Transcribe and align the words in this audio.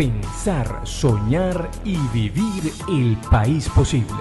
pensar, 0.00 0.80
soñar 0.84 1.70
y 1.84 1.94
vivir 2.08 2.72
el 2.88 3.18
país 3.30 3.68
posible. 3.68 4.16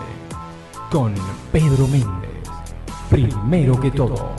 Con 0.91 1.15
Pedro 1.53 1.87
Méndez. 1.87 2.43
Primero 3.09 3.79
que 3.79 3.89
todo. 3.89 4.35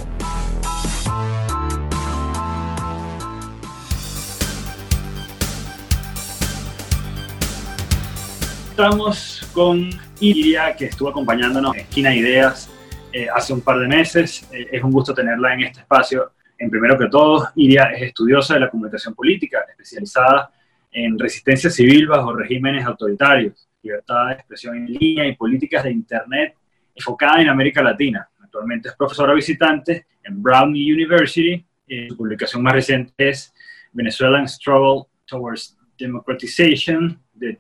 Estamos 8.69 9.49
con 9.55 9.89
Iria, 10.21 10.77
que 10.77 10.85
estuvo 10.85 11.09
acompañándonos 11.09 11.75
en 11.75 11.81
Esquina 11.81 12.15
Ideas 12.15 12.69
eh, 13.15 13.29
hace 13.35 13.55
un 13.55 13.63
par 13.63 13.79
de 13.79 13.89
meses. 13.89 14.47
Eh, 14.53 14.69
es 14.73 14.83
un 14.83 14.93
gusto 14.93 15.15
tenerla 15.15 15.55
en 15.55 15.63
este 15.63 15.81
espacio. 15.81 16.33
En 16.59 16.69
primero 16.69 16.99
que 16.99 17.07
todo, 17.07 17.49
Iria 17.57 17.85
es 17.85 18.03
estudiosa 18.03 18.53
de 18.53 18.61
la 18.61 18.69
comunicación 18.69 19.15
política, 19.15 19.61
especializada 19.71 20.51
en 20.91 21.19
resistencia 21.19 21.71
civil 21.71 22.07
bajo 22.09 22.35
regímenes 22.35 22.85
autoritarios, 22.85 23.69
libertad 23.83 24.29
de 24.29 24.33
expresión 24.35 24.77
en 24.77 24.87
línea 24.87 25.27
y 25.27 25.37
políticas 25.37 25.85
de 25.85 25.93
Internet 25.93 26.55
enfocada 26.95 27.41
en 27.41 27.49
América 27.49 27.83
Latina. 27.83 28.29
Actualmente 28.41 28.89
es 28.89 28.97
profesora 28.97 29.33
visitante 29.33 30.07
en 30.25 30.43
Brown 30.43 30.71
University. 30.71 31.65
Su 32.09 32.17
publicación 32.17 32.63
más 32.63 32.75
reciente 32.75 33.29
es 33.29 33.53
Venezuelan 33.93 34.49
Struggle 34.49 35.05
Towards 35.27 35.77
Democratization, 35.99 37.21
de 37.35 37.57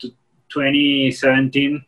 2017 0.48 1.86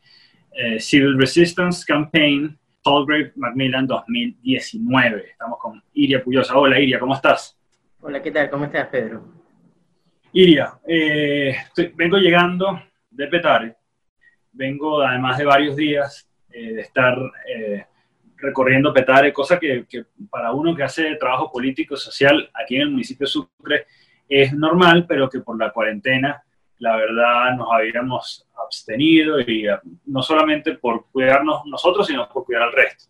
eh, 0.54 0.78
Civil 0.80 1.18
Resistance 1.18 1.84
Campaign, 1.86 2.58
Palgrave 2.82 3.32
Macmillan 3.36 3.86
2019. 3.86 5.30
Estamos 5.30 5.58
con 5.58 5.82
Iria 5.94 6.22
Puyosa. 6.22 6.56
Hola 6.56 6.78
Iria, 6.78 6.98
¿cómo 6.98 7.14
estás? 7.14 7.56
Hola, 8.00 8.22
¿qué 8.22 8.30
tal? 8.30 8.50
¿Cómo 8.50 8.64
estás, 8.64 8.88
Pedro? 8.88 9.41
Iria, 10.32 10.74
eh, 10.86 11.56
vengo 11.94 12.16
llegando 12.16 12.82
de 13.10 13.26
Petare, 13.26 13.76
vengo 14.52 15.02
además 15.02 15.38
de 15.38 15.44
varios 15.44 15.76
días 15.76 16.28
eh, 16.50 16.74
de 16.74 16.80
estar 16.80 17.16
recorriendo 18.36 18.92
Petare, 18.92 19.32
cosa 19.32 19.58
que, 19.58 19.86
que, 19.88 20.04
para 20.30 20.52
uno 20.52 20.74
que 20.74 20.82
hace 20.82 21.14
trabajo 21.16 21.50
político 21.50 21.96
social 21.96 22.50
aquí 22.54 22.76
en 22.76 22.82
el 22.82 22.90
municipio 22.90 23.26
de 23.26 23.30
Sucre 23.30 23.86
es 24.28 24.52
normal, 24.52 25.06
pero 25.06 25.28
que 25.28 25.40
por 25.40 25.58
la 25.58 25.70
cuarentena 25.70 26.42
la 26.82 26.96
verdad 26.96 27.54
nos 27.56 27.68
habíamos 27.72 28.44
abstenido 28.56 29.38
y 29.40 29.68
eh, 29.68 29.78
no 30.06 30.20
solamente 30.20 30.74
por 30.74 31.06
cuidarnos 31.12 31.64
nosotros, 31.66 32.08
sino 32.08 32.28
por 32.28 32.44
cuidar 32.44 32.64
al 32.64 32.72
resto. 32.72 33.04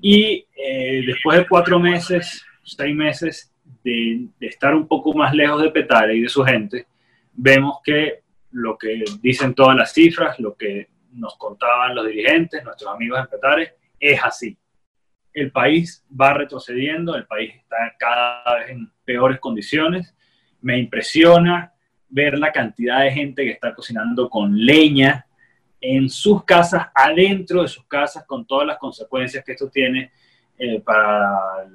Y 0.00 0.46
eh, 0.56 1.02
después 1.06 1.38
de 1.38 1.46
cuatro 1.46 1.78
meses, 1.78 2.42
seis 2.62 2.96
meses 2.96 3.53
de, 3.84 4.28
estar 4.40 4.74
un 4.74 4.88
poco 4.88 5.12
más 5.12 5.34
lejos 5.34 5.62
de 5.62 5.70
Petare 5.70 6.16
y 6.16 6.22
de 6.22 6.28
su 6.28 6.42
gente, 6.42 6.86
vemos 7.32 7.78
que 7.84 8.22
lo 8.52 8.78
que 8.78 9.04
dicen 9.20 9.54
todas 9.54 9.76
las 9.76 9.92
cifras, 9.92 10.40
lo 10.40 10.56
que 10.56 10.88
nos 11.12 11.36
contaban 11.36 11.94
los 11.94 12.06
dirigentes, 12.06 12.64
nuestros 12.64 12.92
amigos 12.92 13.20
en 13.20 13.26
Petare, 13.26 13.74
es 14.00 14.20
así. 14.22 14.56
El 15.32 15.50
país 15.50 16.04
va 16.18 16.34
retrocediendo, 16.34 17.14
el 17.14 17.26
país 17.26 17.54
está 17.56 17.76
cada 17.98 18.58
vez 18.58 18.70
en 18.70 18.90
peores 19.04 19.38
condiciones. 19.40 20.14
Me 20.60 20.78
impresiona 20.78 21.72
ver 22.08 22.38
la 22.38 22.52
cantidad 22.52 23.00
de 23.00 23.10
gente 23.10 23.44
que 23.44 23.50
está 23.50 23.74
cocinando 23.74 24.30
con 24.30 24.56
leña 24.56 25.26
en 25.80 26.08
sus 26.08 26.44
casas, 26.44 26.86
adentro 26.94 27.62
de 27.62 27.68
sus 27.68 27.84
casas, 27.86 28.24
con 28.24 28.46
todas 28.46 28.66
las 28.66 28.78
consecuencias 28.78 29.44
que 29.44 29.52
esto 29.52 29.68
tiene 29.68 30.12
eh, 30.56 30.80
para 30.80 31.66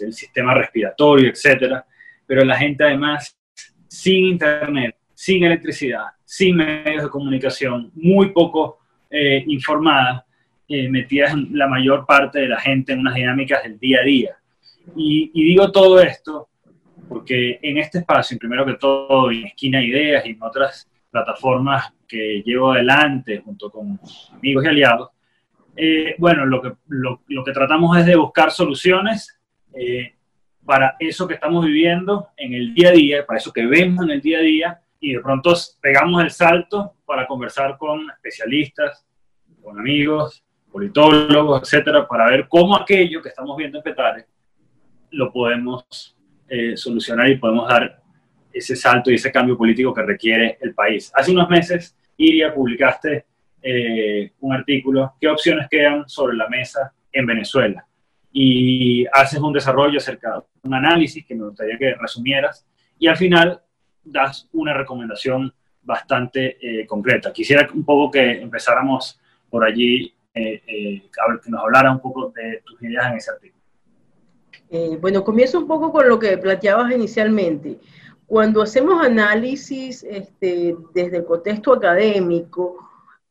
el, 0.00 0.12
sistema 0.12 0.54
respiratorio, 0.54 1.30
etc. 1.30 1.82
Pero 2.26 2.44
la 2.44 2.56
gente 2.56 2.84
además, 2.84 3.36
sin 3.88 4.26
internet, 4.26 4.96
sin 5.14 5.44
electricidad, 5.44 6.04
sin 6.24 6.56
medios 6.56 7.04
de 7.04 7.10
comunicación, 7.10 7.90
muy 7.94 8.30
poco 8.30 8.78
eh, 9.10 9.44
informada, 9.46 10.24
eh, 10.68 10.88
metidas 10.88 11.34
la 11.50 11.66
mayor 11.66 12.04
parte 12.06 12.40
de 12.40 12.48
la 12.48 12.60
gente 12.60 12.92
en 12.92 13.00
unas 13.00 13.14
dinámicas 13.14 13.62
del 13.62 13.78
día 13.78 14.00
a 14.00 14.04
día. 14.04 14.36
y 14.94 15.30
digo 15.32 15.70
todo 15.70 16.00
esto 16.00 16.48
porque 17.08 17.58
en 17.62 17.78
este 17.78 17.98
espacio, 17.98 18.38
primero 18.38 18.66
que 18.66 18.74
todo, 18.74 19.30
en 19.30 19.46
Esquina 19.46 19.82
Ideas 19.82 20.24
y 20.26 20.30
en 20.30 20.42
otras 20.42 20.88
plataformas 21.10 21.92
que 22.06 22.42
llevo 22.44 22.72
adelante 22.72 23.40
junto 23.44 23.70
con 23.70 23.98
amigos 24.32 24.64
y 24.64 24.68
aliados, 24.68 25.10
eh, 25.76 26.14
bueno, 26.18 26.44
lo 26.44 26.60
que, 26.60 26.72
lo, 26.88 27.44
que 27.44 27.52
tratamos 27.52 27.96
es 27.98 28.06
de 28.06 28.16
buscar 28.16 28.50
soluciones 28.50 29.37
eh, 29.74 30.14
para 30.64 30.96
eso 30.98 31.26
que 31.26 31.34
estamos 31.34 31.64
viviendo 31.64 32.28
en 32.36 32.54
el 32.54 32.74
día 32.74 32.90
a 32.90 32.92
día, 32.92 33.26
para 33.26 33.38
eso 33.38 33.52
que 33.52 33.66
vemos 33.66 34.04
en 34.04 34.10
el 34.10 34.20
día 34.20 34.38
a 34.38 34.42
día, 34.42 34.80
y 35.00 35.14
de 35.14 35.20
pronto 35.20 35.54
pegamos 35.80 36.22
el 36.22 36.30
salto 36.30 36.94
para 37.06 37.26
conversar 37.26 37.78
con 37.78 38.10
especialistas, 38.10 39.06
con 39.62 39.78
amigos, 39.78 40.44
politólogos, 40.70 41.62
etcétera, 41.62 42.06
para 42.06 42.28
ver 42.28 42.48
cómo 42.48 42.76
aquello 42.76 43.22
que 43.22 43.30
estamos 43.30 43.56
viendo 43.56 43.78
en 43.78 43.84
Petare 43.84 44.26
lo 45.10 45.32
podemos 45.32 46.16
eh, 46.48 46.76
solucionar 46.76 47.28
y 47.28 47.38
podemos 47.38 47.68
dar 47.68 48.02
ese 48.52 48.76
salto 48.76 49.10
y 49.10 49.14
ese 49.14 49.32
cambio 49.32 49.56
político 49.56 49.94
que 49.94 50.02
requiere 50.02 50.58
el 50.60 50.74
país. 50.74 51.10
Hace 51.14 51.32
unos 51.32 51.48
meses, 51.48 51.96
Iria, 52.16 52.52
publicaste 52.52 53.24
eh, 53.62 54.32
un 54.40 54.54
artículo, 54.54 55.14
¿qué 55.20 55.28
opciones 55.28 55.66
quedan 55.70 56.08
sobre 56.08 56.36
la 56.36 56.48
mesa 56.48 56.92
en 57.12 57.26
Venezuela? 57.26 57.87
Y 58.32 59.06
haces 59.12 59.40
un 59.40 59.52
desarrollo 59.52 59.98
acerca 59.98 60.34
de 60.34 60.68
un 60.68 60.74
análisis 60.74 61.24
que 61.24 61.34
me 61.34 61.44
gustaría 61.44 61.78
que 61.78 61.94
resumieras 61.94 62.66
y 62.98 63.06
al 63.06 63.16
final 63.16 63.60
das 64.04 64.48
una 64.52 64.74
recomendación 64.74 65.52
bastante 65.82 66.58
eh, 66.60 66.86
concreta. 66.86 67.32
Quisiera 67.32 67.68
un 67.72 67.84
poco 67.84 68.10
que 68.10 68.42
empezáramos 68.42 69.18
por 69.48 69.64
allí, 69.64 70.14
que 70.34 71.02
nos 71.48 71.62
hablara 71.62 71.90
un 71.90 72.00
poco 72.00 72.30
de 72.30 72.62
tus 72.64 72.80
ideas 72.82 73.10
en 73.10 73.16
ese 73.16 73.30
artículo. 73.30 73.58
Eh, 74.70 74.98
bueno, 75.00 75.24
comienzo 75.24 75.58
un 75.58 75.66
poco 75.66 75.90
con 75.90 76.08
lo 76.08 76.18
que 76.18 76.36
planteabas 76.36 76.92
inicialmente. 76.92 77.78
Cuando 78.26 78.62
hacemos 78.62 79.02
análisis 79.02 80.04
este, 80.04 80.76
desde 80.92 81.18
el 81.18 81.24
contexto 81.24 81.72
académico, 81.72 82.87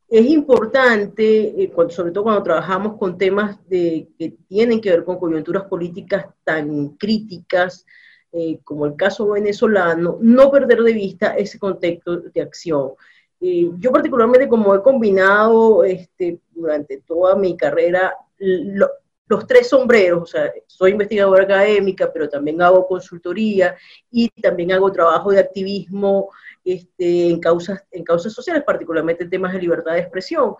es 0.09 0.25
importante, 0.27 1.63
eh, 1.63 1.73
sobre 1.89 2.11
todo 2.11 2.23
cuando 2.23 2.43
trabajamos 2.43 2.97
con 2.97 3.17
temas 3.17 3.59
que 3.69 4.07
tienen 4.47 4.79
que 4.79 4.91
ver 4.91 5.03
con 5.03 5.19
coyunturas 5.19 5.63
políticas 5.65 6.27
tan 6.43 6.89
críticas 6.97 7.85
eh, 8.31 8.59
como 8.63 8.85
el 8.85 8.95
caso 8.95 9.29
venezolano, 9.29 10.17
no 10.21 10.51
perder 10.51 10.81
de 10.83 10.93
vista 10.93 11.35
ese 11.35 11.59
contexto 11.59 12.17
de 12.17 12.41
acción. 12.41 12.91
yo 13.39 13.91
particularmente 13.91 14.47
como 14.47 14.73
he 14.75 14.81
combinado 14.81 15.83
este, 15.83 16.39
durante 16.51 17.01
toda 17.01 17.35
mi 17.35 17.55
carrera 17.55 18.15
lo, 18.39 18.89
los 19.27 19.45
tres 19.45 19.69
sombreros, 19.69 20.23
o 20.23 20.25
sea, 20.25 20.51
soy 20.67 20.91
investigadora 20.91 21.43
académica, 21.43 22.11
pero 22.11 22.29
también 22.29 22.61
hago 22.61 22.87
consultoría 22.87 23.75
y 24.09 24.29
también 24.29 24.71
hago 24.71 24.91
trabajo 24.91 25.31
de 25.31 25.39
activismo 25.39 26.29
este, 26.63 27.29
en, 27.29 27.39
causas, 27.39 27.83
en 27.91 28.03
causas 28.03 28.33
sociales, 28.33 28.63
particularmente 28.65 29.23
en 29.23 29.29
temas 29.29 29.53
de 29.53 29.59
libertad 29.59 29.93
de 29.93 29.99
expresión. 29.99 30.55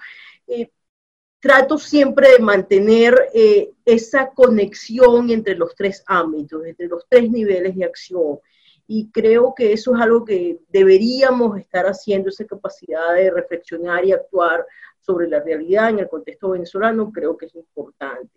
Eh, 0.48 0.70
trato 1.40 1.78
siempre 1.78 2.32
de 2.32 2.40
mantener 2.40 3.30
eh, 3.34 3.72
esa 3.86 4.32
conexión 4.32 5.30
entre 5.30 5.56
los 5.56 5.76
tres 5.76 6.04
ámbitos, 6.08 6.66
entre 6.66 6.88
los 6.88 7.06
tres 7.08 7.30
niveles 7.30 7.76
de 7.76 7.86
acción. 7.86 8.40
Y 8.86 9.10
creo 9.12 9.54
que 9.56 9.74
eso 9.74 9.96
es 9.96 10.02
algo 10.02 10.24
que 10.24 10.60
deberíamos 10.70 11.58
estar 11.60 11.86
haciendo, 11.86 12.30
esa 12.30 12.46
capacidad 12.46 13.14
de 13.16 13.32
reflexionar 13.32 14.06
y 14.06 14.14
actuar 14.14 14.66
sobre 15.00 15.28
la 15.28 15.42
realidad 15.42 15.90
en 15.90 16.00
el 16.00 16.10
contexto 16.10 16.50
venezolano, 16.50 17.12
creo 17.12 17.38
que 17.38 17.46
es 17.46 17.56
importante. 17.56 18.30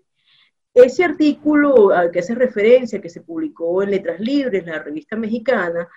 Ese 0.72 1.04
artículo 1.04 1.90
al 1.90 2.10
que 2.10 2.20
hace 2.20 2.34
referencia, 2.34 3.00
que 3.00 3.08
se 3.08 3.22
publicó 3.22 3.82
en 3.82 3.90
Letras 3.90 4.20
Libres, 4.20 4.64
la 4.64 4.78
revista 4.78 5.16
mexicana, 5.16 5.88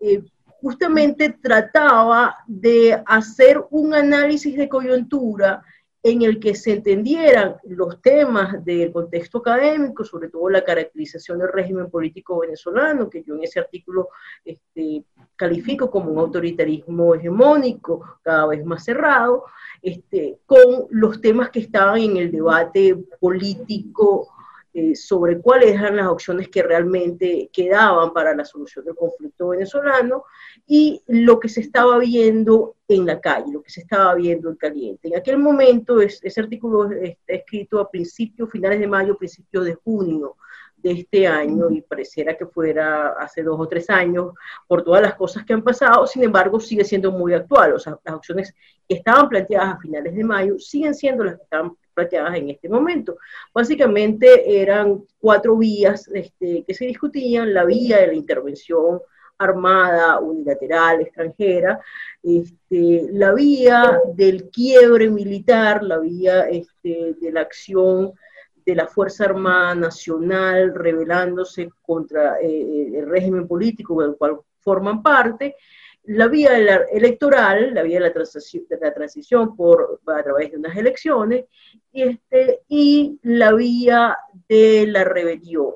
eh, 0.00 0.22
justamente 0.46 1.36
trataba 1.42 2.38
de 2.46 3.02
hacer 3.06 3.62
un 3.70 3.94
análisis 3.94 4.56
de 4.56 4.68
coyuntura 4.68 5.62
en 6.04 6.20
el 6.20 6.38
que 6.38 6.54
se 6.54 6.74
entendieran 6.74 7.56
los 7.64 8.02
temas 8.02 8.62
del 8.62 8.92
contexto 8.92 9.38
académico, 9.38 10.04
sobre 10.04 10.28
todo 10.28 10.50
la 10.50 10.62
caracterización 10.62 11.38
del 11.38 11.48
régimen 11.50 11.90
político 11.90 12.40
venezolano, 12.40 13.08
que 13.08 13.22
yo 13.22 13.34
en 13.34 13.44
ese 13.44 13.58
artículo 13.58 14.10
este, 14.44 15.02
califico 15.34 15.90
como 15.90 16.10
un 16.10 16.18
autoritarismo 16.18 17.14
hegemónico, 17.14 18.18
cada 18.22 18.46
vez 18.48 18.62
más 18.66 18.84
cerrado, 18.84 19.44
este, 19.80 20.40
con 20.44 20.88
los 20.90 21.22
temas 21.22 21.48
que 21.48 21.60
estaban 21.60 21.98
en 21.98 22.18
el 22.18 22.30
debate 22.30 22.96
político 23.18 24.28
eh, 24.76 24.96
sobre 24.96 25.40
cuáles 25.40 25.78
eran 25.78 25.94
las 25.94 26.08
opciones 26.08 26.48
que 26.48 26.60
realmente 26.60 27.48
quedaban 27.52 28.12
para 28.12 28.34
la 28.34 28.44
solución 28.44 28.84
del 28.84 28.96
conflicto 28.96 29.50
venezolano 29.50 30.24
y 30.66 31.00
lo 31.06 31.38
que 31.38 31.48
se 31.48 31.60
estaba 31.60 31.96
viendo 31.98 32.74
en 32.88 33.06
la 33.06 33.20
calle, 33.20 33.52
lo 33.52 33.62
que 33.62 33.70
se 33.70 33.82
estaba 33.82 34.16
viendo 34.16 34.50
en 34.50 34.56
caliente. 34.56 35.06
En 35.06 35.16
aquel 35.16 35.38
momento 35.38 36.00
ese 36.00 36.40
artículo 36.40 36.90
está 36.90 37.34
escrito 37.34 37.78
a 37.78 37.88
principios, 37.88 38.50
finales 38.50 38.80
de 38.80 38.88
mayo, 38.88 39.16
principios 39.16 39.64
de 39.64 39.74
junio 39.74 40.36
de 40.84 40.92
este 40.92 41.26
año 41.26 41.70
y 41.70 41.80
pareciera 41.80 42.36
que 42.36 42.44
fuera 42.44 43.14
hace 43.18 43.42
dos 43.42 43.58
o 43.58 43.66
tres 43.66 43.88
años 43.88 44.34
por 44.68 44.84
todas 44.84 45.00
las 45.00 45.14
cosas 45.14 45.42
que 45.44 45.54
han 45.54 45.62
pasado, 45.62 46.06
sin 46.06 46.22
embargo 46.22 46.60
sigue 46.60 46.84
siendo 46.84 47.10
muy 47.10 47.32
actual, 47.32 47.72
o 47.72 47.78
sea, 47.78 47.98
las 48.04 48.14
opciones 48.14 48.54
que 48.86 48.96
estaban 48.96 49.30
planteadas 49.30 49.74
a 49.74 49.78
finales 49.78 50.14
de 50.14 50.22
mayo 50.22 50.58
siguen 50.58 50.94
siendo 50.94 51.24
las 51.24 51.36
que 51.36 51.42
estaban 51.42 51.74
planteadas 51.94 52.36
en 52.36 52.50
este 52.50 52.68
momento. 52.68 53.16
Básicamente 53.54 54.60
eran 54.60 55.02
cuatro 55.18 55.56
vías 55.56 56.06
este, 56.12 56.64
que 56.66 56.74
se 56.74 56.84
discutían, 56.84 57.54
la 57.54 57.64
vía 57.64 58.00
de 58.00 58.08
la 58.08 58.14
intervención 58.14 59.00
armada, 59.38 60.20
unilateral, 60.20 61.00
extranjera, 61.00 61.80
este, 62.22 63.08
la 63.10 63.32
vía 63.32 64.00
del 64.14 64.50
quiebre 64.50 65.08
militar, 65.08 65.82
la 65.82 65.98
vía 65.98 66.42
este, 66.42 67.14
de 67.20 67.32
la 67.32 67.40
acción 67.40 68.12
de 68.64 68.74
la 68.74 68.86
Fuerza 68.86 69.24
Armada 69.24 69.74
Nacional 69.74 70.74
rebelándose 70.74 71.70
contra 71.82 72.40
eh, 72.40 72.46
eh, 72.48 72.98
el 72.98 73.08
régimen 73.08 73.46
político 73.46 74.00
del 74.02 74.16
cual 74.16 74.38
forman 74.60 75.02
parte, 75.02 75.56
la 76.06 76.28
vía 76.28 76.56
electoral, 76.92 77.72
la 77.72 77.82
vía 77.82 77.98
de 77.98 78.06
la 78.06 78.12
transición, 78.12 78.64
de 78.68 78.78
la 78.78 78.92
transición 78.92 79.56
por, 79.56 80.00
a 80.06 80.22
través 80.22 80.50
de 80.50 80.58
unas 80.58 80.76
elecciones, 80.76 81.46
este, 81.92 82.60
y 82.68 83.18
la 83.22 83.52
vía 83.52 84.16
de 84.48 84.86
la 84.86 85.04
rebelión. 85.04 85.72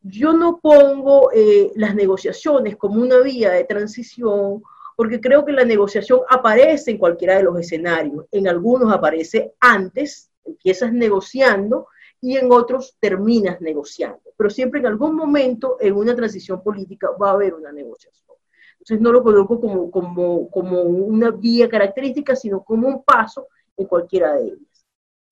Yo 0.00 0.32
no 0.32 0.60
pongo 0.60 1.30
eh, 1.32 1.72
las 1.74 1.94
negociaciones 1.94 2.76
como 2.76 3.02
una 3.02 3.20
vía 3.20 3.50
de 3.50 3.64
transición, 3.64 4.62
porque 4.96 5.20
creo 5.20 5.44
que 5.44 5.52
la 5.52 5.64
negociación 5.64 6.20
aparece 6.30 6.92
en 6.92 6.98
cualquiera 6.98 7.36
de 7.36 7.42
los 7.42 7.58
escenarios. 7.58 8.24
En 8.30 8.48
algunos 8.48 8.92
aparece 8.94 9.52
antes, 9.60 10.30
empiezas 10.44 10.92
negociando, 10.92 11.88
y 12.26 12.36
en 12.36 12.50
otros 12.50 12.96
terminas 12.98 13.60
negociando. 13.60 14.32
Pero 14.36 14.50
siempre 14.50 14.80
en 14.80 14.86
algún 14.86 15.14
momento 15.14 15.76
en 15.78 15.94
una 15.94 16.12
transición 16.16 16.60
política 16.60 17.08
va 17.22 17.30
a 17.30 17.34
haber 17.34 17.54
una 17.54 17.70
negociación. 17.70 18.36
Entonces 18.80 19.00
no 19.00 19.12
lo 19.12 19.22
coloco 19.22 19.60
como, 19.60 19.88
como, 19.92 20.50
como 20.50 20.82
una 20.82 21.30
vía 21.30 21.68
característica, 21.68 22.34
sino 22.34 22.64
como 22.64 22.88
un 22.88 23.04
paso 23.04 23.46
en 23.76 23.86
cualquiera 23.86 24.34
de 24.34 24.46
ellas. 24.46 24.86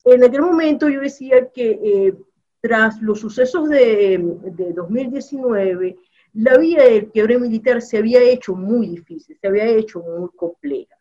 En 0.05 0.23
aquel 0.23 0.43
momento 0.43 0.89
yo 0.89 1.01
decía 1.01 1.49
que 1.49 1.81
eh, 1.83 2.15
tras 2.61 3.03
los 3.03 3.19
sucesos 3.19 3.69
de, 3.69 4.37
de 4.53 4.73
2019, 4.73 5.97
la 6.35 6.59
vía 6.59 6.85
del 6.85 7.11
quiebre 7.11 7.41
militar 7.41 7.83
se 7.83 7.99
había 7.99 8.23
hecho 8.23 8.55
muy 8.55 8.87
difícil, 8.87 9.37
se 9.41 9.49
había 9.49 9.67
hecho 9.67 9.99
muy 9.99 10.29
compleja. 10.37 10.95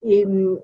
Em, 0.00 0.56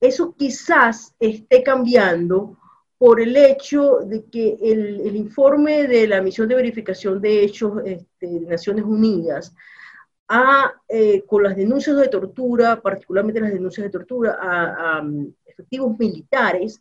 eso 0.00 0.34
quizás 0.36 1.14
esté 1.20 1.62
cambiando 1.62 2.56
por 2.98 3.20
el 3.20 3.36
hecho 3.36 4.00
de 4.04 4.24
que 4.24 4.58
el, 4.60 5.00
el, 5.00 5.16
informe 5.16 5.86
de 5.86 6.08
la 6.08 6.20
misión 6.20 6.48
de 6.48 6.56
verificación 6.56 7.20
de 7.20 7.44
hechos 7.44 7.80
este, 7.84 8.26
de 8.26 8.40
Naciones 8.40 8.84
Unidas, 8.84 9.54
ha, 10.28 10.74
eh, 10.88 11.22
con 11.26 11.42
las 11.42 11.56
denuncias 11.56 11.96
de 11.96 12.08
tortura, 12.08 12.80
particularmente 12.82 13.40
las 13.40 13.52
denuncias 13.52 13.84
de 13.84 13.90
tortura 13.90 14.38
a, 14.40 14.98
a 14.98 15.02
um, 15.02 15.32
efectivos 15.46 15.98
militares, 15.98 16.80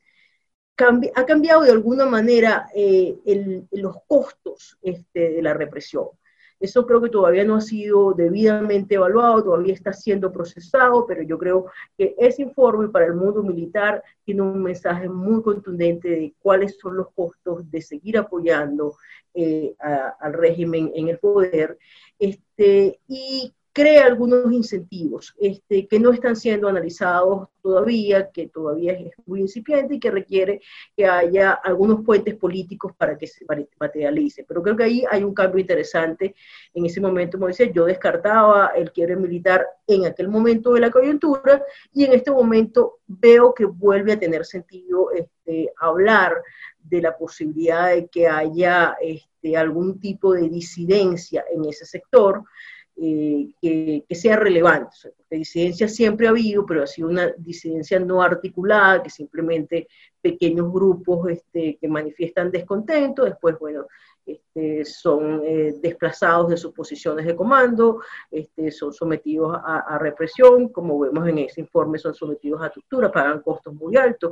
ha 1.16 1.26
cambiado 1.26 1.62
de 1.62 1.72
alguna 1.72 2.06
manera 2.06 2.68
eh, 2.76 3.18
el, 3.26 3.68
los 3.72 3.96
costos 4.06 4.78
este, 4.82 5.32
de 5.32 5.42
la 5.42 5.54
represión. 5.54 6.08
Eso 6.60 6.86
creo 6.86 7.02
que 7.02 7.10
todavía 7.10 7.44
no 7.44 7.56
ha 7.56 7.62
sido 7.62 8.14
debidamente 8.14 8.96
evaluado, 8.96 9.44
todavía 9.44 9.74
está 9.74 9.94
siendo 9.94 10.32
procesado, 10.32 11.06
pero 11.06 11.22
yo 11.22 11.38
creo 11.38 11.68
que 11.98 12.16
ese 12.18 12.42
informe 12.42 12.90
para 12.90 13.06
el 13.06 13.14
mundo 13.14 13.44
militar 13.44 14.04
tiene 14.24 14.42
un 14.42 14.64
mensaje 14.64 15.08
muy 15.08 15.44
contundente 15.44 16.10
de 16.10 16.34
cuáles 16.40 16.78
son 16.80 16.98
los 16.98 17.12
costos 17.14 17.70
de 17.70 17.82
seguir 17.82 18.18
apoyando 18.18 18.96
eh, 19.34 19.76
al 20.20 20.34
régimen 20.34 20.92
en 20.96 21.10
el 21.10 21.20
poder. 21.20 21.78
Este, 22.18 23.00
y 23.08 23.54
crea 23.78 24.08
algunos 24.08 24.52
incentivos 24.52 25.36
este, 25.40 25.86
que 25.88 26.00
no 26.00 26.12
están 26.12 26.36
siendo 26.36 26.68
analizados 26.68 27.48
todavía, 27.62 28.32
que 28.32 28.48
todavía 28.48 28.94
es 28.94 29.12
muy 29.28 29.42
incipiente 29.42 29.94
y 29.94 30.00
que 30.00 30.10
requiere 30.10 30.62
que 30.96 31.06
haya 31.06 31.52
algunos 31.52 32.04
puentes 32.04 32.34
políticos 32.34 32.94
para 32.98 33.16
que 33.16 33.28
se 33.28 33.46
materialice. 33.80 34.44
Pero 34.46 34.64
creo 34.64 34.76
que 34.76 34.84
ahí 34.84 35.04
hay 35.12 35.24
un 35.24 35.36
cambio 35.36 35.60
interesante. 35.60 36.34
En 36.74 36.88
ese 36.88 37.00
momento, 37.00 37.38
como 37.38 37.50
decía, 37.50 37.72
yo 37.72 37.86
descartaba 37.86 38.72
el 38.76 38.92
quiebre 38.92 39.16
militar 39.16 39.68
en 39.86 40.08
aquel 40.08 40.28
momento 40.28 40.74
de 40.74 40.80
la 40.80 40.90
coyuntura 40.90 41.64
y 41.94 42.06
en 42.06 42.14
este 42.14 42.32
momento 42.32 42.98
veo 43.06 43.54
que 43.54 43.66
vuelve 43.66 44.14
a 44.14 44.20
tener 44.20 44.44
sentido 44.44 45.12
este, 45.12 45.72
hablar 45.80 46.42
de 46.82 47.00
la 47.00 47.16
posibilidad 47.16 47.90
de 47.90 48.08
que 48.08 48.28
haya 48.28 48.98
este, 49.00 49.56
algún 49.56 50.00
tipo 50.00 50.34
de 50.34 50.50
disidencia 50.50 51.46
en 51.54 51.66
ese 51.66 51.86
sector, 51.86 52.44
eh, 53.00 53.52
que, 53.62 54.16
sea 54.16 54.38
relevante. 54.38 54.98
porque 55.16 55.38
disidencia 55.38 55.88
siempre 55.88 56.26
ha 56.26 56.32
habido, 56.32 56.66
pero 56.66 56.84
ha 56.84 56.88
sido 56.88 57.10
una 57.10 57.32
disidencia 57.38 58.00
no 58.00 58.24
articulada, 58.24 59.04
que 59.04 59.12
simplemente 59.12 59.88
pequeños 60.20 60.72
grupos 60.74 61.30
este, 61.30 61.78
que 61.80 61.88
manifiestan 61.88 62.50
descontento, 62.50 63.24
después, 63.24 63.60
bueno, 63.60 63.86
este, 64.26 64.84
son 64.84 65.42
eh, 65.46 65.76
desplazados 65.80 66.50
de 66.50 66.58
sus 66.58 66.74
posiciones 66.74 67.26
de 67.26 67.36
comando, 67.36 68.02
este, 68.32 68.72
son 68.72 68.92
sometidos 68.92 69.56
a, 69.64 69.98
represión, 70.00 70.70
como 70.70 71.00
vemos 71.00 71.28
en 71.28 71.38
ese 71.38 71.62
informe, 71.62 72.00
son 72.00 72.16
sometidos 72.16 72.62
a 72.64 72.72
tortura, 72.72 73.12
pagan 73.12 73.42
costos 73.42 73.76
muy 73.76 73.96
altos. 73.96 74.32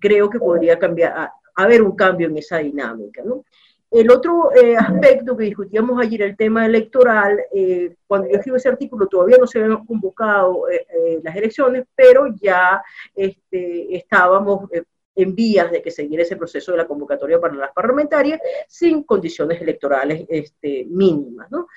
Creo 0.00 0.28
que 0.28 0.38
podría 0.38 0.78
cambiar, 0.78 1.30
haber 1.54 1.82
un 1.82 1.94
cambio 1.94 2.26
en 2.26 2.36
esa 2.36 2.58
dinámica. 2.58 3.22
¿no? 3.24 3.44
El 3.94 4.10
otro 4.10 4.50
eh, 4.52 4.76
aspecto 4.76 5.36
que 5.36 5.44
discutíamos 5.44 6.02
ayer, 6.02 6.22
el 6.22 6.36
tema 6.36 6.66
electoral, 6.66 7.38
eh, 7.54 7.94
cuando 8.08 8.28
yo 8.28 8.34
escribo 8.34 8.56
ese 8.56 8.68
artículo 8.68 9.06
todavía 9.06 9.36
no 9.38 9.46
se 9.46 9.60
habían 9.62 9.86
convocado 9.86 10.68
eh, 10.68 11.20
las 11.22 11.36
elecciones, 11.36 11.84
pero 11.94 12.26
ya 12.42 12.82
este, 13.14 13.94
estábamos 13.94 14.68
en 15.14 15.34
vías 15.36 15.70
de 15.70 15.80
que 15.80 15.92
siguiera 15.92 16.24
ese 16.24 16.34
proceso 16.34 16.72
de 16.72 16.78
la 16.78 16.88
convocatoria 16.88 17.40
para 17.40 17.54
las 17.54 17.70
parlamentarias 17.70 18.40
sin 18.66 19.04
condiciones 19.04 19.62
electorales 19.62 20.26
este, 20.28 20.86
mínimas. 20.90 21.48
¿no? 21.52 21.68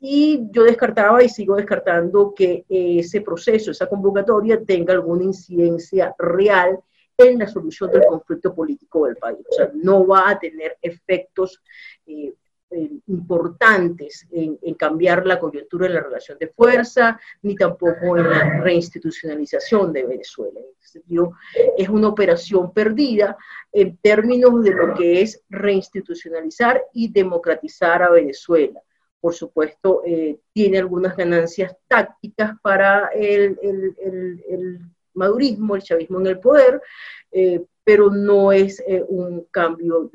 y 0.00 0.40
yo 0.50 0.64
descartaba 0.64 1.22
y 1.22 1.28
sigo 1.28 1.54
descartando 1.54 2.34
que 2.34 2.64
ese 2.68 3.20
proceso, 3.20 3.70
esa 3.70 3.86
convocatoria 3.86 4.60
tenga 4.64 4.92
alguna 4.92 5.22
incidencia 5.22 6.16
real 6.18 6.80
en 7.22 7.38
la 7.38 7.46
solución 7.46 7.90
del 7.90 8.06
conflicto 8.06 8.54
político 8.54 9.06
del 9.06 9.16
país. 9.16 9.38
O 9.50 9.54
sea, 9.54 9.70
no 9.74 10.06
va 10.06 10.30
a 10.30 10.38
tener 10.38 10.78
efectos 10.80 11.62
eh, 12.06 12.32
eh, 12.70 12.90
importantes 13.06 14.26
en, 14.30 14.56
cambiar 14.74 15.26
la 15.26 15.38
coyuntura 15.38 15.86
de 15.86 15.94
la 15.94 16.00
relación 16.00 16.38
de 16.38 16.48
fuerza, 16.48 17.20
ni 17.42 17.54
tampoco 17.54 18.16
en 18.16 18.30
la 18.30 18.60
reinstitucionalización 18.60 19.92
de 19.92 20.04
Venezuela. 20.04 20.60
En 20.60 20.66
ese 20.80 20.92
sentido, 20.92 21.32
es 21.76 21.88
una 21.88 22.08
operación 22.08 22.72
perdida 22.72 23.36
en 23.72 23.96
términos 23.98 24.62
de 24.64 24.70
lo 24.70 24.94
que 24.94 25.20
es 25.20 25.42
reinstitucionalizar 25.50 26.82
y 26.92 27.12
democratizar 27.12 28.02
a 28.02 28.10
Venezuela 28.10 28.80
por 29.22 29.34
supuesto, 29.34 30.02
eh, 30.04 30.40
tiene 30.52 30.78
algunas 30.78 31.16
ganancias 31.16 31.76
tácticas 31.86 32.58
para 32.60 33.06
el, 33.14 33.56
el, 33.62 34.80
madurismo, 35.14 35.76
el 35.76 35.82
chavismo 35.82 36.20
en 36.20 36.26
el 36.26 36.40
poder, 36.40 36.80
eh, 37.30 37.64
pero 37.84 38.10
no 38.10 38.52
es 38.52 38.82
eh, 38.86 39.04
un 39.08 39.46
cambio 39.50 40.10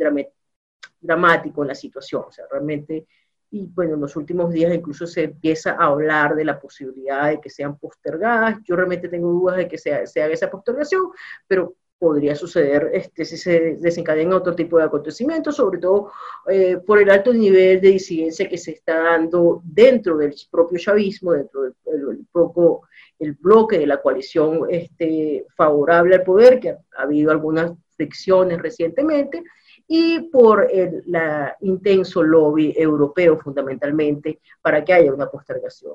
dramático 1.02 1.62
en 1.62 1.68
la 1.68 1.76
situación. 1.76 2.24
O 2.28 2.32
sea, 2.32 2.46
realmente, 2.50 3.08
y 3.52 3.66
bueno, 3.66 3.96
en 3.96 4.02
los 4.02 4.16
últimos 4.16 4.52
días 4.52 4.74
incluso 4.74 5.08
se 5.08 5.24
empieza 5.24 5.72
a 5.72 5.86
hablar 5.86 6.36
de 6.36 6.46
la 6.46 6.60
posibilidad 6.60 7.30
de 7.30 7.42
que 7.42 7.50
sean 7.50 7.78
postergadas. 7.78 8.60
Yo 8.64 8.76
realmente 8.76 9.10
tengo 9.10 9.32
dudas 9.32 9.58
de 9.58 9.68
que 9.68 9.78
se, 9.78 9.94
haga 9.94 10.34
esa 10.34 10.50
postergación, 10.50 11.10
pero 11.48 11.76
podría 12.00 12.36
suceder 12.36 12.92
este, 12.94 13.26
si 13.26 13.38
se 13.38 13.78
desencadena 13.80 14.36
otro 14.36 14.56
tipo 14.56 14.78
de 14.78 14.84
acontecimientos, 14.84 15.56
sobre 15.56 15.80
todo 15.80 16.12
eh, 16.48 16.78
por 16.86 17.00
el 17.00 17.10
alto 17.10 17.34
nivel 17.34 17.82
de 17.82 17.90
disidencia 17.90 18.48
que 18.48 18.58
se 18.58 18.72
está 18.72 19.02
dando 19.02 19.62
dentro 19.64 20.16
del 20.18 20.36
propio 20.52 20.78
chavismo, 20.78 21.32
dentro 21.34 21.64
del, 21.64 21.74
del, 21.86 22.26
poco 22.32 22.84
el 23.20 23.34
bloque 23.34 23.80
de 23.80 23.88
la 23.88 24.02
coalición 24.02 24.62
este, 24.70 25.46
favorable 25.56 26.16
al 26.16 26.24
poder, 26.24 26.60
que 26.60 26.72
ha, 26.72 26.80
habido 26.96 27.32
algunas 27.32 27.72
fricciones 27.96 28.62
recientemente, 28.62 29.44
y 29.88 30.20
por 30.30 30.68
el 30.72 31.04
la 31.06 31.56
intenso 31.62 32.22
lobby 32.22 32.74
europeo 32.76 33.38
fundamentalmente 33.38 34.40
para 34.62 34.84
que 34.84 34.94
haya 34.94 35.14
una 35.14 35.30
postergación. 35.30 35.94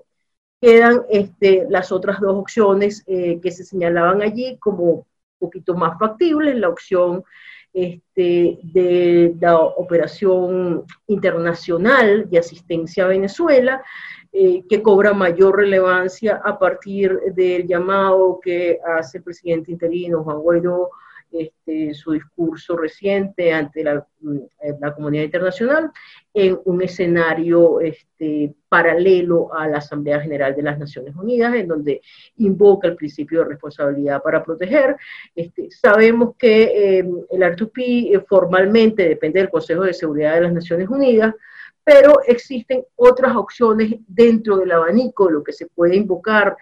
Quedan 0.61 1.03
este, 1.11 1.67
las 1.69 1.93
otras 1.93 2.21
dos 2.21 2.35
opciones 2.35 3.03
eh, 3.07 3.39
que 3.41 3.51
se 3.51 3.65
señalaban 3.65 4.23
allí 4.23 4.57
como 4.59 4.85
un 4.85 5.05
poquito 5.39 5.75
más 5.75 5.99
factibles, 5.99 6.57
la 6.57 6.69
opción 6.69 7.25
este, 7.73 8.59
de 8.63 9.35
la 9.41 9.59
operación 9.59 10.85
internacional 11.07 12.29
de 12.31 12.39
asistencia 12.39 13.05
a 13.05 13.09
Venezuela, 13.09 13.83
eh, 14.33 14.65
que 14.69 14.83
cobra 14.83 15.13
mayor 15.13 15.57
relevancia 15.57 16.41
a 16.43 16.59
partir 16.59 17.19
del 17.35 17.67
llamado 17.67 18.41
que 18.43 18.79
hace 18.85 19.19
el 19.19 19.25
presidente 19.25 19.71
interino 19.71 20.25
Juan 20.25 20.39
Guaidó 20.39 20.91
este, 21.33 21.95
su 21.95 22.13
discurso 22.13 22.77
reciente 22.77 23.53
ante 23.53 23.83
la, 23.83 24.07
mm, 24.21 24.39
la, 24.81 24.95
comunidad 24.95 25.25
internacional 25.25 25.91
en 26.35 26.59
un 26.67 26.83
escenario 26.83 27.81
este, 27.81 28.55
paralelo 28.69 29.53
a 29.55 29.67
la 29.67 29.79
Asamblea 29.79 30.21
General 30.21 30.55
de 30.55 30.63
las 30.63 30.79
Naciones 30.79 31.15
Unidas, 31.17 31.55
en 31.55 31.69
donde 31.69 32.03
invoca 32.37 32.89
el 32.89 32.97
principio 32.97 33.41
de 33.41 33.47
responsabilidad 33.47 34.23
para 34.23 34.45
proteger. 34.45 34.97
Este, 35.35 35.71
sabemos 35.71 36.37
que 36.37 36.99
em, 36.99 37.11
el 37.31 37.43
R2P 37.43 38.15
eh, 38.15 38.25
formalmente 38.29 39.09
depende 39.09 39.41
del 39.41 39.51
Consejo 39.51 39.85
de 39.85 39.95
Seguridad 39.95 40.35
de 40.35 40.43
las 40.43 40.53
Naciones 40.53 40.89
Unidas, 40.89 41.35
pero 41.85 42.21
existen 42.27 42.85
otras 42.97 43.35
opciones 43.37 43.95
dentro 44.07 44.57
del 44.57 44.73
abanico, 44.73 45.31
lo 45.31 45.43
que 45.43 45.53
se 45.53 45.67
puede 45.67 45.97
invocar 45.97 46.57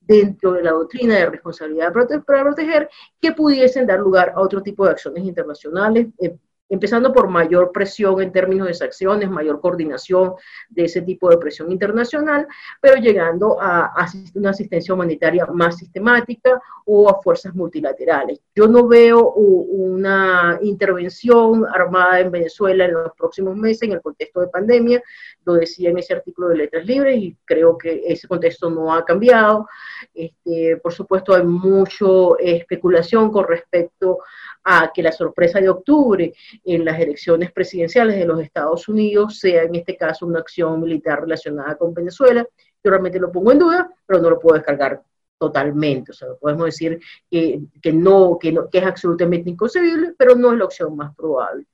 dentro 0.00 0.52
de 0.52 0.62
la 0.62 0.70
doctrina 0.72 1.16
de 1.16 1.26
responsabilidad 1.26 1.92
para 1.92 2.42
proteger, 2.42 2.88
que 3.20 3.32
pudiesen 3.32 3.86
dar 3.86 4.00
lugar 4.00 4.32
a 4.34 4.40
otro 4.40 4.62
tipo 4.62 4.84
de 4.84 4.92
acciones 4.92 5.24
internacionales, 5.24 6.08
eh, 6.18 6.36
empezando 6.68 7.12
por 7.12 7.28
mayor 7.28 7.72
presión 7.72 8.20
en 8.20 8.32
términos 8.32 8.68
de 8.68 8.74
sanciones, 8.74 9.30
mayor 9.30 9.60
coordinación 9.60 10.34
de 10.68 10.84
ese 10.84 11.02
tipo 11.02 11.30
de 11.30 11.38
presión 11.38 11.72
internacional, 11.72 12.46
pero 12.80 13.00
llegando 13.00 13.60
a, 13.60 13.92
una 14.34 14.50
asistencia 14.50 14.94
humanitaria 14.94 15.46
más 15.46 15.78
sistemática 15.78 16.60
o 16.84 17.08
a 17.08 17.20
fuerzas 17.22 17.54
multilaterales. 17.54 18.40
Yo 18.54 18.66
no 18.66 18.86
veo 18.86 19.32
una 19.32 20.58
intervención 20.62 21.66
armada 21.66 22.20
en 22.20 22.30
Venezuela 22.30 22.84
en 22.84 22.94
los 22.94 23.12
próximos 23.16 23.56
meses 23.56 23.82
en 23.82 23.92
el 23.92 24.02
contexto 24.02 24.40
de 24.40 24.48
pandemia, 24.48 25.02
lo 25.44 25.54
decía 25.54 25.90
en 25.90 25.98
ese 25.98 26.14
artículo 26.14 26.48
de 26.48 26.56
Letras 26.56 26.84
Libres 26.86 27.18
y 27.18 27.36
creo 27.44 27.76
que 27.76 28.02
ese 28.06 28.28
contexto 28.28 28.70
no 28.70 28.94
ha 28.94 29.04
cambiado. 29.04 29.66
Este, 30.14 30.76
por 30.78 30.92
supuesto, 30.92 31.34
hay 31.34 31.44
mucha 31.44 32.06
especulación 32.38 33.30
con 33.30 33.46
respecto 33.46 34.18
a 34.64 34.90
que 34.92 35.02
la 35.02 35.12
sorpresa 35.12 35.60
de 35.60 35.68
octubre 35.68 36.32
en 36.64 36.84
las 36.84 37.00
elecciones 37.00 37.52
presidenciales 37.52 38.16
de 38.16 38.24
los 38.24 38.40
Estados 38.40 38.88
Unidos 38.88 39.38
sea 39.38 39.62
en 39.62 39.74
este 39.74 39.96
caso 39.96 40.26
una 40.26 40.40
acción 40.40 40.80
militar 40.80 41.20
relacionada 41.20 41.76
con 41.76 41.94
Venezuela. 41.94 42.46
Yo 42.82 42.90
realmente 42.90 43.18
lo 43.18 43.32
pongo 43.32 43.52
en 43.52 43.58
duda, 43.58 43.92
pero 44.06 44.20
no 44.20 44.30
lo 44.30 44.38
puedo 44.38 44.56
descargar 44.56 45.02
totalmente. 45.38 46.12
O 46.12 46.14
sea, 46.14 46.28
podemos 46.40 46.66
decir 46.66 47.00
que, 47.30 47.60
que 47.80 47.92
no, 47.92 48.38
que, 48.38 48.52
no, 48.52 48.68
que 48.68 48.78
es 48.78 48.84
absolutamente 48.84 49.50
inconcebible, 49.50 50.14
pero 50.16 50.34
no 50.34 50.52
es 50.52 50.58
la 50.58 50.64
opción 50.64 50.96
más 50.96 51.14
probable. 51.14 51.66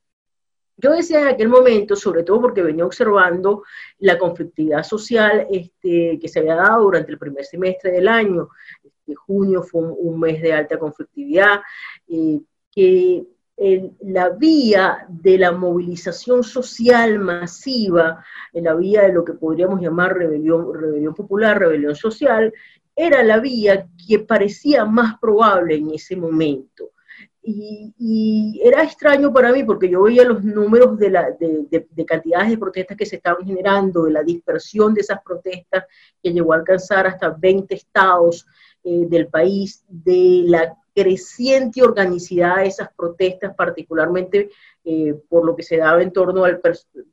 Yo 0.77 0.91
decía 0.91 1.21
en 1.21 1.29
aquel 1.29 1.49
momento, 1.49 1.95
sobre 1.95 2.25
todo 2.25 2.41
porque 2.41 2.63
venía 2.63 2.85
observando 2.85 3.63
la 3.99 4.19
conflictividad 4.19 4.83
social 4.83 5.47
este, 5.51 6.19
que 6.21 6.29
se 6.29 6.41
había 6.41 6.57
dado 6.57 6.83
durante 6.83 7.13
el 7.13 7.19
primer 7.19 7.45
semestre 7.45 7.93
del 7.93 8.09
año. 8.09 8.49
Este, 8.83 9.15
junio 9.15 9.63
fue 9.63 9.83
un, 9.83 10.19
mes 10.19 10.43
de 10.43 10.53
alta 10.53 10.79
conflictividad, 10.79 11.61
eh, 12.09 12.41
que 12.73 13.25
la 13.57 14.31
vía 14.31 15.07
de 15.09 15.39
la 15.39 15.53
movilización 15.53 16.43
social 16.43 17.19
masiva, 17.19 18.25
en 18.53 18.65
la 18.65 18.75
vía 18.75 19.03
de 19.03 19.13
lo 19.13 19.25
que 19.25 19.35
podríamos 19.35 19.81
llamar 19.81 20.17
rebelión, 20.17 21.15
popular, 21.15 21.59
rebelión 21.59 21.95
social, 21.95 22.53
era 22.97 23.23
la 23.23 23.39
vía 23.39 23.87
que 24.07 24.19
parecía 24.21 24.85
más 24.85 25.19
probable 25.19 25.77
en 25.77 25.91
ese 25.91 26.17
momento. 26.17 26.91
Y, 27.47 28.59
era 28.65 28.83
extraño 28.83 29.31
para 29.33 29.53
mí 29.53 29.65
porque 29.65 29.89
yo 29.89 30.03
veía 30.03 30.25
los 30.25 30.43
números 30.43 30.99
de, 30.99 31.11
la, 31.11 31.31
de, 31.31 32.07
cantidades 32.07 32.51
de 32.51 32.59
protestas 32.59 32.97
que 32.97 33.07
se 33.07 33.17
estaban 33.17 33.45
generando, 33.45 34.05
de 34.05 34.13
la 34.13 34.23
dispersión 34.23 34.95
de 34.95 35.03
esas 35.03 35.23
protestas 35.23 35.85
que 36.23 36.33
llegó 36.33 36.55
a 36.55 36.57
alcanzar 36.57 37.07
hasta 37.07 37.29
20 37.29 37.75
estados 37.75 38.47
eh, 38.83 39.07
del 39.09 39.29
país, 39.29 39.85
de 39.89 40.45
la 40.47 40.75
creciente 40.95 41.83
organicidad 41.83 42.57
de 42.57 42.67
esas 42.67 42.89
protestas, 42.95 43.55
particularmente 43.55 44.51
eh, 44.87 45.15
por 45.31 45.47
lo 45.47 45.57
que 45.57 45.63
se 45.63 45.79
daba 45.79 46.03
en 46.03 46.13
torno 46.13 46.45
a 46.45 46.51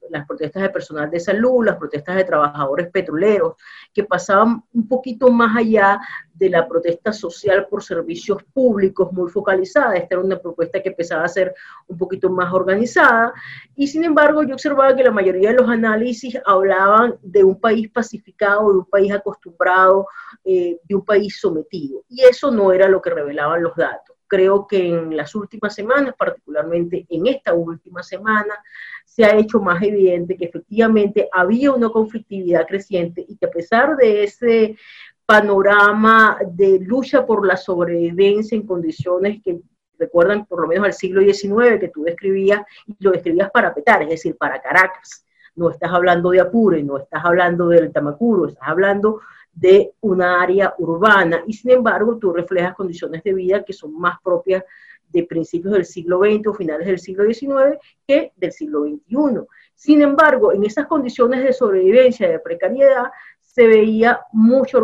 las 0.10 0.28
protestas 0.28 0.62
de 0.62 0.70
personal 0.70 1.10
de 1.10 1.22
salud, 1.22 1.63
las 1.63 1.78
protestas 1.78 2.18
de 2.18 2.25
trabajadores 2.25 2.90
petroleros, 2.90 3.56
que 3.94 4.04
pasaban 4.04 4.63
un 4.74 4.88
poquito 4.90 5.32
más 5.32 5.56
allá 5.56 5.98
de 6.34 6.50
la 6.50 6.68
protesta 6.68 7.13
social 7.13 7.68
por 7.70 7.82
servicios 7.82 8.44
públicos 8.51 9.13
muy 9.13 9.30
focalizada. 9.30 9.96
Esta 9.96 10.16
era 10.16 10.24
una 10.24 10.40
propuesta 10.40 10.82
que 10.82 10.90
empezaba 10.90 11.24
a 11.24 11.30
ser 11.30 11.54
un 11.88 11.98
poquito 11.98 12.30
más 12.30 12.51
organizada 12.51 13.32
y 13.75 13.88
sin 13.88 14.04
embargo 14.04 14.44
yo 14.44 14.56
observaba 14.56 14.94
que 14.94 15.04
la 15.04 15.12
mayoría 15.12 15.51
de 15.51 15.56
los 15.56 15.70
análisis 15.70 16.38
hablaban 16.46 17.16
de 17.22 17.44
un 17.44 17.58
país 17.58 17.90
pacificado, 17.90 18.70
de 18.70 18.80
un 18.80 18.86
país 18.86 19.13
acostumbrado, 19.13 20.08
eh, 20.44 20.78
de 20.84 20.96
un 20.96 21.06
país 21.06 21.40
sometido. 21.40 22.04
Y 22.10 22.24
eso 22.24 22.51
no 22.51 22.74
era 22.74 22.90
lo 22.90 23.01
que 23.01 23.12
revelaban 23.12 23.63
los 23.63 23.75
datos 23.78 24.11
creo 24.32 24.66
que 24.66 24.88
en 24.88 25.18
las 25.18 25.36
últimas 25.36 25.76
semanas, 25.76 26.16
particularmente 26.18 27.06
en 27.10 27.28
esta 27.28 27.54
última 27.54 28.02
semana, 28.02 28.56
se 29.04 29.26
ha 29.26 29.36
hecho 29.36 29.60
más 29.60 29.84
evidente 29.84 30.38
que 30.38 30.46
efectivamente 30.46 31.28
había 31.34 31.74
una 31.74 31.90
conflictividad 31.90 32.66
creciente 32.66 33.26
y 33.28 33.36
que 33.36 33.48
a 33.48 33.52
pesar 33.52 33.98
de 33.98 34.24
ese 34.24 34.78
panorama 35.26 36.38
de 36.48 36.80
lucha 36.80 37.26
por 37.26 37.46
la 37.46 37.58
sobrevivencia 37.58 38.56
en 38.56 38.66
condiciones 38.66 39.42
que 39.44 39.60
recuerdan 40.00 40.46
por 40.46 40.62
lo 40.62 40.68
menos 40.70 40.86
al 40.86 40.94
siglo 40.94 41.22
XIX 41.22 41.78
que 41.78 41.92
tú 41.94 42.04
describías 42.04 42.62
y 42.88 42.96
lo 43.02 43.12
describías 43.12 43.52
para 43.52 43.74
Petar, 43.74 44.02
es 44.04 44.10
decir, 44.12 44.38
para 44.38 44.62
Caracas. 44.62 45.26
No 45.56 45.72
estás 45.72 45.92
hablando 45.92 46.30
de 46.30 46.40
Apure, 46.40 46.82
no 46.84 46.98
estás 47.00 47.26
hablando 47.26 47.68
del 47.68 47.92
Tamacuro, 47.92 48.48
estás 48.48 48.70
hablando 48.70 49.20
de 49.53 49.93
una 50.01 50.41
área 50.41 50.74
urbana 50.79 51.43
y 51.46 51.53
sin 51.53 51.72
embargo 51.72 52.17
tú 52.17 52.31
reflejas 52.31 52.75
condiciones 52.75 53.24
de 53.24 53.34
vida 53.34 53.63
que 53.63 53.74
son 53.74 53.93
más 54.00 54.17
propias 54.24 54.63
de 55.10 55.24
principios 55.24 55.74
del 55.74 55.86
siglo 55.86 56.20
XX 56.20 56.48
o 56.48 56.53
finales 56.53 56.88
del 56.88 57.00
siglo 57.00 57.25
XIX 57.25 57.77
que 58.08 58.31
del 58.36 58.51
siglo 58.51 58.84
XXI. 58.84 59.46
Sin 59.75 60.01
embargo, 60.01 60.53
en 60.53 60.63
esas 60.63 60.88
condiciones 60.88 61.43
de 61.43 61.53
sobrevivencia, 61.53 62.29
de 62.29 62.39
precariedad, 62.39 63.12
se 63.41 63.67
veía 63.67 64.22
mucha, 64.31 64.77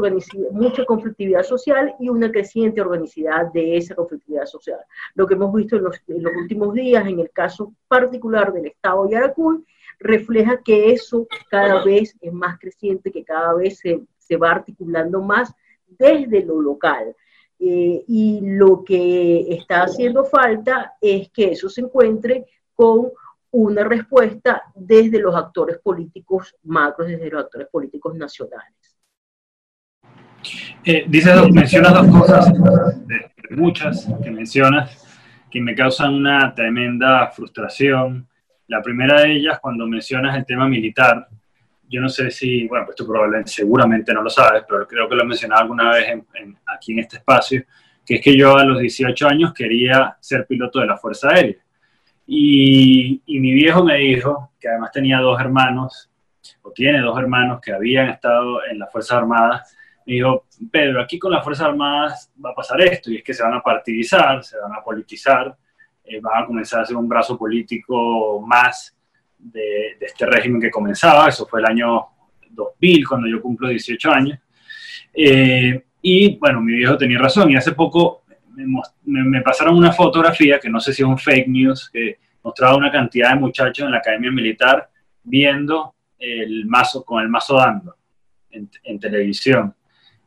mucha 0.52 0.84
conflictividad 0.84 1.44
social 1.44 1.96
y 2.00 2.10
una 2.10 2.30
creciente 2.30 2.82
organicidad 2.82 3.52
de 3.54 3.78
esa 3.78 3.96
conflictividad 3.96 4.46
social. 4.46 4.80
Lo 5.16 5.26
que 5.26 5.36
hemos 5.36 5.54
visto 5.54 5.78
en 5.78 5.84
los, 5.84 6.02
en 6.08 6.22
los 6.22 6.34
últimos 6.36 6.74
días, 6.74 7.08
en 7.08 7.22
el 7.22 7.32
caso 7.32 7.74
particular 7.88 8.52
del 8.52 8.66
Estado 8.66 9.06
de 9.06 9.12
Yaracuy, 9.12 9.64
refleja 10.00 10.62
que 10.62 10.92
eso 10.92 11.28
cada 11.50 11.84
vez 11.86 12.16
es 12.20 12.34
más 12.34 12.60
creciente, 12.60 13.12
que 13.12 13.24
cada 13.24 13.54
vez 13.54 13.80
se, 13.80 14.02
se 14.28 14.38
va 14.38 14.52
articulando 14.52 15.22
más 15.22 15.54
desde 15.88 16.44
lo 16.44 16.62
local. 16.62 17.16
Eh, 17.60 18.04
y 18.08 18.40
lo 18.44 18.84
que 18.84 19.48
está 19.50 19.84
haciendo 19.84 20.26
falta 20.26 20.94
es 21.02 21.30
que 21.30 21.52
eso 21.52 21.70
se 21.70 21.82
encuentre 21.82 22.46
con 22.76 23.10
una 23.52 23.84
respuesta 23.84 24.64
desde 24.76 25.20
los 25.20 25.36
actores 25.36 25.80
políticos 25.80 26.56
macros, 26.64 27.08
desde 27.08 27.30
los 27.32 27.44
actores 27.44 27.68
políticos 27.70 28.16
nacionales. 28.16 28.74
Eh, 30.84 31.06
dices, 31.08 31.34
mencionas 31.52 31.94
dos 31.94 32.08
cosas, 32.08 32.54
muchas 33.50 34.08
que 34.24 34.30
mencionas, 34.30 35.04
que 35.50 35.60
me 35.60 35.74
causan 35.74 36.14
una 36.14 36.54
tremenda 36.54 37.32
frustración. 37.32 38.28
La 38.68 38.82
primera 38.82 39.22
de 39.22 39.34
ellas, 39.34 39.60
cuando 39.60 39.88
mencionas 39.88 40.38
el 40.38 40.46
tema 40.46 40.68
militar, 40.68 41.28
yo 41.90 42.02
no 42.02 42.10
sé 42.10 42.30
si, 42.32 42.68
bueno, 42.68 42.86
pues 42.86 42.96
tú 42.96 43.06
probablemente, 43.06 43.52
seguramente 43.52 44.14
no 44.14 44.22
lo 44.22 44.30
sabes, 44.30 44.64
pero 44.68 44.88
creo 44.88 45.08
que 45.08 45.16
lo 45.16 45.24
he 45.24 45.28
mencionado 45.28 45.62
alguna 45.62 45.92
vez 45.92 46.22
aquí 46.66 46.94
en 46.94 47.00
este 47.00 47.18
espacio, 47.18 47.64
que 48.06 48.16
es 48.16 48.22
que 48.22 48.38
yo 48.38 48.58
a 48.58 48.64
los 48.66 48.80
18 48.80 49.28
años 49.28 49.54
quería 49.54 50.18
ser 50.20 50.46
piloto 50.46 50.80
de 50.80 50.88
la 50.88 50.98
Fuerza 50.98 51.30
Aérea. 51.30 51.58
Y, 52.26 53.22
y, 53.26 53.40
mi 53.40 53.54
viejo 53.54 53.84
me 53.86 53.98
dijo, 53.98 54.52
que 54.60 54.68
además 54.68 54.92
tenía 54.92 55.20
dos 55.20 55.40
hermanos, 55.40 56.10
o 56.62 56.72
tiene 56.72 57.00
dos 57.00 57.18
hermanos 57.18 57.62
que 57.62 57.72
habían 57.72 58.10
estado 58.10 58.66
en 58.66 58.80
las 58.80 58.92
Fuerzas 58.92 59.18
Armadas, 59.18 59.78
me 60.06 60.16
dijo, 60.16 60.46
Pedro, 60.70 61.02
aquí 61.02 61.18
con 61.18 61.32
las 61.32 61.44
Fuerzas 61.44 61.68
Armadas 61.68 62.32
va 62.44 62.52
a 62.52 62.56
pasar 62.56 62.82
esto, 62.82 63.12
y 63.12 63.18
es 63.18 63.24
que 63.24 63.34
se 63.34 63.44
van 63.44 63.54
a 63.54 63.62
partidizar, 63.62 64.44
se 64.44 64.58
van 64.58 64.74
a 64.74 64.84
politizar, 64.84 65.56
eh, 66.04 66.20
van 66.20 66.44
a 66.44 66.46
comenzar 66.46 66.82
a 66.82 66.86
ser 66.86 66.98
un 66.98 67.08
brazo 67.08 67.38
político 67.38 68.42
más 68.42 68.97
de, 69.38 69.98
este 70.00 70.26
régimen 70.26 70.62
que 70.62 70.72
comenzaba, 70.72 71.28
eso 71.30 71.46
fue 71.46 71.60
el 71.60 71.66
año 71.66 72.08
2000, 72.50 73.08
cuando 73.08 73.28
yo 73.28 73.42
cumplo 73.42 73.70
18 73.70 74.12
años. 74.12 74.40
Eh, 75.14 75.84
y 76.02 76.38
bueno, 76.38 76.62
mi 76.62 76.74
viejo 76.74 76.98
tenía 76.98 77.20
razón, 77.20 77.52
y 77.52 77.56
hace 77.56 77.72
poco 77.74 78.24
me, 78.56 79.24
me, 79.24 79.42
pasaron 79.42 79.78
una 79.78 79.92
fotografía, 79.92 80.60
que 80.60 80.70
no 80.70 80.80
sé 80.80 80.94
si 80.94 81.02
es 81.04 81.08
un 81.08 81.18
fake 81.18 81.48
news, 81.48 81.90
que 81.92 82.18
mostraba 82.44 82.76
una 82.76 82.92
cantidad 82.92 83.34
de 83.34 83.40
muchachos 83.40 83.86
en 83.86 83.92
la 83.92 83.98
academia 83.98 84.32
militar 84.32 84.90
viendo 85.24 85.96
el 86.18 86.66
mazo, 86.66 87.04
con 87.04 87.22
el 87.22 87.30
mazo 87.30 87.58
dando 87.58 87.96
en, 88.50 89.00
televisión. 89.00 89.74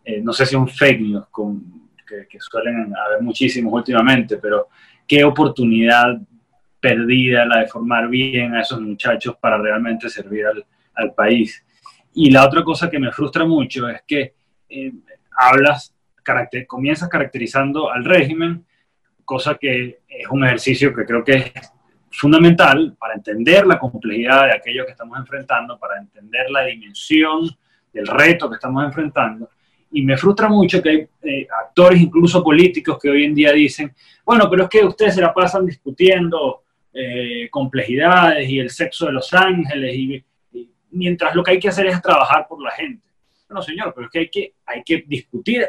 Eh, 0.05 0.21
no 0.23 0.33
sé 0.33 0.47
si 0.47 0.55
es 0.55 0.61
un 0.61 0.69
fake 0.69 1.01
news, 1.01 1.27
con, 1.31 1.89
que, 2.07 2.27
que, 2.29 2.39
suelen 2.41 2.93
haber 2.97 3.23
muchísimos 3.23 3.73
últimamente, 3.73 4.37
pero 4.37 4.69
qué 5.07 5.25
oportunidad 5.25 6.21
perdida 6.81 7.45
la 7.45 7.61
de 7.61 7.69
formar 7.69 8.09
bien 8.09 8.55
a 8.55 8.63
esos 8.63 8.81
muchachos 8.81 9.37
para 9.41 9.59
realmente 9.59 10.09
servir 10.09 10.47
al, 10.47 10.65
al 10.95 11.15
país. 11.15 11.65
Y 12.15 12.31
la 12.31 12.45
otra 12.45 12.65
cosa 12.65 12.91
que 12.91 12.99
me 12.99 13.13
frustra 13.13 13.45
mucho 13.45 13.89
es 13.89 14.03
que 14.07 14.35
eh, 14.69 14.93
hablas, 15.37 15.95
caracter, 16.23 16.67
comienzas 16.67 17.09
caracterizando 17.09 17.91
al 17.91 18.05
régimen 18.05 18.65
cosa 19.25 19.55
que 19.55 20.01
es 20.09 20.27
un 20.29 20.45
ejercicio 20.45 20.93
que 20.93 21.05
creo 21.05 21.23
que 21.23 21.37
es 21.37 21.53
fundamental 22.11 22.97
para 22.99 23.15
entender 23.15 23.65
la 23.65 23.79
complejidad 23.79 24.47
de 24.47 24.55
aquello 24.55 24.85
que 24.85 24.91
estamos 24.91 25.17
enfrentando, 25.21 25.79
para 25.79 25.99
entender 25.99 26.51
la 26.51 26.65
dimensión 26.65 27.49
del 27.93 28.09
reto 28.09 28.49
que 28.49 28.57
estamos 28.57 28.85
enfrentando. 28.85 29.49
Y 29.93 30.03
me 30.03 30.17
frustra 30.17 30.49
mucho 30.49 30.83
que 30.83 30.89
hay 30.89 31.09
eh, 31.23 31.47
actores, 31.63 32.01
incluso 32.01 32.43
políticos, 32.43 32.99
que 33.01 33.09
hoy 33.09 33.25
en 33.25 33.35
día 33.35 33.53
dicen, 33.53 33.95
bueno, 34.25 34.51
pero 34.51 34.65
es 34.65 34.69
que 34.69 34.85
ustedes 34.85 35.15
se 35.15 35.21
la 35.21 35.33
pasan 35.33 35.65
discutiendo 35.65 36.65
eh, 36.93 37.49
complejidades 37.51 38.49
y 38.49 38.59
el 38.59 38.71
sexo 38.71 39.07
de 39.07 39.13
los 39.13 39.33
ángeles, 39.33 39.95
y, 39.95 40.25
mientras 40.93 41.35
lo 41.35 41.45
que 41.45 41.53
hay 41.53 41.61
que 41.61 41.69
hacer 41.69 41.87
es 41.87 42.03
trabajar 42.03 42.47
por 42.49 42.61
la 42.63 42.73
gente. 42.73 43.07
Bueno, 43.49 43.63
señor, 43.63 43.93
pero 43.95 44.07
es 44.07 44.13
que 44.13 44.19
hay 44.19 44.29
que, 44.29 44.55
hay 44.67 44.83
que 44.83 45.05
discutir 45.07 45.67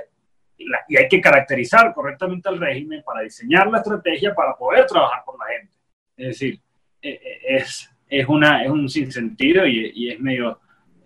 y 0.58 0.98
hay 0.98 1.08
que 1.08 1.22
caracterizar 1.22 1.94
correctamente 1.94 2.50
al 2.50 2.60
régimen 2.60 3.04
para 3.04 3.22
diseñar 3.22 3.70
la 3.70 3.80
estrategia 3.80 4.34
para 4.34 4.56
poder 4.56 4.86
trabajar 4.86 5.24
por 5.26 5.38
la 5.40 5.46
gente. 5.46 5.74
Es 6.18 6.28
decir, 6.28 6.60
eh, 7.02 7.20
es, 7.48 7.90
es, 8.08 8.28
una, 8.28 8.64
es 8.64 8.70
un 8.70 8.90
sinsentido 8.90 9.66
y, 9.66 9.92
y 9.94 10.10
es 10.12 10.20
medio 10.20 10.60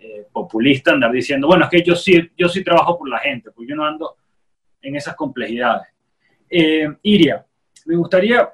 eh, 0.07 0.27
populista 0.31 0.91
andar 0.91 1.11
diciendo, 1.11 1.47
bueno, 1.47 1.63
es 1.65 1.71
que 1.71 1.81
yo 1.81 1.95
sí, 1.95 2.29
yo 2.37 2.47
sí 2.47 2.63
trabajo 2.63 2.97
por 2.97 3.09
la 3.09 3.17
gente, 3.19 3.49
pues 3.51 3.67
yo 3.67 3.75
no 3.75 3.85
ando 3.85 4.17
en 4.81 4.95
esas 4.95 5.15
complejidades. 5.15 5.87
Eh, 6.47 6.87
Iria, 7.01 7.43
me 7.85 7.95
gustaría, 7.95 8.47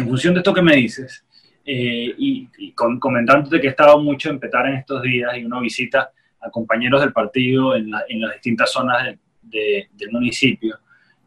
en 0.00 0.08
función 0.08 0.34
de 0.34 0.40
esto 0.40 0.54
que 0.54 0.62
me 0.62 0.76
dices, 0.76 1.24
eh, 1.64 2.14
y, 2.16 2.72
comentándote 2.72 3.60
que 3.60 3.66
he 3.66 3.70
estado 3.70 4.00
mucho 4.00 4.30
en 4.30 4.38
Petar 4.38 4.66
en 4.66 4.76
estos 4.76 5.02
días 5.02 5.36
y 5.36 5.44
uno 5.44 5.60
visita 5.60 6.10
a 6.40 6.50
compañeros 6.50 7.00
del 7.00 7.12
partido 7.12 7.74
en, 7.74 7.90
las 7.90 8.32
distintas 8.34 8.72
zonas 8.72 9.16
del 9.42 10.10
municipio, 10.10 10.78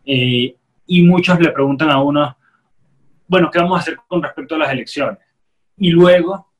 y 0.03 1.03
muchos 1.03 1.39
le 1.39 1.51
preguntan 1.51 1.89
a 1.89 2.01
uno, 2.01 2.35
bueno, 3.27 3.49
¿qué 3.49 3.59
vamos 3.59 3.77
a 3.77 3.81
hacer 3.81 3.97
con 4.07 4.21
respecto 4.21 4.55
a 4.55 4.57
las 4.57 4.71
elecciones? 4.71 5.19
Y 5.77 5.89
luego 5.89 6.51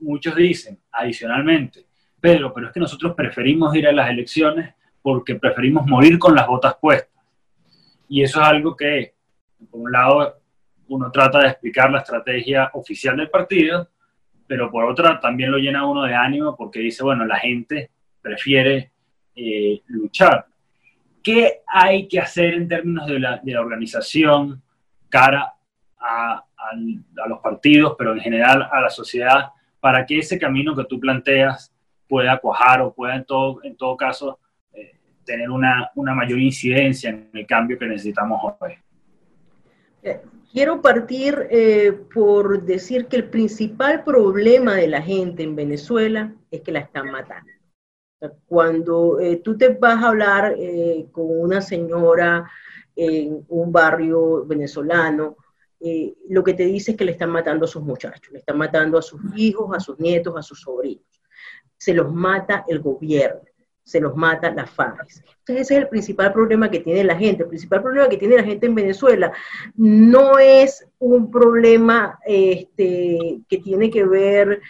muchos 0.00 0.34
dicen, 0.34 0.80
adicionalmente, 0.90 1.86
Pedro, 2.20 2.52
pero 2.54 2.68
es 2.68 2.72
que 2.72 2.80
nosotros 2.80 3.14
preferimos 3.14 3.74
ir 3.76 3.86
a 3.86 3.92
las 3.92 4.08
elecciones 4.08 4.74
porque 5.02 5.34
preferimos 5.34 5.86
morir 5.86 6.18
con 6.18 6.34
las 6.34 6.46
botas 6.46 6.76
puestas. 6.80 7.22
Y 8.08 8.22
eso 8.22 8.40
es 8.40 8.46
algo 8.46 8.74
que, 8.74 9.14
por 9.70 9.82
un 9.82 9.92
lado, 9.92 10.36
uno 10.88 11.10
trata 11.10 11.40
de 11.40 11.48
explicar 11.48 11.90
la 11.90 11.98
estrategia 11.98 12.70
oficial 12.74 13.16
del 13.16 13.30
partido, 13.30 13.88
pero 14.46 14.70
por 14.70 14.84
otra 14.84 15.20
también 15.20 15.50
lo 15.50 15.58
llena 15.58 15.86
uno 15.86 16.02
de 16.02 16.14
ánimo 16.14 16.56
porque 16.56 16.80
dice, 16.80 17.02
bueno, 17.02 17.24
la 17.24 17.38
gente 17.38 17.90
prefiere 18.20 18.92
eh, 19.34 19.82
luchar. 19.86 20.46
¿Qué 21.22 21.62
hay 21.66 22.06
que 22.06 22.20
hacer 22.20 22.54
en 22.54 22.68
términos 22.68 23.06
de 23.06 23.18
la, 23.18 23.40
organización 23.58 24.62
cara 25.08 25.54
a, 25.98 26.44
los 27.28 27.40
partidos, 27.40 27.94
pero 27.98 28.14
en 28.14 28.20
general 28.20 28.68
a 28.70 28.80
la 28.80 28.90
sociedad, 28.90 29.50
para 29.80 30.04
que 30.06 30.18
ese 30.18 30.38
camino 30.38 30.74
que 30.74 30.84
tú 30.84 30.98
planteas 30.98 31.74
pueda 32.08 32.38
cuajar 32.38 32.80
o 32.80 32.92
pueda 32.92 33.16
en 33.16 33.24
todo, 33.24 33.62
en 33.62 33.76
todo 33.76 33.96
caso 33.96 34.38
eh, 34.72 34.98
tener 35.24 35.50
una, 35.50 35.90
una, 35.94 36.14
mayor 36.14 36.38
incidencia 36.38 37.10
en 37.10 37.30
el 37.32 37.46
cambio 37.46 37.78
que 37.78 37.86
necesitamos 37.86 38.54
hoy. 38.60 38.74
Eh, 40.54 40.56
quiero 40.56 40.80
partir 40.80 41.48
eh, 41.50 41.92
por 42.14 42.62
decir 42.62 43.06
que 43.06 43.16
el 43.16 43.28
principal 43.28 44.04
problema 44.04 44.76
de 44.76 44.88
la 44.88 45.02
gente 45.02 45.42
en 45.42 45.56
Venezuela 45.56 46.32
es 46.50 46.60
que 46.60 46.72
la 46.72 46.80
están 46.80 47.10
matando. 47.10 47.50
Cuando 48.46 49.18
tú 49.42 49.58
te 49.58 49.68
vas 49.68 50.02
a 50.02 50.08
hablar 50.08 50.56
con 51.12 51.26
una 51.28 51.60
señora 51.60 52.50
en 52.96 53.44
un 53.48 53.70
barrio 53.70 54.46
venezolano, 54.46 55.36
lo 56.30 56.42
que 56.42 56.54
te 56.54 56.64
dice 56.64 56.92
es 56.92 56.96
que 56.96 57.04
le 57.04 57.12
están 57.12 57.28
matando 57.28 57.66
a 57.66 57.68
sus 57.68 57.82
muchachos, 57.82 58.32
le 58.32 58.38
están 58.38 58.56
matando 58.56 58.96
a 58.96 59.02
sus 59.02 59.20
hijos, 59.36 59.76
a 59.76 59.80
sus 59.80 59.98
nietos, 59.98 60.34
a 60.38 60.42
sus 60.42 60.62
sobrinos 60.62 61.04
se 61.84 61.92
los 61.92 62.12
mata 62.12 62.64
el 62.66 62.80
gobierno, 62.80 63.42
se 63.84 64.00
los 64.00 64.16
mata 64.16 64.50
la 64.50 64.66
FARC. 64.66 65.08
Entonces 65.40 65.66
ese 65.66 65.74
es 65.74 65.80
el 65.82 65.88
principal 65.88 66.32
problema 66.32 66.70
que 66.70 66.80
tiene 66.80 67.04
la 67.04 67.16
gente. 67.16 67.42
El 67.42 67.50
principal 67.50 67.82
problema 67.82 68.08
que 68.08 68.16
tiene 68.16 68.36
la 68.36 68.44
gente 68.44 68.66
en 68.66 68.74
Venezuela 68.74 69.32
no 69.76 70.38
es 70.38 70.86
un 70.98 71.30
problema 71.30 72.18
este, 72.26 73.40
que 73.48 73.58
tiene 73.58 73.90
que 73.90 74.04
ver 74.04 74.60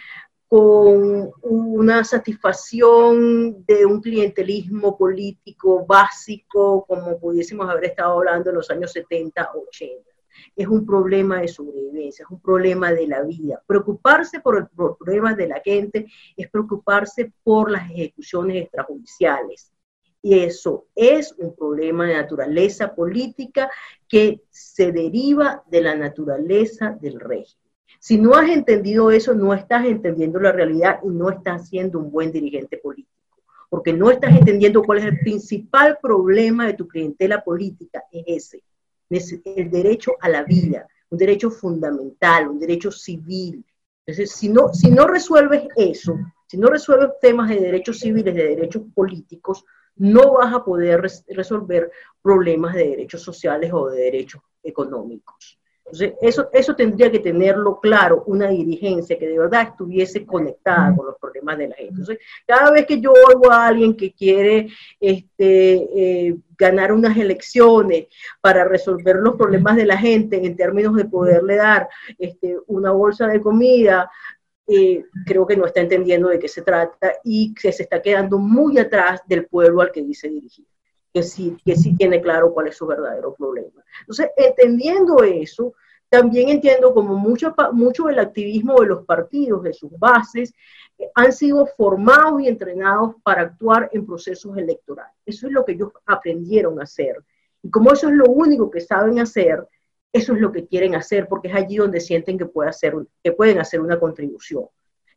con 0.47 1.31
una 1.41 2.03
satisfacción 2.03 3.65
de 3.65 3.85
un 3.85 4.01
clientelismo 4.01 4.97
político 4.97 5.85
básico, 5.85 6.85
como 6.85 7.19
pudiésemos 7.19 7.69
haber 7.69 7.85
estado 7.85 8.13
hablando 8.13 8.51
en 8.51 8.57
los 8.57 8.69
años 8.69 8.91
70, 8.91 9.49
80 9.53 10.14
es 10.55 10.67
un 10.67 10.85
problema 10.85 11.41
de 11.41 11.47
sobrevivencia, 11.47 12.23
es 12.23 12.31
un 12.31 12.39
problema 12.39 12.93
de 12.93 13.07
la 13.07 13.21
vida. 13.23 13.61
Preocuparse 13.67 14.39
por 14.39 14.57
el 14.57 14.67
problema 14.67 15.33
de 15.33 15.47
la 15.47 15.59
gente 15.59 16.07
es 16.37 16.49
preocuparse 16.49 17.31
por 17.43 17.69
las 17.69 17.89
ejecuciones 17.91 18.63
extrajudiciales. 18.63 19.71
Y 20.21 20.39
eso 20.39 20.87
es 20.95 21.35
un 21.37 21.55
problema 21.55 22.07
de 22.07 22.15
naturaleza 22.15 22.95
política 22.95 23.69
que 24.07 24.41
se 24.49 24.91
deriva 24.91 25.63
de 25.67 25.81
la 25.81 25.95
naturaleza 25.95 26.97
del 26.99 27.19
régimen. 27.19 27.65
Si 27.99 28.17
no 28.17 28.33
has 28.33 28.49
entendido 28.49 29.11
eso, 29.11 29.33
no 29.33 29.53
estás 29.53 29.85
entendiendo 29.85 30.39
la 30.39 30.51
realidad 30.51 30.99
y 31.03 31.09
no 31.09 31.29
estás 31.29 31.69
siendo 31.69 31.99
un 31.99 32.11
buen 32.11 32.31
dirigente 32.31 32.77
político, 32.77 33.43
porque 33.69 33.93
no 33.93 34.09
estás 34.09 34.35
entendiendo 34.35 34.83
cuál 34.83 34.99
es 34.99 35.05
el 35.05 35.19
principal 35.19 35.97
problema 36.01 36.67
de 36.67 36.73
tu 36.73 36.87
clientela 36.87 37.43
política, 37.43 38.03
es 38.11 38.23
ese 38.27 38.63
el 39.45 39.69
derecho 39.69 40.13
a 40.19 40.29
la 40.29 40.43
vida, 40.43 40.87
un 41.09 41.17
derecho 41.17 41.49
fundamental, 41.49 42.49
un 42.49 42.59
derecho 42.59 42.91
civil. 42.91 43.63
Entonces, 44.05 44.31
si 44.31 44.49
no, 44.49 44.73
si 44.73 44.91
no 44.91 45.07
resuelves 45.07 45.67
eso, 45.75 46.17
si 46.47 46.57
no 46.57 46.67
resuelves 46.67 47.11
temas 47.21 47.49
de 47.49 47.59
derechos 47.59 47.99
civiles, 47.99 48.35
de 48.35 48.55
derechos 48.55 48.83
políticos, 48.93 49.65
no 49.97 50.33
vas 50.33 50.53
a 50.53 50.63
poder 50.63 51.01
resolver 51.29 51.91
problemas 52.21 52.75
de 52.75 52.89
derechos 52.89 53.21
sociales 53.21 53.71
o 53.73 53.89
de 53.89 54.03
derechos 54.03 54.41
económicos. 54.61 55.59
Entonces, 55.85 56.13
eso, 56.19 56.49
eso 56.51 56.75
tendría 56.75 57.11
que 57.11 57.19
tenerlo 57.19 57.79
claro 57.79 58.23
una 58.25 58.49
dirigencia 58.49 59.19
que 59.19 59.27
de 59.27 59.37
verdad 59.37 59.69
estuviese 59.69 60.25
conectada 60.25 60.95
con 60.95 61.05
los 61.05 61.15
problemas 61.19 61.59
de 61.59 61.67
la 61.67 61.75
gente. 61.75 61.91
Entonces, 61.91 62.17
cada 62.47 62.71
vez 62.71 62.87
que 62.87 62.99
yo 62.99 63.11
oigo 63.11 63.51
a 63.51 63.67
alguien 63.67 63.95
que 63.95 64.11
quiere 64.11 64.67
este, 64.99 65.73
eh, 66.27 66.35
ganar 66.57 66.91
unas 66.91 67.15
elecciones 67.15 68.07
para 68.41 68.63
resolver 68.63 69.17
los 69.17 69.35
problemas 69.35 69.75
de 69.75 69.85
la 69.85 69.97
gente 69.97 70.43
en 70.43 70.55
términos 70.55 70.95
de 70.95 71.05
poderle 71.05 71.55
dar 71.57 71.87
este, 72.17 72.57
una 72.65 72.91
bolsa 72.91 73.27
de 73.27 73.39
comida, 73.39 74.09
eh, 74.67 75.03
creo 75.27 75.45
que 75.45 75.55
no 75.55 75.67
está 75.67 75.81
entendiendo 75.81 76.29
de 76.29 76.39
qué 76.39 76.47
se 76.47 76.63
trata 76.63 77.13
y 77.23 77.53
que 77.53 77.71
se 77.71 77.83
está 77.83 78.01
quedando 78.01 78.39
muy 78.39 78.79
atrás 78.79 79.21
del 79.27 79.45
pueblo 79.45 79.81
al 79.81 79.91
que 79.91 80.01
dice 80.01 80.29
dirigir 80.29 80.65
que 81.15 81.23
sí, 81.23 81.55
que 81.63 81.77
sí 81.77 81.95
tiene 81.95 82.21
claro 82.21 82.53
cuál 82.53 82.67
es 82.67 82.75
su 82.75 82.85
verdadero 82.85 83.33
problema. 83.33 83.81
Entonces, 84.01 84.31
entendiendo 84.35 85.23
eso, 85.23 85.73
también 86.09 86.49
entiendo 86.49 86.93
como 86.93 87.15
mucho, 87.15 87.55
mucho 87.71 88.07
del 88.07 88.19
activismo 88.19 88.81
de 88.81 88.87
los 88.87 89.05
partidos, 89.05 89.63
de 89.63 89.71
sus 89.71 89.97
bases, 89.97 90.53
eh, 90.97 91.09
han 91.15 91.31
sido 91.31 91.67
formados 91.67 92.41
y 92.41 92.49
entrenados 92.49 93.15
para 93.23 93.43
actuar 93.43 93.89
en 93.93 94.05
procesos 94.05 94.57
electorales. 94.57 95.13
Eso 95.25 95.47
es 95.47 95.53
lo 95.53 95.63
que 95.63 95.71
ellos 95.71 95.93
aprendieron 96.05 96.81
a 96.81 96.83
hacer. 96.83 97.23
Y 97.63 97.69
como 97.69 97.93
eso 97.93 98.09
es 98.09 98.15
lo 98.15 98.25
único 98.25 98.69
que 98.69 98.81
saben 98.81 99.17
hacer, 99.19 99.65
eso 100.11 100.33
es 100.33 100.41
lo 100.41 100.51
que 100.51 100.67
quieren 100.67 100.95
hacer, 100.95 101.29
porque 101.29 101.47
es 101.47 101.55
allí 101.55 101.77
donde 101.77 102.01
sienten 102.01 102.37
que, 102.37 102.45
puede 102.45 102.71
hacer, 102.71 102.93
que 103.23 103.31
pueden 103.31 103.59
hacer 103.59 103.79
una 103.79 103.97
contribución. 103.97 104.65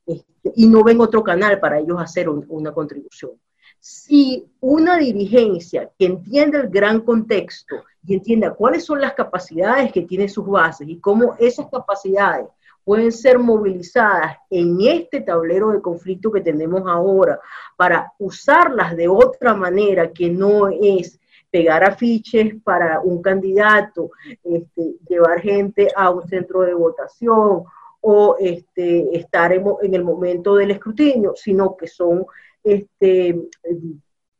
Este, 0.06 0.52
y 0.54 0.68
no 0.68 0.84
ven 0.84 1.00
otro 1.00 1.24
canal 1.24 1.58
para 1.58 1.80
ellos 1.80 2.00
hacer 2.00 2.28
una 2.28 2.70
contribución 2.72 3.32
si 3.80 4.46
una 4.60 4.96
dirigencia 4.96 5.90
que 5.98 6.06
entiende 6.06 6.58
el 6.58 6.68
gran 6.68 7.00
contexto 7.00 7.76
y 8.06 8.14
entienda 8.14 8.54
cuáles 8.54 8.84
son 8.84 9.00
las 9.00 9.14
capacidades 9.14 9.92
que 9.92 10.02
tiene 10.02 10.28
sus 10.28 10.46
bases 10.46 10.88
y 10.88 10.98
cómo 10.98 11.36
esas 11.38 11.66
capacidades 11.70 12.46
pueden 12.84 13.12
ser 13.12 13.38
movilizadas 13.38 14.38
en 14.48 14.78
este 14.80 15.20
tablero 15.20 15.72
de 15.72 15.82
conflicto 15.82 16.32
que 16.32 16.40
tenemos 16.40 16.84
ahora 16.86 17.38
para 17.76 18.12
usarlas 18.18 18.96
de 18.96 19.08
otra 19.08 19.54
manera 19.54 20.10
que 20.10 20.30
no 20.30 20.68
es 20.68 21.20
pegar 21.50 21.84
afiches 21.84 22.54
para 22.62 23.00
un 23.00 23.22
candidato, 23.22 24.10
este, 24.42 24.94
llevar 25.08 25.40
gente 25.40 25.88
a 25.94 26.10
un 26.10 26.26
centro 26.28 26.62
de 26.62 26.74
votación 26.74 27.64
o 28.00 28.36
este, 28.38 29.16
estar 29.16 29.52
en 29.52 29.94
el 29.94 30.04
momento 30.04 30.56
del 30.56 30.70
escrutinio, 30.70 31.34
sino 31.36 31.76
que 31.76 31.88
son 31.88 32.24
este, 32.62 33.36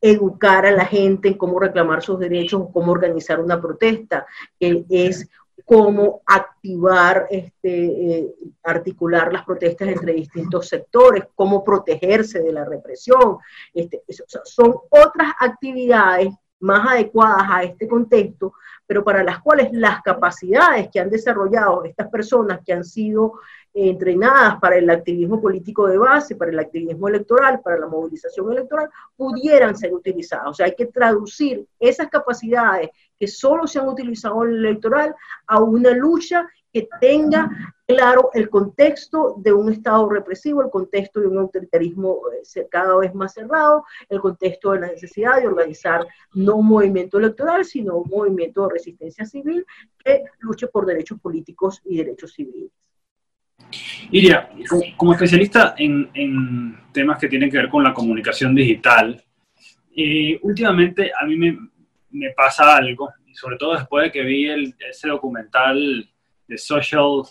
educar 0.01 0.67
a 0.67 0.71
la 0.71 0.85
gente 0.85 1.29
en 1.29 1.35
cómo 1.35 1.59
reclamar 1.59 2.03
sus 2.03 2.19
derechos, 2.19 2.69
cómo 2.73 2.93
organizar 2.93 3.41
una 3.41 3.61
protesta, 3.61 4.27
que 4.59 4.85
es 4.89 5.29
cómo 5.65 6.23
activar, 6.25 7.27
este, 7.31 8.19
eh, 8.21 8.35
articular 8.63 9.33
las 9.33 9.45
protestas 9.45 9.89
entre 9.89 10.13
distintos 10.15 10.69
sectores, 10.69 11.25
cómo 11.35 11.65
protegerse 11.65 12.41
de 12.41 12.53
la 12.53 12.65
represión. 12.65 13.39
Este, 13.75 14.03
son 14.45 14.77
otras 14.89 15.33
actividades 15.39 16.33
más 16.61 16.89
adecuadas 16.89 17.47
a 17.49 17.63
este 17.65 17.87
contexto, 17.87 18.55
pero 18.87 19.05
para 19.05 19.23
las 19.23 19.41
cuales 19.41 19.69
las 19.73 20.03
capacidades 20.03 20.89
que 20.91 21.01
han 21.01 21.11
desarrollado 21.11 21.85
estas 21.85 22.09
personas 22.09 22.61
que 22.65 22.73
han 22.73 22.85
sido 22.85 23.35
entrenadas 23.75 24.59
para 24.61 24.77
el 24.77 24.89
activismo 24.91 25.41
político 25.41 25.87
de 25.87 25.99
base, 25.99 26.37
para 26.37 26.51
el 26.51 26.59
activismo 26.59 27.09
electoral, 27.09 27.61
para 27.61 27.79
la 27.79 27.87
movilización 27.87 28.51
electoral, 28.53 28.89
pudieran 29.17 29.77
ser 29.77 29.93
utilizadas. 29.93 30.49
O 30.49 30.55
sea, 30.55 30.67
hay 30.67 30.75
que 30.75 30.87
traducir 30.87 31.67
esas 31.79 32.09
capacidades 32.09 32.91
que 33.19 33.29
solo 33.29 33.67
se 33.67 33.79
han 33.79 33.89
utilizado 33.89 34.45
en 34.45 34.51
el 34.51 34.67
electoral 34.67 35.15
a 35.47 35.61
una 35.61 35.91
lucha 35.91 36.49
que 36.73 36.89
tenga 37.01 37.51
claro 37.87 38.31
el 38.35 38.51
contexto 38.51 39.37
de 39.39 39.53
un 39.53 39.73
Estado 39.73 40.09
represivo, 40.09 40.63
el 40.63 40.71
contexto 40.71 41.21
de 41.21 41.29
un 41.29 41.39
autoritarismo 41.39 42.21
eh, 42.55 42.69
cada 42.71 42.97
vez 42.99 43.15
más 43.15 43.33
cerrado, 43.33 43.85
el 44.09 44.21
contexto 44.21 44.73
de 44.73 44.81
la 44.81 44.89
necesidad 44.89 45.41
de 45.41 45.47
organizar 45.47 46.07
no 46.35 46.57
un 46.57 46.67
movimiento 46.67 47.19
electoral, 47.19 47.65
sino 47.65 47.97
un 47.97 48.11
movimiento 48.11 48.65
de 48.65 48.75
resistencia 48.75 49.25
civil 49.25 49.65
que 50.05 50.25
luche 50.41 50.67
por 50.69 50.85
derechos 50.85 51.19
políticos 51.21 51.81
y 51.85 51.97
derechos 51.97 52.35
civiles. 52.35 52.71
Iria, 54.11 54.49
como 54.97 55.13
especialista 55.13 55.75
en, 55.77 56.79
temas 56.93 57.19
que 57.19 57.29
tienen 57.29 57.51
que 57.51 57.59
ver 57.59 57.69
con 57.69 57.85
la 57.85 57.93
comunicación 57.93 58.55
digital, 58.55 59.23
eh, 59.95 60.39
últimamente 60.43 61.13
a 61.19 61.27
mí 61.27 61.37
me, 61.37 62.31
pasa 62.31 62.77
algo, 62.77 63.11
y 63.27 63.35
sobre 63.35 63.57
todo 63.57 63.75
después 63.75 64.05
de 64.05 64.13
que 64.13 64.23
vi 64.23 64.49
ese 64.89 65.09
documental 65.09 66.09
de 66.47 66.59
Social 66.59 67.23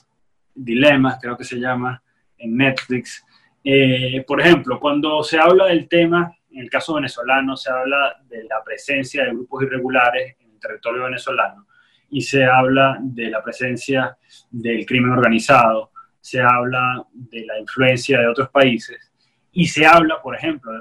Dilemmas, 0.53 1.17
creo 1.21 1.37
que 1.37 1.43
se 1.43 1.57
llama, 1.57 2.01
en 2.37 2.55
Netflix. 2.55 3.25
Eh, 3.63 4.23
por 4.27 4.39
ejemplo, 4.39 4.79
cuando 4.79 5.23
se 5.23 5.39
habla 5.39 5.65
del 5.65 5.87
tema, 5.87 6.31
en 6.51 6.61
el 6.61 6.69
caso 6.69 6.93
venezolano, 6.95 7.57
se 7.57 7.71
habla 7.71 8.21
de 8.27 8.43
la 8.43 8.63
presencia 8.63 9.23
de 9.23 9.31
grupos 9.31 9.63
irregulares 9.63 10.35
en 10.39 10.51
el 10.51 10.59
territorio 10.59 11.03
venezolano 11.03 11.67
y 12.09 12.21
se 12.21 12.45
habla 12.45 12.97
de 13.01 13.29
la 13.29 13.43
presencia 13.43 14.17
del 14.49 14.85
crimen 14.85 15.11
organizado 15.11 15.91
se 16.27 16.41
habla 16.41 17.05
de 17.13 17.45
la 17.45 17.57
influencia 17.57 18.19
de 18.19 18.27
otros 18.27 18.49
países 18.49 19.13
y 19.53 19.65
se 19.65 19.85
habla, 19.85 20.21
por 20.21 20.35
ejemplo, 20.35 20.73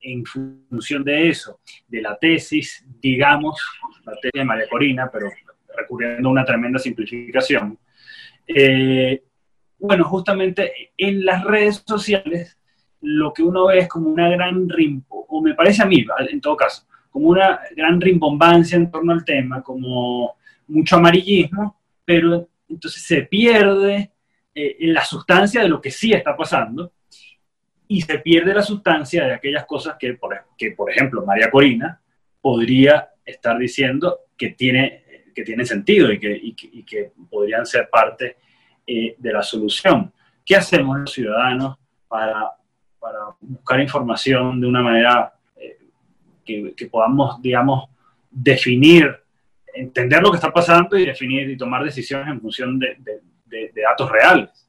en 0.00 0.24
función 0.24 1.04
de 1.04 1.28
eso, 1.28 1.60
de 1.86 2.00
la 2.00 2.16
tesis, 2.16 2.82
digamos, 3.02 3.60
la 4.06 4.14
tesis 4.14 4.32
de 4.32 4.44
María 4.44 4.66
Corina, 4.66 5.10
pero 5.12 5.28
recurriendo 5.76 6.26
a 6.26 6.32
una 6.32 6.44
tremenda 6.46 6.78
simplificación. 6.78 7.78
Eh, 8.46 9.22
bueno, 9.78 10.04
justamente 10.04 10.72
en 10.96 11.22
las 11.22 11.44
redes 11.44 11.84
sociales 11.86 12.56
lo 13.02 13.34
que 13.34 13.42
uno 13.42 13.66
ve 13.66 13.80
es 13.80 13.88
como 13.88 14.08
una 14.08 14.30
gran 14.30 14.70
rimbo, 14.70 15.26
o 15.28 15.42
me 15.42 15.52
parece 15.52 15.82
a 15.82 15.86
mí, 15.86 16.02
en 16.30 16.40
todo 16.40 16.56
caso, 16.56 16.86
como 17.10 17.28
una 17.28 17.60
gran 17.76 18.00
rimbombancia 18.00 18.76
en 18.76 18.90
torno 18.90 19.12
al 19.12 19.22
tema, 19.22 19.62
como 19.62 20.36
mucho 20.66 20.96
amarillismo, 20.96 21.78
pero 22.06 22.48
entonces 22.66 23.02
se 23.02 23.20
pierde 23.20 24.13
eh, 24.54 24.76
la 24.80 25.04
sustancia 25.04 25.62
de 25.62 25.68
lo 25.68 25.80
que 25.80 25.90
sí 25.90 26.12
está 26.12 26.36
pasando 26.36 26.92
y 27.88 28.00
se 28.00 28.18
pierde 28.18 28.54
la 28.54 28.62
sustancia 28.62 29.24
de 29.24 29.34
aquellas 29.34 29.66
cosas 29.66 29.96
que, 29.98 30.14
por, 30.14 30.34
que, 30.56 30.72
por 30.72 30.90
ejemplo, 30.90 31.24
María 31.24 31.50
Corina 31.50 32.00
podría 32.40 33.10
estar 33.24 33.58
diciendo 33.58 34.20
que 34.36 34.50
tiene, 34.50 35.04
que 35.34 35.42
tiene 35.42 35.64
sentido 35.64 36.12
y 36.12 36.18
que, 36.18 36.32
y 36.32 36.82
que, 36.84 37.12
podrían 37.30 37.66
ser 37.66 37.88
parte 37.90 38.36
eh, 38.86 39.14
de 39.18 39.32
la 39.32 39.42
solución. 39.42 40.12
¿Qué 40.44 40.56
hacemos 40.56 40.98
los 40.98 41.12
ciudadanos 41.12 41.76
para, 42.08 42.50
para 43.04 43.18
buscar 43.40 43.80
información 43.80 44.60
de 44.60 44.66
una 44.66 44.82
manera 44.82 45.34
eh, 45.56 45.78
que, 46.44 46.86
podamos, 46.86 47.40
digamos, 47.42 47.88
definir, 48.30 49.14
entender 49.74 50.22
lo 50.22 50.30
que 50.30 50.36
está 50.36 50.52
pasando 50.52 50.96
y 50.96 51.04
definir 51.04 51.50
y 51.50 51.56
tomar 51.56 51.84
decisiones 51.84 52.28
en 52.28 52.40
función 52.40 52.78
de, 52.78 52.96
datos 53.74 54.10
reales. 54.10 54.64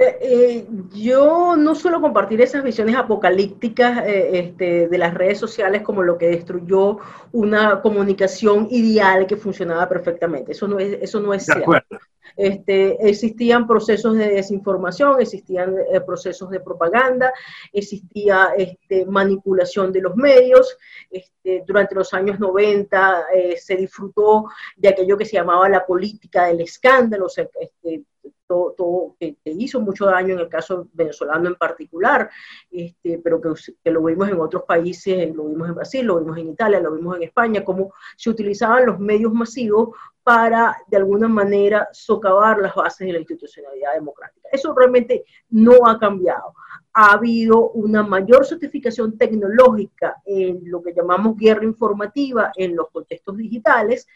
Eh, 0.00 0.18
eh, 0.22 0.66
yo 0.94 1.56
no 1.58 1.74
suelo 1.74 2.00
compartir 2.00 2.40
esas 2.40 2.64
visiones 2.64 2.96
apocalípticas 2.96 4.06
eh, 4.06 4.30
este, 4.32 4.88
de 4.88 4.98
las 4.98 5.12
redes 5.12 5.38
sociales 5.38 5.82
como 5.82 6.02
lo 6.02 6.16
que 6.16 6.28
destruyó 6.28 7.00
una 7.32 7.82
comunicación 7.82 8.68
ideal 8.70 9.26
que 9.26 9.36
funcionaba 9.36 9.86
perfectamente. 9.90 10.52
Eso 10.52 10.66
no 10.68 10.78
es, 10.78 10.96
eso 11.02 11.20
no 11.20 11.34
es 11.34 11.44
cierto. 11.44 11.70
Este, 12.40 13.08
existían 13.08 13.66
procesos 13.66 14.16
de 14.16 14.30
desinformación, 14.30 15.20
existían 15.20 15.76
procesos 16.06 16.48
de 16.50 16.60
propaganda, 16.60 17.32
existía 17.72 18.54
este, 18.56 19.04
manipulación 19.04 19.92
de 19.92 20.00
los 20.00 20.16
medios. 20.16 20.76
Este, 21.10 21.62
durante 21.66 21.94
los 21.94 22.14
años 22.14 22.38
90 22.38 23.26
se 23.56 23.76
disfrutó 23.76 24.46
de 24.76 24.88
aquello 24.88 25.18
que 25.18 25.26
se 25.26 25.36
llamaba 25.36 25.68
la 25.68 25.84
política 25.84 26.46
del 26.46 26.62
escándalo, 26.62 27.26
este, 27.26 28.04
todo, 28.50 29.16
que, 29.18 29.36
hizo 29.44 29.80
mucho 29.80 30.06
daño 30.06 30.34
en 30.34 30.40
el 30.40 30.48
caso 30.48 30.88
venezolano 30.92 31.48
en 31.48 31.54
particular, 31.54 32.28
este, 32.70 33.20
pero 33.22 33.40
que, 33.40 33.50
que, 33.82 33.90
lo 33.90 34.02
vimos 34.02 34.28
en 34.28 34.40
otros 34.40 34.64
países, 34.64 35.34
lo 35.34 35.46
vimos 35.46 35.68
en 35.68 35.74
Brasil, 35.74 36.06
lo 36.06 36.18
vimos 36.18 36.38
en 36.38 36.48
Italia, 36.48 36.80
lo 36.80 36.92
vimos 36.92 37.16
en 37.16 37.22
España, 37.22 37.64
cómo 37.64 37.92
se 38.16 38.30
utilizaban 38.30 38.86
los 38.86 38.98
medios 38.98 39.32
masivos 39.32 39.90
para, 40.22 40.76
de 40.86 40.96
alguna 40.96 41.28
manera, 41.28 41.88
socavar 41.92 42.58
las 42.58 42.74
bases 42.74 43.06
de 43.06 43.14
la 43.14 43.18
institucionalidad 43.18 43.94
democrática. 43.94 44.48
Eso 44.52 44.74
realmente 44.74 45.24
no 45.48 45.86
ha 45.86 45.98
cambiado. 45.98 46.54
Ha 46.92 47.12
habido 47.12 47.70
una 47.70 48.02
mayor 48.02 48.44
certificación 48.44 49.16
tecnológica 49.16 50.16
en 50.24 50.60
lo 50.64 50.82
que 50.82 50.92
llamamos 50.92 51.36
guerra 51.36 51.64
informativa 51.64 52.52
en 52.56 52.76
los 52.76 52.90
contextos 52.90 53.36
digitales, 53.36 54.06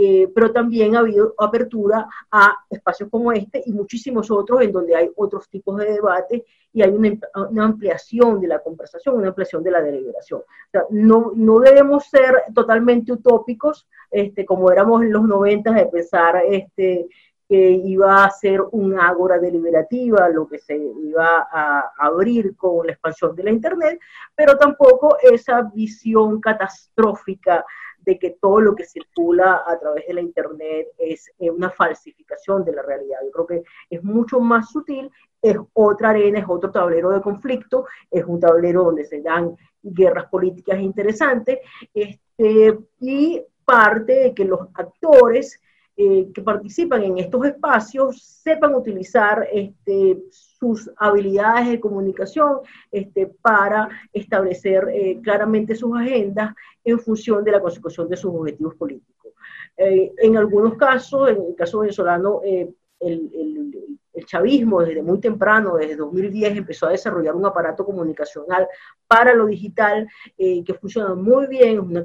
eh, 0.00 0.30
pero 0.32 0.52
también 0.52 0.94
ha 0.94 1.00
habido 1.00 1.34
apertura 1.38 2.06
a 2.30 2.54
espacios 2.70 3.08
como 3.10 3.32
este 3.32 3.60
y 3.66 3.72
muchísimos 3.72 4.30
otros 4.30 4.62
en 4.62 4.70
donde 4.70 4.94
hay 4.94 5.10
otros 5.16 5.48
tipos 5.48 5.76
de 5.76 5.94
debate 5.94 6.44
y 6.72 6.82
hay 6.82 6.90
una, 6.90 7.64
ampliación 7.64 8.40
de 8.40 8.46
la 8.46 8.60
conversación, 8.60 9.16
una 9.16 9.28
ampliación 9.28 9.64
de 9.64 9.72
la 9.72 9.82
deliberación. 9.82 10.42
no, 10.90 11.32
no 11.34 11.58
debemos 11.58 12.04
ser 12.04 12.44
totalmente 12.54 13.10
utópicos, 13.10 13.88
este, 14.08 14.46
como 14.46 14.70
éramos 14.70 15.02
en 15.02 15.12
los 15.12 15.24
90 15.24 15.72
de 15.72 15.86
pensar 15.86 16.42
este, 16.48 17.08
que 17.48 17.70
iba 17.70 18.24
a 18.24 18.30
ser 18.30 18.60
un 18.70 19.00
ágora 19.00 19.40
deliberativa, 19.40 20.28
lo 20.28 20.46
que 20.46 20.58
se 20.58 20.76
iba 20.76 21.48
a 21.50 21.92
abrir 21.98 22.54
con 22.56 22.86
la 22.86 22.92
expansión 22.92 23.34
de 23.34 23.42
la 23.42 23.50
Internet, 23.50 23.98
pero 24.36 24.56
tampoco 24.56 25.16
esa 25.20 25.62
visión 25.62 26.40
catastrófica 26.40 27.64
de 28.08 28.18
que 28.18 28.38
todo 28.40 28.62
lo 28.62 28.74
que 28.74 28.86
circula 28.86 29.64
a 29.66 29.78
través 29.78 30.06
de 30.06 30.14
la 30.14 30.22
Internet 30.22 30.88
es 30.96 31.30
eh, 31.38 31.50
una 31.50 31.68
falsificación 31.68 32.64
de 32.64 32.72
la 32.72 32.80
realidad. 32.80 33.18
Yo 33.22 33.30
creo 33.30 33.46
que 33.46 33.62
es 33.90 34.02
mucho 34.02 34.40
más 34.40 34.70
sutil, 34.70 35.10
es 35.42 35.58
otra 35.74 36.08
arena, 36.08 36.38
es 36.38 36.46
otro 36.48 36.70
tablero 36.70 37.10
de 37.10 37.20
conflicto, 37.20 37.84
es 38.10 38.24
un 38.24 38.40
tablero 38.40 38.84
donde 38.84 39.04
se 39.04 39.20
dan 39.20 39.54
guerras 39.82 40.24
políticas 40.30 40.80
interesantes, 40.80 41.58
este, 41.92 42.78
y 42.98 43.42
parte 43.66 44.14
de 44.14 44.34
que 44.34 44.46
los 44.46 44.60
actores 44.72 45.60
eh, 46.00 46.30
que 46.32 46.42
participan 46.42 47.02
en 47.02 47.18
estos 47.18 47.44
espacios 47.44 48.22
sepan 48.22 48.72
utilizar 48.72 49.48
este, 49.52 50.22
sus 50.30 50.88
habilidades 50.96 51.70
de 51.70 51.80
comunicación 51.80 52.58
este, 52.92 53.26
para 53.26 53.88
establecer 54.12 54.88
eh, 54.92 55.18
claramente 55.20 55.74
sus 55.74 55.98
agendas 55.98 56.54
en 56.84 57.00
función 57.00 57.42
de 57.42 57.50
la 57.50 57.60
consecución 57.60 58.08
de 58.08 58.16
sus 58.16 58.32
objetivos 58.32 58.76
políticos. 58.76 59.32
Eh, 59.76 60.12
en 60.18 60.36
algunos 60.36 60.76
casos, 60.76 61.30
en 61.30 61.42
el 61.42 61.56
caso 61.56 61.80
venezolano, 61.80 62.42
el, 62.44 62.72
el 63.00 63.98
chavismo 64.24 64.82
desde 64.82 65.02
muy 65.02 65.20
temprano, 65.20 65.76
desde 65.76 65.96
2010, 65.96 66.58
empezó 66.58 66.86
a 66.86 66.90
desarrollar 66.90 67.34
un 67.34 67.46
aparato 67.46 67.84
comunicacional 67.84 68.68
para 69.06 69.34
lo 69.34 69.46
digital 69.46 70.06
eh, 70.36 70.62
que 70.64 70.74
funciona 70.74 71.14
muy 71.14 71.46
bien, 71.46 71.80
una 71.80 72.04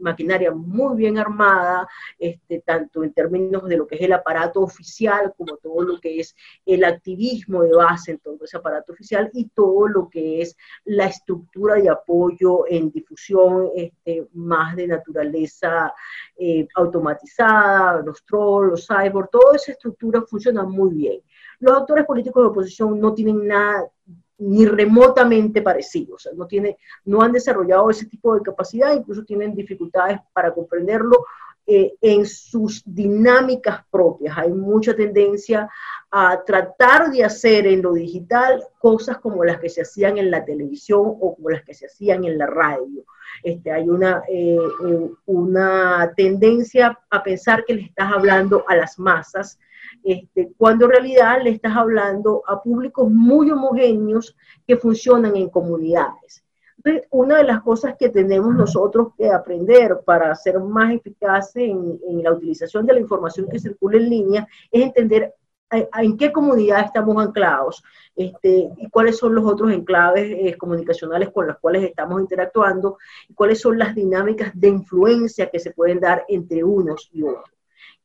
maquinaria 0.00 0.50
muy 0.52 0.96
bien 0.96 1.18
armada, 1.18 1.86
este, 2.18 2.60
tanto 2.60 3.04
en 3.04 3.12
términos 3.12 3.68
de 3.68 3.76
lo 3.76 3.86
que 3.86 3.96
es 3.96 4.00
el 4.02 4.12
aparato 4.12 4.60
oficial 4.60 5.34
como 5.36 5.56
todo 5.58 5.82
lo 5.82 6.00
que 6.00 6.20
es 6.20 6.34
el 6.64 6.84
activismo 6.84 7.62
de 7.62 7.74
base 7.74 8.12
en 8.12 8.18
todo 8.18 8.38
ese 8.42 8.56
aparato 8.56 8.92
oficial 8.92 9.30
y 9.34 9.48
todo 9.48 9.88
lo 9.88 10.08
que 10.08 10.40
es 10.40 10.56
la 10.84 11.06
estructura 11.06 11.74
de 11.74 11.90
apoyo 11.90 12.66
en 12.68 12.90
difusión 12.90 13.70
este, 13.74 14.26
más 14.32 14.76
de 14.76 14.86
naturaleza 14.86 15.92
eh, 16.36 16.66
automatizada, 16.74 18.02
los 18.02 18.24
trolls, 18.24 18.70
los 18.70 18.86
cyborg, 18.86 19.30
toda 19.30 19.56
esa 19.56 19.72
estructura 19.72 20.22
funciona 20.22 20.64
muy 20.64 20.94
bien. 20.94 21.20
Los 21.60 21.78
actores 21.78 22.04
políticos 22.04 22.42
de 22.42 22.48
oposición 22.48 22.98
no 22.98 23.14
tienen 23.14 23.46
nada 23.46 23.88
ni 24.38 24.64
remotamente 24.64 25.60
parecido, 25.60 26.14
o 26.14 26.18
sea, 26.18 26.32
no, 26.34 26.48
no 27.04 27.22
han 27.22 27.32
desarrollado 27.32 27.90
ese 27.90 28.06
tipo 28.06 28.34
de 28.34 28.40
capacidad, 28.40 28.94
incluso 28.94 29.22
tienen 29.22 29.54
dificultades 29.54 30.18
para 30.32 30.52
comprenderlo 30.54 31.26
eh, 31.66 31.94
en 32.00 32.26
sus 32.26 32.82
dinámicas 32.84 33.84
propias. 33.90 34.36
Hay 34.36 34.50
mucha 34.50 34.96
tendencia 34.96 35.68
a 36.10 36.42
tratar 36.42 37.10
de 37.12 37.22
hacer 37.22 37.66
en 37.66 37.82
lo 37.82 37.92
digital 37.92 38.64
cosas 38.78 39.18
como 39.18 39.44
las 39.44 39.60
que 39.60 39.68
se 39.68 39.82
hacían 39.82 40.18
en 40.18 40.30
la 40.30 40.44
televisión 40.44 41.02
o 41.20 41.36
como 41.36 41.50
las 41.50 41.62
que 41.62 41.74
se 41.74 41.86
hacían 41.86 42.24
en 42.24 42.38
la 42.38 42.46
radio. 42.46 43.04
Este, 43.44 43.70
hay 43.70 43.88
una, 43.88 44.22
eh, 44.28 44.58
eh, 44.58 45.10
una 45.26 46.12
tendencia 46.16 46.98
a 47.08 47.22
pensar 47.22 47.64
que 47.64 47.74
le 47.74 47.82
estás 47.82 48.10
hablando 48.10 48.64
a 48.66 48.74
las 48.74 48.98
masas, 48.98 49.58
este, 50.04 50.52
cuando 50.56 50.86
en 50.86 50.92
realidad 50.92 51.42
le 51.42 51.50
estás 51.50 51.76
hablando 51.76 52.42
a 52.46 52.62
públicos 52.62 53.10
muy 53.10 53.50
homogéneos 53.50 54.36
que 54.66 54.76
funcionan 54.76 55.36
en 55.36 55.48
comunidades. 55.48 56.44
Entonces, 56.76 57.06
una 57.10 57.36
de 57.36 57.44
las 57.44 57.60
cosas 57.60 57.94
que 57.98 58.08
tenemos 58.08 58.54
nosotros 58.54 59.08
que 59.16 59.28
aprender 59.28 60.00
para 60.04 60.34
ser 60.34 60.58
más 60.60 60.92
eficaces 60.94 61.62
en, 61.64 62.00
en 62.08 62.22
la 62.22 62.32
utilización 62.32 62.86
de 62.86 62.94
la 62.94 63.00
información 63.00 63.48
que 63.50 63.58
circula 63.58 63.98
en 63.98 64.08
línea 64.08 64.48
es 64.70 64.82
entender 64.82 65.34
en 65.70 66.16
qué 66.16 66.32
comunidad 66.32 66.84
estamos 66.84 67.24
anclados 67.24 67.82
este, 68.16 68.70
y 68.76 68.88
cuáles 68.90 69.18
son 69.18 69.34
los 69.34 69.44
otros 69.44 69.72
enclaves 69.72 70.24
eh, 70.24 70.56
comunicacionales 70.58 71.30
con 71.30 71.46
los 71.46 71.58
cuales 71.58 71.84
estamos 71.84 72.20
interactuando 72.20 72.98
y 73.28 73.34
cuáles 73.34 73.60
son 73.60 73.78
las 73.78 73.94
dinámicas 73.94 74.50
de 74.54 74.68
influencia 74.68 75.48
que 75.48 75.60
se 75.60 75.72
pueden 75.72 76.00
dar 76.00 76.24
entre 76.28 76.64
unos 76.64 77.08
y 77.12 77.22
otros. 77.22 77.59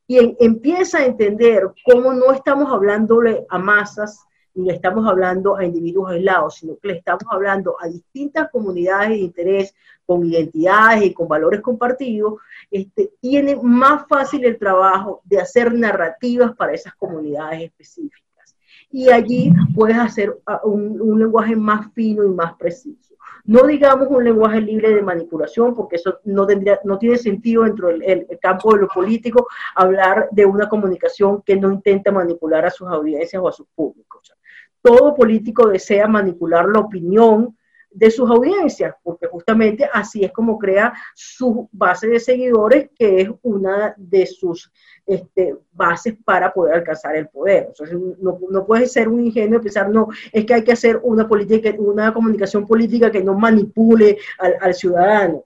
Y 0.08 0.36
empieza 0.40 1.00
a 1.00 1.06
entender 1.06 1.72
cómo 1.84 2.14
no 2.14 2.32
estamos 2.32 2.72
hablándole 2.72 3.46
a 3.50 3.58
masas, 3.58 4.26
ni 4.54 4.66
le 4.66 4.74
estamos 4.74 5.08
hablando 5.08 5.58
a 5.58 5.66
individuos 5.66 6.12
aislados, 6.12 6.56
sino 6.56 6.78
que 6.78 6.90
le 6.90 6.98
estamos 6.98 7.24
hablando 7.30 7.76
a 7.80 7.88
distintas 7.88 8.50
comunidades 8.52 9.10
de 9.10 9.18
interés 9.18 9.76
con 10.06 10.26
identidades 10.26 11.04
y 11.04 11.14
con 11.14 11.28
valores 11.28 11.62
compartidos, 11.62 12.36
este, 12.70 13.14
tiene 13.20 13.56
más 13.62 14.06
fácil 14.08 14.46
el 14.46 14.58
trabajo 14.58 15.22
de 15.24 15.40
hacer 15.42 15.74
narrativas 15.74 16.56
para 16.56 16.74
esas 16.74 16.96
comunidades 16.96 17.64
específicas. 17.64 18.25
Y 18.92 19.10
allí 19.10 19.52
puedes 19.74 19.98
hacer 19.98 20.38
ah, 20.46 20.62
un, 20.64 21.20
lenguaje 21.20 21.56
más 21.56 21.92
fino 21.94 22.24
y 22.24 22.30
más 22.30 22.54
preciso. 22.56 23.16
No 23.44 23.68
digamos 23.68 24.08
un 24.10 24.24
lenguaje 24.24 24.62
libre 24.62 24.94
de 24.94 25.02
manipulación, 25.02 25.76
porque 25.76 25.98
eso 25.98 26.20
no, 26.24 26.48
tendría, 26.48 26.80
no 26.84 26.98
tiene 26.98 27.18
sentido 27.18 27.64
dentro 27.64 27.90
del 27.90 28.28
campo 28.42 28.74
de 28.74 28.82
lo 28.82 28.88
político 28.88 29.48
hablar 29.76 30.30
de 30.32 30.46
una 30.46 30.68
comunicación 30.68 31.44
que 31.44 31.56
no 31.56 31.72
intenta 31.72 32.12
manipular 32.12 32.66
a 32.66 32.72
sus 32.72 32.88
audiencias 32.88 33.42
o 33.42 33.48
a 33.48 33.52
sus 33.52 33.68
públicos 33.76 34.36
todo 34.86 35.16
político 35.16 35.68
desea 35.68 36.08
manipular 36.08 36.68
la 36.70 36.82
opinión 36.82 37.58
de 37.90 38.12
sus 38.12 38.30
audiencias, 38.30 38.94
porque 39.02 39.26
justamente 39.26 39.90
así 39.92 40.24
es 40.24 40.32
como 40.32 40.60
crea 40.60 40.94
su 41.16 41.68
base 41.72 42.08
de 42.08 42.20
seguidores, 42.20 42.92
que 42.96 43.22
es 43.22 43.30
una 43.42 43.96
de 43.98 44.28
sus 44.28 44.72
este, 45.06 45.56
bases 45.72 46.16
para 46.24 46.52
poder 46.52 46.76
alcanzar 46.76 47.16
el 47.16 47.28
poder. 47.28 47.72
no, 48.20 48.40
no 48.50 48.66
puedes 48.66 48.92
ser 48.92 49.08
un 49.08 49.26
ingenio 49.26 49.60
y 49.60 49.62
pensar, 49.62 49.90
no, 49.90 50.08
es 50.32 50.46
que 50.46 50.54
hay 50.54 50.64
que 50.64 50.74
hacer 50.74 51.00
una, 51.04 51.28
política, 51.28 51.74
una 51.78 52.14
comunicación 52.14 52.66
política 52.66 53.12
que 53.12 53.24
no 53.24 53.34
manipule 53.36 54.18
al, 54.40 54.74
ciudadano. 54.74 55.44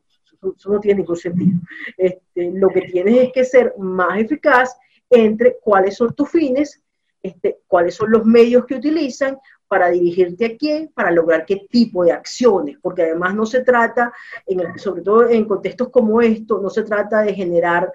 Eso, 0.56 0.72
no 0.72 0.80
tiene 0.80 1.02
ningún 1.02 1.17
sentido. 1.17 1.60
Este, 1.98 2.52
lo 2.54 2.69
que 2.69 2.82
tienes 2.82 3.24
es 3.24 3.32
que 3.34 3.43
ser 3.43 3.74
más 3.78 4.19
eficaz 4.19 4.78
entre 5.10 5.58
cuáles 5.62 5.98
son 5.98 6.13
tus 6.13 6.30
fines 6.30 6.82
este, 7.22 7.60
cuáles 7.67 7.95
son 7.95 8.12
los 8.12 8.26
medios 8.26 8.65
que 8.65 8.76
utilizan 8.76 9.38
para 9.67 9.89
dirigirte 9.89 10.45
a 10.45 10.58
quién, 10.58 10.88
para 10.88 11.12
lograr 11.12 11.45
qué 11.45 11.67
tipo 11.69 12.06
de 12.06 12.13
acciones, 12.13 12.78
porque 12.82 13.04
además 13.04 13.36
no 13.36 13.45
se 13.45 13.62
trata, 13.62 14.13
en 14.48 14.80
sobre 14.80 15.02
todo 15.02 15.30
en 15.30 15.45
contextos 15.45 15.89
como 15.89 16.22
estos, 16.22 16.62
no 16.62 16.69
se 16.69 16.84
trata 16.84 17.22
de 17.22 17.34
generar 17.34 17.91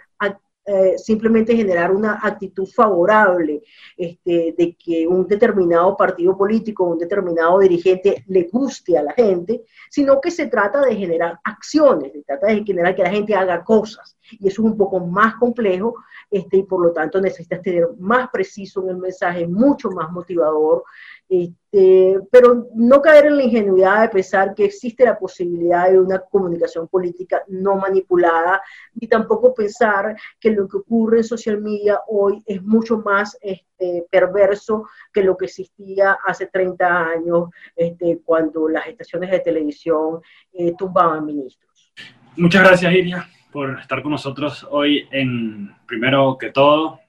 eh, 0.67 0.97
simplemente 0.97 1.55
generar 1.55 1.93
una 1.93 2.21
actitud 2.23 2.67
favorable 2.67 3.63
este, 3.99 4.55
de 4.57 4.75
que 4.83 5.07
un 5.07 5.27
determinado 5.27 5.95
partido 5.95 6.37
político, 6.39 6.85
un 6.85 6.97
determinado 6.97 7.59
dirigente 7.59 8.25
le 8.29 8.45
guste 8.45 8.97
a 8.97 9.03
la 9.03 9.13
gente, 9.13 9.65
sino 9.91 10.21
que 10.23 10.31
se 10.31 10.47
trata 10.47 10.81
de 10.81 10.97
generar 10.97 11.39
acciones, 11.45 12.13
se 12.13 12.23
trata 12.23 12.47
de 12.47 12.65
generar 12.65 12.95
que 12.95 13.03
la 13.03 13.11
gente 13.11 13.35
haga 13.35 13.63
cosas. 13.63 14.17
Y 14.31 14.49
eso 14.49 14.63
es 14.63 14.71
un 14.71 14.77
poco 14.79 15.01
más 15.01 15.35
complejo 15.35 15.97
este, 16.31 16.57
y 16.57 16.63
por 16.63 16.81
lo 16.81 16.93
tanto 16.93 17.21
necesitas 17.21 17.61
tener 17.61 17.87
más 17.99 18.31
preciso 18.31 18.83
en 18.85 18.89
el 18.89 18.97
mensaje, 18.97 19.47
mucho 19.47 19.91
más 19.91 20.11
motivador, 20.11 20.85
este, 21.29 22.21
pero 22.31 22.69
no 22.75 23.01
caer 23.01 23.27
en 23.27 23.37
la 23.39 23.43
ingenuidad 23.45 24.03
de 24.03 24.09
pensar 24.09 24.55
que 24.55 24.67
existe 24.67 25.05
la 25.05 25.19
posibilidad 25.19 25.91
de 25.91 25.99
una 25.99 26.21
comunicación 26.21 26.87
política 26.87 27.43
no 27.49 27.77
manipulada, 27.77 28.63
ni 28.95 29.09
tampoco 29.09 29.55
pensar 29.55 30.17
que 30.39 30.51
lo 30.51 30.69
que 30.69 30.77
ocurre 30.77 31.19
en 31.19 31.25
social 31.25 31.61
media 31.61 32.01
hoy 32.07 32.43
es 32.47 32.63
mucho 32.63 32.99
más 32.99 33.37
este, 33.41 34.07
perverso 34.11 34.87
que 35.13 35.25
lo 35.25 35.37
que 35.37 35.47
existía 35.47 36.19
hace 36.25 36.47
30 36.47 37.07
años 37.07 37.49
este, 37.75 38.21
cuando 38.25 38.69
las 38.69 38.87
estaciones 38.87 39.31
de 39.31 39.41
televisión 39.41 40.21
eh, 40.53 40.75
tumbaban 40.77 41.25
ministros. 41.25 41.93
Muchas 42.37 42.63
gracias, 42.63 42.93
Iria, 42.93 43.29
por 43.51 43.79
estar 43.81 44.03
con 44.03 44.13
nosotros 44.13 44.67
hoy 44.71 45.09
en 45.11 45.75
Primero 45.87 46.37
que 46.39 46.51
todo. 46.51 47.01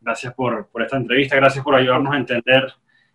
Gracias 0.00 0.34
por, 0.34 0.68
por 0.68 0.82
esta 0.82 0.98
entrevista, 0.98 1.36
gracias 1.36 1.64
por 1.64 1.74
ayudarnos 1.74 2.12
a 2.12 2.18
entender 2.18 2.74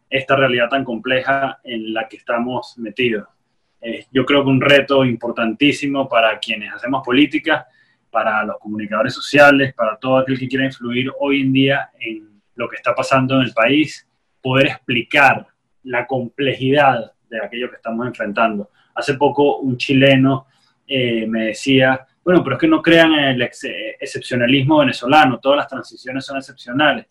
esta 0.09 0.35
realidad 0.35 0.69
tan 0.69 0.83
compleja 0.83 1.59
en 1.63 1.93
la 1.93 2.07
que 2.07 2.17
estamos 2.17 2.77
metidos. 2.77 3.27
Yo 4.11 4.25
creo 4.25 4.43
que 4.43 4.49
un 4.49 4.59
reto 4.59 5.05
importantísimo 5.05 6.09
para 6.09 6.37
quienes 6.39 6.73
hacemos 6.73 7.05
política, 7.05 7.67
para 8.11 8.43
los 8.43 8.57
comunicadores 8.57 9.13
sociales, 9.13 9.73
para 9.73 9.97
todo 9.97 10.17
aquel 10.17 10.37
que 10.37 10.47
quiera 10.47 10.65
influir 10.65 11.11
hoy 11.19 11.41
en 11.41 11.53
día 11.53 11.89
en 11.99 12.41
lo 12.55 12.67
que 12.67 12.75
está 12.75 12.93
pasando 12.93 13.35
en 13.35 13.43
el 13.43 13.53
país, 13.53 14.07
poder 14.41 14.67
explicar 14.67 15.47
la 15.83 16.05
complejidad 16.05 17.13
de 17.29 17.43
aquello 17.43 17.69
que 17.69 17.77
estamos 17.77 18.05
enfrentando. 18.07 18.69
Hace 18.95 19.13
poco 19.13 19.59
un 19.59 19.77
chileno 19.77 20.47
eh, 20.85 21.25
me 21.27 21.45
decía, 21.45 22.05
bueno, 22.23 22.43
pero 22.43 22.55
es 22.55 22.59
que 22.59 22.67
no 22.67 22.81
crean 22.81 23.13
en 23.13 23.25
el 23.29 23.41
excepcionalismo 23.41 24.79
venezolano, 24.79 25.39
todas 25.39 25.57
las 25.57 25.67
transiciones 25.67 26.25
son 26.25 26.37
excepcionales 26.37 27.05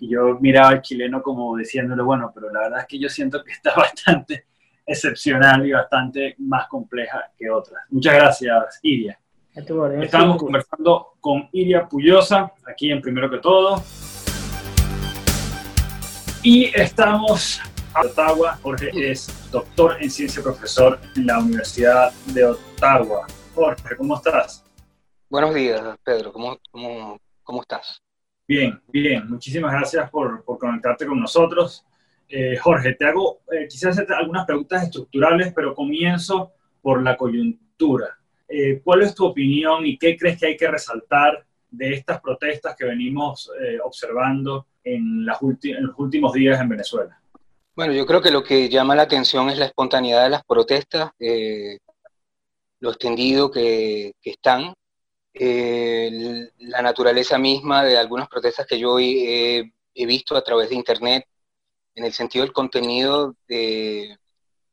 y 0.00 0.08
yo 0.08 0.38
miraba 0.40 0.70
al 0.70 0.82
chileno 0.82 1.22
como 1.22 1.54
diciéndole, 1.56 2.02
bueno, 2.02 2.32
pero 2.34 2.50
la 2.50 2.60
verdad 2.60 2.80
es 2.80 2.86
que 2.86 2.98
yo 2.98 3.08
siento 3.08 3.44
que 3.44 3.52
está 3.52 3.74
bastante 3.76 4.46
excepcional 4.86 5.64
y 5.66 5.72
bastante 5.72 6.34
más 6.38 6.66
compleja 6.68 7.30
que 7.36 7.50
otras. 7.50 7.84
Muchas 7.90 8.14
gracias, 8.14 8.80
Iria. 8.82 9.18
Estamos 9.54 10.38
conversando 10.38 11.14
con 11.20 11.48
Iria 11.52 11.86
Puyosa, 11.86 12.52
aquí 12.66 12.90
en 12.90 13.02
Primero 13.02 13.28
que 13.30 13.38
Todo. 13.38 13.82
Y 16.42 16.72
estamos 16.74 17.60
a 17.92 18.00
Ottawa. 18.00 18.58
Jorge 18.62 18.90
es 19.10 19.50
doctor 19.50 19.96
en 20.00 20.10
ciencia, 20.10 20.42
profesor 20.42 20.98
en 21.14 21.26
la 21.26 21.38
Universidad 21.40 22.12
de 22.26 22.46
Ottawa. 22.46 23.26
Jorge, 23.54 23.96
¿cómo 23.96 24.16
estás? 24.16 24.64
Buenos 25.28 25.54
días, 25.54 25.82
Pedro. 26.02 26.32
¿Cómo, 26.32 26.56
cómo, 26.70 27.18
cómo 27.42 27.60
estás? 27.60 28.00
Bien, 28.50 28.82
bien. 28.88 29.30
Muchísimas 29.30 29.70
gracias 29.70 30.10
por, 30.10 30.44
conectarte 30.44 31.06
con 31.06 31.20
nosotros. 31.20 31.86
Eh, 32.28 32.56
Jorge, 32.56 32.94
te 32.94 33.04
hago 33.04 33.42
eh, 33.52 33.68
quizás 33.68 33.96
algunas 34.08 34.44
preguntas 34.44 34.82
estructurales, 34.82 35.52
pero 35.54 35.72
comienzo 35.72 36.50
por 36.82 37.00
la 37.00 37.16
coyuntura. 37.16 38.18
Eh, 38.48 38.80
¿Cuál 38.82 39.02
es 39.02 39.14
tu 39.14 39.24
opinión 39.24 39.86
y 39.86 39.96
qué 39.96 40.16
crees 40.16 40.36
que 40.36 40.46
hay 40.46 40.56
que 40.56 40.66
resaltar 40.66 41.46
de 41.70 41.92
estas 41.92 42.20
protestas 42.20 42.74
que 42.76 42.86
venimos 42.86 43.48
observando 43.84 44.66
en, 44.82 45.24
las 45.24 45.38
en, 45.40 45.86
los 45.86 45.96
últimos 46.00 46.32
días 46.32 46.60
en 46.60 46.70
Venezuela? 46.70 47.20
Bueno, 47.76 47.92
yo 47.92 48.04
creo 48.04 48.20
que 48.20 48.32
lo 48.32 48.42
que 48.42 48.68
llama 48.68 48.96
la 48.96 49.02
atención 49.02 49.48
es 49.48 49.58
la 49.58 49.66
espontaneidad 49.66 50.24
de 50.24 50.30
las 50.30 50.42
protestas, 50.42 51.12
lo 52.80 52.90
extendido 52.90 53.48
que 53.48 54.12
están, 54.24 54.74
eh, 55.32 56.50
la 56.58 56.82
naturaleza 56.82 57.38
misma 57.38 57.84
de 57.84 57.96
algunas 57.96 58.28
protestas 58.28 58.66
que 58.66 58.78
yo 58.78 58.98
he, 58.98 59.70
visto 59.94 60.36
a 60.36 60.42
través 60.42 60.70
de 60.70 60.74
Internet, 60.74 61.26
en 61.94 62.04
el 62.04 62.12
sentido 62.12 62.44
del 62.44 62.52
contenido 62.52 63.36
de, 63.46 64.16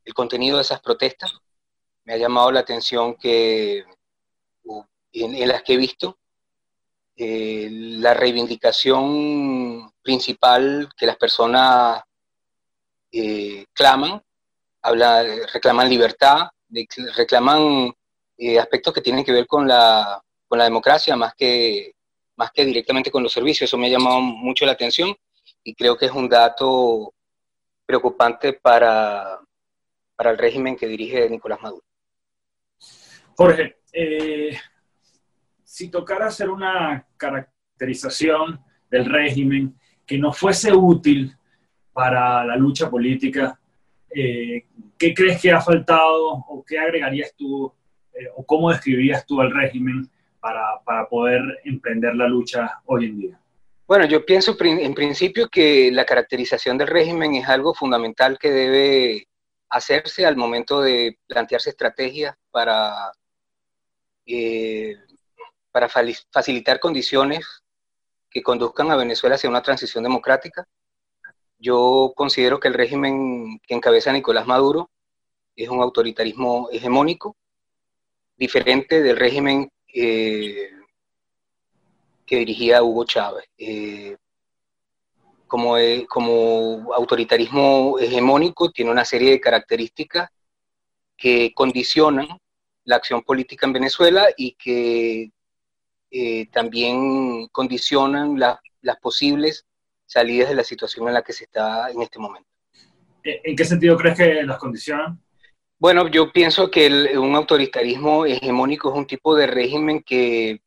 el 0.06 0.14
contenido 0.14 0.58
de 0.58 0.64
esas 0.64 0.80
protestas. 0.82 1.32
Me 2.06 2.14
ha 2.14 2.18
llamado 2.18 2.52
la 2.52 2.62
atención 2.62 3.16
que 3.16 3.84
en, 5.12 5.48
las 5.48 5.64
que 5.64 5.74
he 5.74 5.78
visto 5.78 6.18
eh, 7.16 7.70
la 7.72 8.14
reivindicación 8.14 9.92
principal 10.02 10.90
que 10.96 11.06
las 11.06 11.18
personas 11.18 12.02
eh, 13.12 13.66
claman, 13.74 14.24
reclaman 15.54 15.90
libertad, 15.90 16.48
reclaman 17.16 17.94
aspectos 18.60 18.94
que 18.94 19.02
tienen 19.02 19.26
que 19.26 19.34
ver 19.34 19.48
con 19.48 19.68
la 19.68 20.24
con 20.48 20.60
la 20.60 20.66
democracia 20.66 21.16
más 21.16 21.34
que, 21.36 21.94
más 22.36 22.52
que 22.52 22.66
directamente 22.66 23.12
con 23.12 23.24
los 23.24 23.34
servicios. 23.34 23.70
Eso 23.70 23.78
me 23.78 23.88
ha 23.88 23.92
llamado 23.92 24.22
mucho 24.22 24.66
la 24.66 24.72
atención 24.74 25.16
y 25.64 25.74
creo 25.74 25.98
que 25.98 26.06
es 26.06 26.12
un 26.12 26.30
dato 26.30 27.14
preocupante 27.86 28.54
para, 28.54 29.40
para 30.16 30.32
el 30.32 30.38
régimen 30.38 30.76
que 30.76 30.88
dirige 30.88 31.30
Nicolás 31.30 31.62
Maduro. 31.62 31.84
Jorge, 33.36 33.78
eh, 33.94 34.58
si 35.64 35.90
tocara 35.90 36.28
hacer 36.28 36.50
una 36.50 37.06
caracterización 37.18 38.60
del 38.90 39.06
régimen 39.06 39.78
que 40.06 40.18
no 40.18 40.34
fuese 40.34 40.74
útil 40.74 41.36
para 41.94 42.44
la 42.46 42.56
lucha 42.56 42.90
política, 42.90 43.60
eh, 44.10 44.66
¿qué 44.98 45.14
crees 45.14 45.42
que 45.42 45.52
ha 45.52 45.62
faltado 45.62 46.46
o 46.48 46.64
qué 46.66 46.80
agregarías 46.80 47.34
tú 47.36 47.72
eh, 48.14 48.28
o 48.36 48.46
cómo 48.46 48.72
describirías 48.72 49.26
tú 49.26 49.40
al 49.42 49.52
régimen 49.52 50.10
para, 50.40 50.82
para, 50.86 51.08
poder 51.08 51.42
emprender 51.66 52.16
la 52.16 52.28
lucha 52.28 52.82
hoy 52.86 53.06
en 53.06 53.20
día? 53.20 53.40
Bueno, 53.88 54.06
yo 54.06 54.26
pienso 54.26 54.56
en 54.60 54.94
principio 54.94 55.48
que 55.48 55.92
la 55.92 56.06
caracterización 56.06 56.78
del 56.78 56.88
régimen 56.88 57.36
es 57.36 57.48
algo 57.48 57.74
fundamental 57.74 58.38
que 58.38 58.52
debe 58.52 59.28
hacerse 59.70 60.26
al 60.26 60.36
momento 60.36 60.82
de 60.82 61.18
plantearse 61.28 61.70
estrategias 61.70 62.36
para, 62.52 63.12
eh, 64.26 64.98
para 65.72 65.88
facilitar 65.88 66.80
condiciones 66.80 67.64
que 68.30 68.44
conduzcan 68.44 68.92
a 68.92 68.96
Venezuela 68.96 69.36
hacia 69.36 69.50
una 69.50 69.62
transición 69.62 70.04
democrática. 70.04 70.68
Yo 71.60 72.14
considero 72.16 72.60
que 72.60 72.68
el 72.68 72.74
régimen 72.74 73.60
que 73.66 73.74
encabeza 73.74 74.12
Nicolás 74.12 74.48
Maduro 74.48 74.90
es 75.56 75.70
un 75.70 75.82
autoritarismo 75.82 76.70
hegemónico, 76.72 77.36
diferente 78.36 79.02
del 79.02 79.18
régimen 79.18 79.72
eh, 79.94 80.72
que 82.26 82.38
dirigía 82.38 82.84
Hugo 82.84 83.06
Chávez. 83.06 83.46
Eh, 83.58 84.18
como, 85.48 85.76
como 86.10 86.94
autoritarismo 86.94 87.98
hegemónico 88.00 88.70
tiene 88.72 88.92
una 88.92 89.06
serie 89.06 89.32
de 89.32 89.40
características 89.40 90.30
que 91.16 91.54
condicionan 91.54 92.28
la 92.84 92.98
acción 92.98 93.22
política 93.24 93.66
en 93.66 93.74
Venezuela 93.74 94.28
y 94.36 94.54
que 94.54 95.32
eh, 96.12 96.48
también 96.52 97.48
condicionan 97.48 98.40
las 98.40 98.98
posibles 99.02 99.66
salidas 100.06 100.50
de 100.50 100.56
la 100.56 100.64
situación 100.64 101.08
en 101.08 101.14
la 101.14 101.22
que 101.22 101.34
se 101.34 101.46
está 101.46 101.90
en 101.90 102.02
este 102.02 102.20
momento. 102.20 102.50
¿En 103.24 103.56
qué 103.56 103.66
sentido 103.66 103.98
crees 103.98 104.18
que 104.18 104.44
las 104.44 104.58
condicionan? 104.58 105.22
Bueno, 105.80 106.08
yo 106.08 106.32
pienso 106.32 106.72
que 106.72 106.88
un 107.20 107.36
autoritarismo 107.36 108.26
hegemónico 108.26 108.90
es 108.90 108.96
un 108.96 109.06
tipo 109.06 109.36
de 109.36 109.46
régimen 109.46 110.02
que 110.02 110.60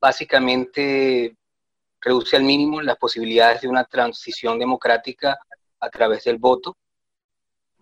básicamente 0.00 1.36
reduce 2.00 2.36
al 2.36 2.44
mínimo 2.44 2.80
las 2.80 2.96
posibilidades 2.96 3.60
de 3.60 3.68
una 3.68 3.84
transición 3.84 4.58
democrática 4.58 5.38
a 5.80 5.90
través 5.90 6.24
del 6.24 6.38
voto. 6.38 6.78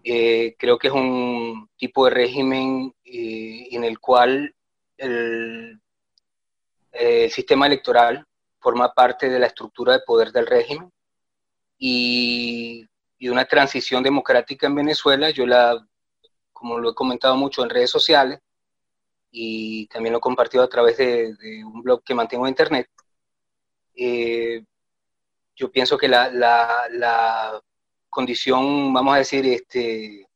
Eh, 0.03 0.57
creo 0.59 0.77
que 0.77 0.89
es 0.89 0.93
un 0.93 1.71
tipo 1.77 2.07
de 2.07 2.11
régimen 2.11 2.93
eh, 3.05 3.69
en 3.71 3.85
el 3.85 4.01
cual 4.01 4.53
el, 4.97 5.81
el 6.91 7.31
sistema 7.31 7.69
electoral 7.69 8.27
forma 8.59 8.93
parte 8.93 9.29
de 9.29 9.39
la 9.39 9.47
estructura 9.47 9.93
de 9.93 10.01
poder 10.05 10.33
del 10.33 10.49
régimen 10.49 10.91
y, 11.79 12.85
y, 13.19 13.29
una 13.29 13.45
transición 13.45 14.03
democrática 14.03 14.67
en 14.67 14.75
Venezuela, 14.75 15.31
yo 15.31 15.47
la, 15.47 15.85
como 16.63 16.79
lo 16.79 16.91
he 16.91 16.95
comentado 16.95 17.37
mucho 17.37 17.65
en 17.65 17.71
redes 17.71 17.91
sociales 17.91 18.39
y 19.33 19.89
también 19.89 20.13
lo 20.13 20.19
he 20.19 20.21
compartido 20.29 20.63
a 20.63 20.69
través 20.69 20.97
de, 20.97 21.35
un 21.65 21.83
blog 21.83 22.05
que 22.05 22.15
mantengo 22.15 22.47
en 22.47 22.51
internet, 22.51 22.89
eh, 23.97 24.65
yo 25.57 25.73
pienso 25.73 25.99
que 25.99 26.07
la, 26.07 26.31
la, 26.31 26.87
la, 26.91 27.61
condición, 28.09 28.93
vamos 28.93 29.15
a 29.15 29.19
decir, 29.19 29.45
este, 29.47 30.29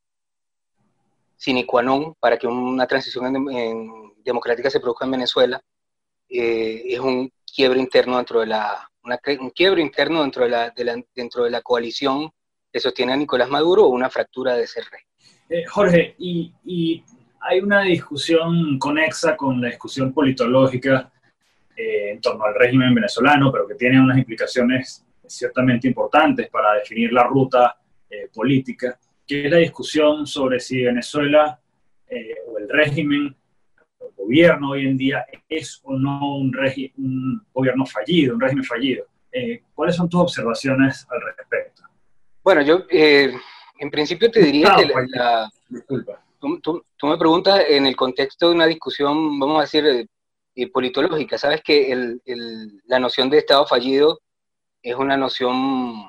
sine 1.36 1.64
qua 1.66 1.82
non 1.82 2.14
para 2.18 2.38
que 2.38 2.46
una 2.48 2.86
transición 2.86 3.46
democrática 4.24 4.70
se 4.70 4.80
produzca 4.80 5.04
en 5.04 5.10
Venezuela 5.12 5.60
eh, 6.28 6.82
es 6.86 6.98
un 6.98 7.30
quiebre 7.44 7.78
interno 7.78 8.16
dentro 8.16 8.40
de 8.40 8.46
la, 8.46 8.90
un 9.40 9.50
quiebre 9.50 9.82
interno 9.82 10.22
dentro 10.22 10.44
de 10.44 10.50
la, 10.50 10.72
dentro 11.14 11.44
de 11.44 11.50
la 11.50 11.60
coalición 11.60 12.32
que 12.72 12.80
sostiene 12.80 13.12
a 13.12 13.16
Nicolás 13.16 13.50
Maduro 13.50 13.84
o 13.84 13.88
una 13.88 14.10
fractura 14.10 14.54
de 14.54 14.64
ese 14.64 14.80
rey. 14.80 15.02
Eh, 15.48 15.64
Jorge, 15.64 16.14
y, 16.18 17.02
hay 17.48 17.60
una 17.60 17.82
discusión 17.82 18.76
conexa 18.76 19.36
con 19.36 19.60
la 19.60 19.68
discusión 19.68 20.12
politológica 20.12 21.12
eh, 21.76 22.10
en 22.10 22.20
torno 22.20 22.44
al 22.44 22.56
régimen 22.56 22.92
venezolano, 22.92 23.52
pero 23.52 23.68
que 23.68 23.76
tiene 23.76 24.00
unas 24.00 24.18
implicaciones 24.18 25.04
ciertamente 25.24 25.86
importantes 25.86 26.48
para 26.48 26.74
definir 26.74 27.12
la 27.12 27.24
ruta 27.24 27.76
política, 28.32 28.98
que 29.26 29.44
es 29.44 29.50
la 29.50 29.58
discusión 29.58 30.26
sobre 30.26 30.58
si 30.58 30.82
Venezuela 30.82 31.60
o 32.48 32.58
el 32.58 32.68
régimen 32.68 33.36
gobierno 34.26 34.70
hoy 34.70 34.86
en 34.86 34.96
día 34.96 35.24
es 35.48 35.80
o 35.84 35.96
no 35.96 36.36
un, 36.36 36.52
un 36.96 37.46
gobierno 37.52 37.86
fallido, 37.86 38.34
un 38.34 38.40
régimen 38.40 38.64
fallido. 38.64 39.06
Eh, 39.30 39.62
¿Cuáles 39.74 39.94
son 39.94 40.08
tus 40.08 40.20
observaciones 40.20 41.06
al 41.10 41.20
respecto? 41.20 41.82
Bueno, 42.42 42.62
yo 42.62 42.84
eh, 42.90 43.32
en 43.78 43.90
principio 43.90 44.30
te 44.30 44.40
diría 44.40 44.74
que 44.76 44.86
la, 45.08 45.50
Disculpa. 45.68 46.22
Tú, 46.62 46.84
me 47.02 47.18
preguntas 47.18 47.64
en 47.68 47.86
el 47.86 47.96
contexto 47.96 48.48
de 48.48 48.54
una 48.54 48.66
discusión, 48.66 49.38
vamos 49.38 49.58
a 49.58 49.62
decir, 49.62 50.08
eh, 50.54 50.70
politológica. 50.70 51.38
Sabes 51.38 51.62
que 51.62 51.90
el, 51.90 52.20
el, 52.24 52.82
la 52.86 52.98
noción 52.98 53.28
de 53.30 53.38
Estado 53.38 53.66
fallido 53.66 54.20
es 54.82 54.94
una 54.94 55.16
noción, 55.16 56.06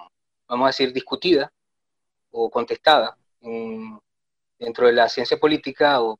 vamos 0.48 0.66
a 0.66 0.68
decir, 0.68 0.94
discutida 0.94 1.52
o 2.32 2.50
contestada 2.50 3.18
dentro 4.60 4.88
de 4.88 4.94
la 4.94 5.10
ciencia 5.10 5.38
política 5.38 6.02
o 6.02 6.20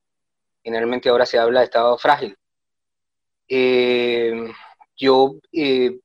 generalmente 0.64 1.10
ahora 1.10 1.26
se 1.26 1.38
habla 1.38 1.60
de 1.60 1.66
estado 1.66 1.98
frágil. 1.98 2.36
Eh, 3.48 4.52
yo 4.96 5.36
eh, 5.52 6.00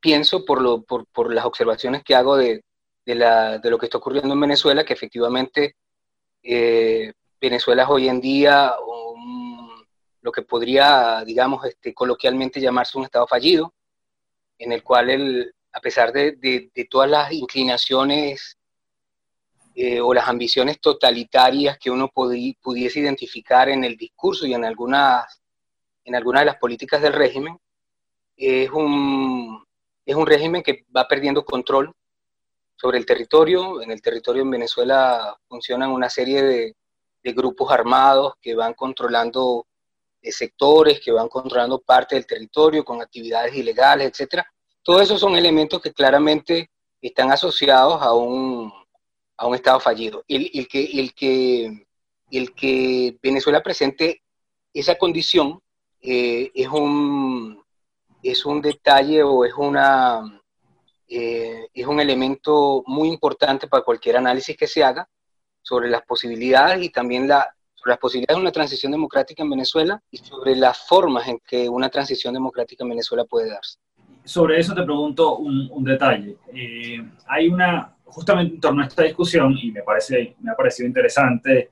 pienso 0.00 0.44
por, 0.44 0.60
lo, 0.60 0.82
por, 0.82 1.06
por, 1.06 1.32
las 1.32 1.44
observaciones 1.44 2.02
que 2.04 2.14
hago 2.14 2.36
de, 2.36 2.62
de, 3.14 3.70
lo 3.70 3.78
que 3.78 3.86
está 3.86 3.98
ocurriendo 3.98 4.34
en 4.34 4.40
Venezuela, 4.40 4.84
que 4.84 4.92
efectivamente 4.92 5.76
eh, 6.42 7.12
Venezuela 7.40 7.84
es 7.84 7.88
hoy 7.88 8.08
en 8.08 8.20
día 8.20 8.74
lo 10.20 10.32
que 10.32 10.42
podría, 10.42 11.22
digamos, 11.24 11.64
este, 11.64 11.94
coloquialmente 11.94 12.60
llamarse 12.60 12.98
un 12.98 13.04
estado 13.04 13.26
fallido, 13.26 13.72
en 14.58 14.72
el 14.72 14.82
cual, 14.82 15.10
el, 15.10 15.54
a 15.72 15.80
pesar 15.80 16.12
de, 16.12 16.32
de 16.32 16.84
todas 16.90 17.08
las 17.08 17.32
inclinaciones 17.32 18.58
eh, 19.80 20.00
o 20.00 20.12
las 20.12 20.28
ambiciones 20.28 20.80
totalitarias 20.80 21.78
que 21.78 21.88
uno 21.88 22.08
pudiese 22.08 22.98
identificar 22.98 23.68
en 23.68 23.84
el 23.84 23.96
discurso 23.96 24.44
y 24.44 24.52
en 24.52 24.64
algunas, 24.64 25.40
en 26.04 26.16
algunas 26.16 26.42
de 26.42 26.46
las 26.46 26.56
políticas 26.56 27.00
del 27.00 27.12
régimen, 27.12 27.56
es 28.36 28.68
un, 28.70 29.64
es 30.04 30.16
un 30.16 30.26
régimen 30.26 30.64
que 30.64 30.84
va 30.94 31.06
perdiendo 31.06 31.44
control 31.44 31.94
sobre 32.80 32.98
el 32.98 33.04
territorio. 33.06 33.82
En 33.82 33.90
el 33.90 34.00
territorio 34.00 34.42
en 34.42 34.50
Venezuela 34.50 35.36
funcionan 35.48 35.90
una 35.90 36.08
serie 36.08 36.42
de, 36.42 36.76
de 37.22 37.32
grupos 37.32 37.70
armados 37.70 38.34
que 38.40 38.54
van 38.54 38.74
controlando 38.74 39.66
eh, 40.22 40.32
sectores, 40.32 41.00
que 41.00 41.12
van 41.12 41.28
controlando 41.28 41.80
parte 41.80 42.14
del 42.14 42.26
territorio 42.26 42.84
con 42.84 43.02
actividades 43.02 43.54
ilegales, 43.54 44.08
etcétera. 44.08 44.46
Todos 44.82 45.02
esos 45.02 45.20
son 45.20 45.36
elementos 45.36 45.80
que 45.80 45.92
claramente 45.92 46.70
están 47.00 47.30
asociados 47.30 48.00
a 48.00 48.14
un, 48.14 48.72
a 49.36 49.46
un 49.46 49.54
Estado 49.54 49.80
fallido. 49.80 50.24
El, 50.28 50.50
el, 50.54 50.68
que, 50.68 50.84
el, 50.84 51.14
que, 51.14 51.86
el 52.30 52.54
que 52.54 53.18
Venezuela 53.22 53.62
presente 53.62 54.22
esa 54.72 54.96
condición 54.96 55.60
eh, 56.00 56.50
es, 56.54 56.68
un, 56.68 57.62
es 58.22 58.46
un 58.46 58.60
detalle 58.62 59.22
o 59.22 59.44
es, 59.44 59.54
una, 59.54 60.42
eh, 61.08 61.68
es 61.72 61.86
un 61.86 62.00
elemento 62.00 62.82
muy 62.86 63.08
importante 63.08 63.66
para 63.66 63.82
cualquier 63.82 64.16
análisis 64.16 64.56
que 64.56 64.66
se 64.66 64.84
haga 64.84 65.08
sobre 65.62 65.88
las 65.88 66.02
posibilidades 66.02 66.82
y 66.82 66.90
también 66.90 67.26
la, 67.26 67.54
sobre 67.74 67.90
las 67.90 67.98
posibilidades 67.98 68.36
de 68.36 68.42
una 68.42 68.52
transición 68.52 68.92
democrática 68.92 69.42
en 69.42 69.50
Venezuela 69.50 70.02
y 70.10 70.18
sobre 70.18 70.56
las 70.56 70.86
formas 70.86 71.28
en 71.28 71.38
que 71.46 71.68
una 71.68 71.88
transición 71.88 72.34
democrática 72.34 72.84
en 72.84 72.90
Venezuela 72.90 73.24
puede 73.24 73.50
darse. 73.50 73.78
Sobre 74.24 74.60
eso 74.60 74.74
te 74.74 74.82
pregunto 74.82 75.36
un, 75.36 75.68
un 75.70 75.84
detalle. 75.84 76.36
Eh, 76.52 77.02
hay 77.26 77.48
una, 77.48 77.96
justamente 78.04 78.54
en 78.54 78.60
torno 78.60 78.82
a 78.82 78.86
esta 78.86 79.02
discusión, 79.02 79.56
y 79.60 79.70
me, 79.70 79.82
parece, 79.82 80.36
me 80.40 80.50
ha 80.50 80.56
parecido 80.56 80.86
interesante 80.86 81.70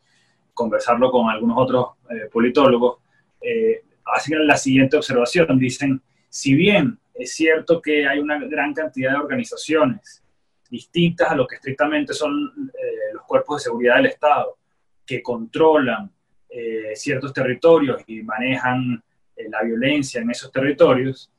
conversarlo 0.54 1.10
con 1.10 1.28
algunos 1.28 1.56
otros 1.58 1.86
eh, 2.08 2.30
politólogos, 2.32 2.98
eh, 3.40 3.82
hacen 4.06 4.46
la 4.46 4.56
siguiente 4.56 4.96
observación. 4.96 5.58
Dicen, 5.58 6.00
si 6.30 6.54
bien 6.54 6.98
es 7.18 7.34
cierto 7.34 7.80
que 7.80 8.06
hay 8.06 8.18
una 8.18 8.38
gran 8.38 8.72
cantidad 8.74 9.12
de 9.12 9.18
organizaciones 9.18 10.22
distintas 10.68 11.30
a 11.30 11.36
lo 11.36 11.46
que 11.46 11.56
estrictamente 11.56 12.12
son 12.12 12.70
eh, 12.74 13.14
los 13.14 13.22
cuerpos 13.24 13.62
de 13.62 13.64
seguridad 13.64 13.96
del 13.96 14.06
Estado, 14.06 14.56
que 15.06 15.22
controlan 15.22 16.10
ciertos 16.94 17.34
territorios 17.34 18.02
y 18.06 18.22
manejan 18.22 19.04
la 19.50 19.62
violencia 19.62 20.22
en 20.22 20.30
esos 20.30 20.50
territorios, 20.50 21.30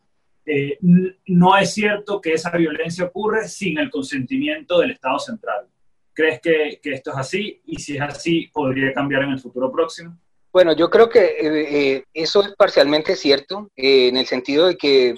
eh, 0.49 0.78
no 1.25 1.57
es 1.57 1.73
cierto 1.73 2.21
que 2.21 2.34
esa 2.34 2.51
violencia 2.51 3.03
ocurre 3.03 3.47
sin 3.49 3.78
el 3.80 3.89
consentimiento 3.89 4.80
del 4.80 4.91
Estado 4.91 5.19
central. 5.19 5.67
¿Crees 6.13 6.39
que, 6.39 6.80
esto 6.84 7.11
es 7.11 7.17
así? 7.17 7.61
Y 7.65 7.75
si 7.80 7.97
es 7.97 8.01
así, 8.01 8.49
¿podría 8.53 8.93
cambiar 8.93 9.23
en 9.23 9.32
el 9.32 9.39
futuro 9.39 9.69
próximo? 9.71 10.17
Bueno, 10.53 10.73
yo 10.75 10.89
creo 10.89 11.09
que 11.09 11.19
eh, 11.19 11.95
eh, 11.97 12.03
eso 12.13 12.41
es 12.41 12.55
parcialmente 12.55 13.15
cierto, 13.15 13.69
eh, 13.75 14.07
en 14.07 14.17
el 14.17 14.25
sentido 14.25 14.67
de 14.67 14.78
que 14.78 15.15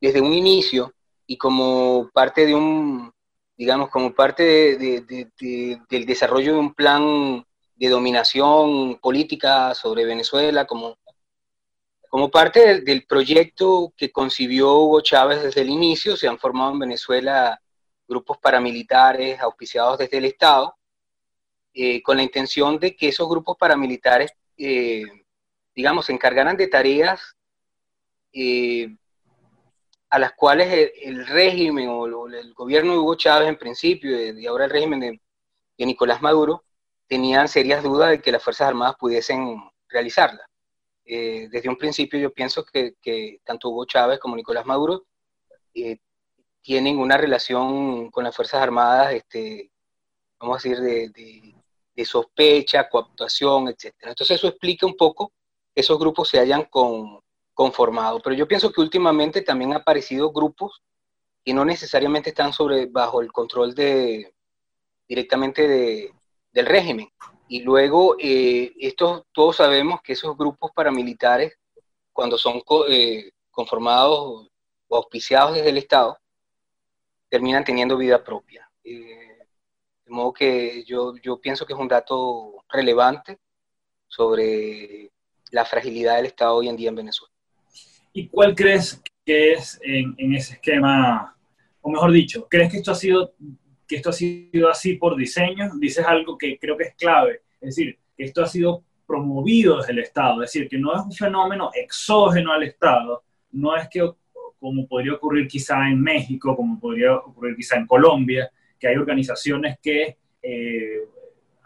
desde 0.00 0.20
un 0.20 0.32
inicio 0.32 0.94
y 1.26 1.36
como 1.36 2.10
parte 2.12 2.46
de 2.46 2.54
un, 2.54 3.12
digamos, 3.56 3.90
como 3.90 4.14
parte 4.14 4.76
del 4.78 6.06
desarrollo 6.06 6.54
de 6.54 6.58
un 6.58 6.74
plan 6.74 7.44
de 7.76 7.88
dominación 7.88 8.98
política 9.00 9.74
sobre 9.74 10.04
Venezuela, 10.04 10.66
como, 10.66 10.98
como 12.08 12.30
parte 12.30 12.80
del, 12.80 13.06
proyecto 13.06 13.92
que 13.96 14.10
concibió 14.10 14.74
Hugo 14.74 15.00
Chávez 15.00 15.42
desde 15.42 15.60
el 15.60 15.70
inicio, 15.70 16.16
se 16.16 16.28
han 16.28 16.38
formado 16.38 16.72
en 16.72 16.80
Venezuela 16.80 17.60
grupos 18.06 18.38
paramilitares 18.38 19.38
auspiciados 19.40 19.98
desde 19.98 20.18
el 20.18 20.24
Estado, 20.24 20.74
con 22.02 22.16
la 22.16 22.24
intención 22.24 22.78
de 22.78 22.96
que 22.96 23.08
esos 23.08 23.28
grupos 23.28 23.56
paramilitares 23.56 24.32
eh, 24.58 25.04
digamos, 25.78 26.06
se 26.06 26.12
encargaran 26.12 26.56
de 26.56 26.66
tareas 26.66 27.36
eh, 28.32 28.96
a 30.10 30.18
las 30.18 30.32
cuales 30.32 30.92
el, 31.02 31.26
régimen 31.26 31.88
o 31.88 32.26
el 32.28 32.54
gobierno 32.54 32.92
de 32.92 32.98
Hugo 32.98 33.14
Chávez 33.14 33.48
en 33.48 33.58
principio 33.58 34.38
y 34.38 34.46
ahora 34.46 34.64
el 34.64 34.70
régimen 34.70 35.00
de, 35.00 35.20
Nicolás 35.78 36.20
Maduro 36.20 36.64
tenían 37.06 37.46
serias 37.46 37.82
dudas 37.84 38.10
de 38.10 38.20
que 38.20 38.32
las 38.32 38.42
Fuerzas 38.42 38.68
Armadas 38.68 38.96
pudiesen 38.98 39.56
realizarla. 39.88 40.44
Eh, 41.04 41.48
desde 41.50 41.68
un 41.68 41.76
principio 41.76 42.18
yo 42.18 42.32
pienso 42.32 42.64
que, 42.64 43.40
tanto 43.44 43.68
Hugo 43.68 43.84
Chávez 43.84 44.18
como 44.18 44.34
Nicolás 44.36 44.66
Maduro 44.66 45.06
tienen 46.62 46.98
una 46.98 47.16
relación 47.16 48.10
con 48.10 48.24
las 48.24 48.34
Fuerzas 48.34 48.60
Armadas, 48.60 49.14
este, 49.14 49.70
vamos 50.38 50.56
a 50.56 50.68
decir, 50.68 50.82
de, 50.82 52.04
sospecha, 52.04 52.88
coactuación, 52.88 53.68
etc. 53.68 53.94
Entonces 54.00 54.36
eso 54.36 54.48
explica 54.48 54.86
un 54.86 54.96
poco 54.96 55.32
esos 55.74 55.98
grupos 55.98 56.28
se 56.28 56.38
hayan 56.38 56.64
conformado. 57.58 58.20
Pero 58.20 58.36
yo 58.36 58.46
pienso 58.46 58.70
que 58.70 58.80
últimamente 58.80 59.42
también 59.42 59.72
han 59.72 59.80
aparecido 59.80 60.30
grupos 60.30 60.80
que 61.44 61.52
no 61.52 61.64
necesariamente 61.64 62.30
están 62.30 62.52
sobre, 62.52 62.86
bajo 62.86 63.20
el 63.20 63.32
control 63.32 63.74
de, 63.74 64.32
directamente 65.08 65.66
de, 65.66 66.14
del 66.52 66.66
régimen. 66.66 67.10
Y 67.48 67.62
luego, 67.62 68.14
eh, 68.20 68.72
estos, 68.78 69.24
todos 69.32 69.56
sabemos 69.56 70.00
que 70.02 70.12
esos 70.12 70.36
grupos 70.38 70.70
paramilitares, 70.72 71.58
cuando 72.12 72.38
son 72.38 72.62
eh, 72.90 73.32
conformados 73.50 74.48
o 74.86 74.96
auspiciados 74.96 75.54
desde 75.54 75.70
el 75.70 75.78
Estado, 75.78 76.16
terminan 77.28 77.64
teniendo 77.64 77.96
vida 77.96 78.22
propia. 78.22 78.70
Eh, 78.84 79.38
de 80.04 80.10
modo 80.12 80.32
que 80.32 80.84
yo, 80.84 81.16
yo 81.16 81.40
pienso 81.40 81.66
que 81.66 81.72
es 81.72 81.78
un 81.78 81.88
dato 81.88 82.64
relevante 82.68 83.40
sobre 84.06 85.10
la 85.50 85.64
fragilidad 85.64 86.16
del 86.16 86.26
Estado 86.26 86.54
hoy 86.54 86.68
en 86.68 86.76
día 86.76 86.90
en 86.90 86.94
Venezuela. 86.94 87.37
¿Y 88.18 88.26
cuál 88.26 88.56
crees 88.56 89.00
que 89.24 89.52
es 89.52 89.78
en, 89.80 90.12
en, 90.18 90.34
ese 90.34 90.54
esquema, 90.54 91.36
o 91.80 91.88
mejor 91.88 92.10
dicho, 92.10 92.48
crees 92.50 92.68
que 92.68 92.78
esto 92.78 92.90
ha 92.90 92.96
sido 92.96 93.32
que 93.86 93.94
esto 93.94 94.10
ha 94.10 94.12
sido 94.12 94.68
así 94.68 94.94
por 94.94 95.14
diseño? 95.14 95.70
Dices 95.78 96.04
algo 96.04 96.36
que 96.36 96.58
creo 96.58 96.76
que 96.76 96.82
es 96.82 96.94
clave, 96.96 97.42
es 97.60 97.76
decir, 97.76 97.96
que 98.16 98.24
esto 98.24 98.42
ha 98.42 98.48
sido 98.48 98.82
promovido 99.06 99.76
desde 99.76 99.92
el 99.92 100.00
Estado, 100.00 100.42
es 100.42 100.52
decir, 100.52 100.68
que 100.68 100.78
no 100.78 100.96
es 100.96 101.02
un 101.02 101.12
fenómeno 101.12 101.70
exógeno 101.72 102.52
al 102.52 102.64
Estado, 102.64 103.22
no 103.52 103.76
es 103.76 103.86
que 103.88 104.10
como 104.58 104.88
podría 104.88 105.12
ocurrir 105.12 105.46
quizá 105.46 105.88
en 105.88 106.02
México, 106.02 106.56
como 106.56 106.80
podría 106.80 107.14
ocurrir 107.14 107.54
quizá 107.54 107.76
en 107.76 107.86
Colombia, 107.86 108.50
que 108.80 108.88
hay 108.88 108.96
organizaciones 108.96 109.78
que 109.80 110.16
eh, 110.42 110.98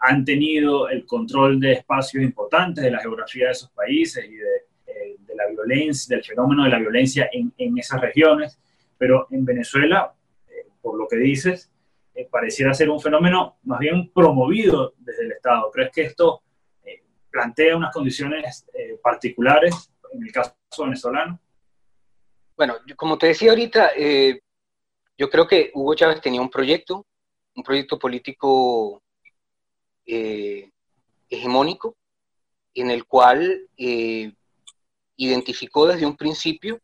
han 0.01 0.23
tenido 0.23 0.87
el 0.87 1.03
control 1.07 1.59
de 1.59 1.71
espacios 1.71 2.23
importantes 2.23 2.83
de 2.83 2.91
la 2.91 2.99
geografía 2.99 3.47
de 3.47 3.53
esos 3.53 3.71
países 3.71 4.23
y 4.23 4.35
de, 4.35 4.52
violencia, 5.63 6.15
del 6.15 6.25
fenómeno 6.25 6.63
de 6.63 6.69
la 6.69 6.79
violencia 6.79 7.29
en, 7.31 7.77
esas 7.77 8.01
regiones, 8.01 8.59
pero 8.97 9.27
en 9.31 9.45
Venezuela, 9.45 10.13
eh, 10.47 10.67
por 10.81 10.97
lo 10.97 11.07
que 11.07 11.17
dices, 11.17 11.69
pareciera 12.29 12.73
ser 12.73 12.89
un 12.89 13.01
fenómeno 13.01 13.57
más 13.63 13.79
bien 13.79 14.11
promovido 14.13 14.93
desde 14.99 15.25
el 15.25 15.31
Estado. 15.31 15.71
¿Crees 15.71 15.91
que 15.91 16.01
esto 16.03 16.43
plantea 17.31 17.75
unas 17.75 17.91
condiciones 17.91 18.67
particulares 19.01 19.91
en 20.11 20.21
el 20.21 20.31
caso 20.31 20.53
venezolano? 20.77 21.39
Bueno, 22.55 22.75
como 22.95 23.17
te 23.17 23.27
decía 23.27 23.49
ahorita, 23.49 23.93
yo 25.17 25.29
creo 25.29 25.47
que 25.47 25.71
Hugo 25.73 25.95
Chávez 25.95 26.21
tenía 26.21 26.41
un 26.41 26.49
proyecto, 26.49 27.05
un 27.55 27.63
proyecto 27.63 27.99
político 27.99 29.01
eh, 30.05 30.69
hegemónico, 31.29 31.95
en 32.73 32.89
el 32.89 33.05
cual 33.05 33.69
eh, 33.77 34.33
identificó 35.15 35.87
desde 35.87 36.05
un 36.05 36.17
principio 36.17 36.79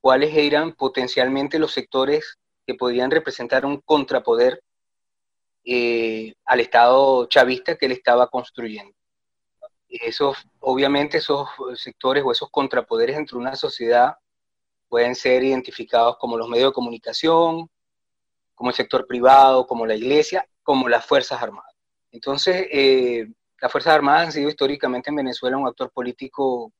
cuáles 0.00 0.34
eran 0.34 0.72
potencialmente 0.72 1.58
los 1.58 1.72
sectores 1.72 2.38
que 2.66 2.74
podrían 2.74 3.10
representar 3.10 3.64
un 3.66 3.80
contrapoder 3.80 4.62
eh, 5.64 6.34
al 6.44 6.60
Estado 6.60 7.26
chavista 7.26 7.76
que 7.76 7.86
él 7.86 7.92
estaba 7.92 8.28
construyendo. 8.28 8.94
Esos, 9.88 10.36
obviamente, 10.60 11.18
esos 11.18 11.48
sectores 11.74 12.22
o 12.24 12.32
esos 12.32 12.48
contrapoderes 12.50 13.16
entre 13.16 13.36
una 13.36 13.56
sociedad 13.56 14.14
pueden 14.88 15.14
ser 15.14 15.42
identificados 15.42 16.16
como 16.18 16.36
los 16.36 16.48
medios 16.48 16.70
de 16.70 16.74
comunicación, 16.74 17.68
como 18.54 18.70
el 18.70 18.76
sector 18.76 19.06
privado, 19.06 19.66
como 19.66 19.86
la 19.86 19.94
iglesia, 19.94 20.46
como 20.62 20.88
las 20.88 21.04
Fuerzas 21.04 21.42
Armadas. 21.42 21.74
Entonces, 22.12 22.66
eh, 22.70 23.26
las 23.60 23.70
Fuerzas 23.70 23.94
Armadas 23.94 24.26
han 24.26 24.32
sido 24.32 24.48
históricamente 24.48 25.10
en 25.10 25.16
Venezuela 25.16 25.56
un 25.56 25.66
actor 25.66 25.90
político 25.90 26.72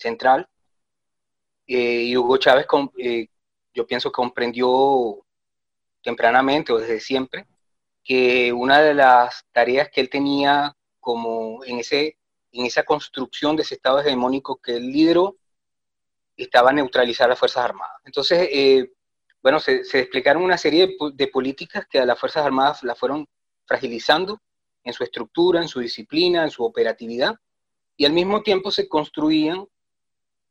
central 0.00 0.48
eh, 1.66 2.04
y 2.04 2.16
Hugo 2.16 2.36
Chávez, 2.38 2.66
eh, 2.98 3.28
yo 3.74 3.86
pienso, 3.86 4.10
comprendió 4.10 5.24
tempranamente 6.02 6.72
o 6.72 6.78
desde 6.78 6.98
siempre 6.98 7.46
que 8.02 8.52
una 8.52 8.80
de 8.80 8.94
las 8.94 9.44
tareas 9.52 9.90
que 9.90 10.00
él 10.00 10.10
tenía 10.10 10.74
como 10.98 11.64
en, 11.64 11.78
ese, 11.78 12.18
en 12.52 12.66
esa 12.66 12.82
construcción 12.82 13.54
de 13.54 13.62
ese 13.62 13.74
Estado 13.74 14.00
hegemónico 14.00 14.56
que 14.56 14.76
él 14.76 14.90
lideró 14.90 15.36
estaba 16.36 16.72
neutralizar 16.72 17.28
las 17.28 17.38
Fuerzas 17.38 17.64
Armadas. 17.64 17.96
Entonces, 18.04 18.48
eh, 18.50 18.92
bueno, 19.42 19.60
se, 19.60 19.80
explicaron 19.80 20.42
una 20.42 20.58
serie 20.58 20.96
de, 21.14 21.26
políticas 21.28 21.86
que 21.90 21.98
a 21.98 22.06
las 22.06 22.18
Fuerzas 22.18 22.44
Armadas 22.44 22.82
las 22.82 22.98
fueron 22.98 23.26
fragilizando 23.66 24.40
en 24.84 24.92
su 24.92 25.04
estructura, 25.04 25.60
en 25.60 25.68
su 25.68 25.80
disciplina, 25.80 26.44
en 26.44 26.50
su 26.50 26.64
operatividad, 26.64 27.34
y 27.96 28.06
al 28.06 28.12
mismo 28.12 28.42
tiempo 28.42 28.70
se 28.70 28.88
construían, 28.88 29.66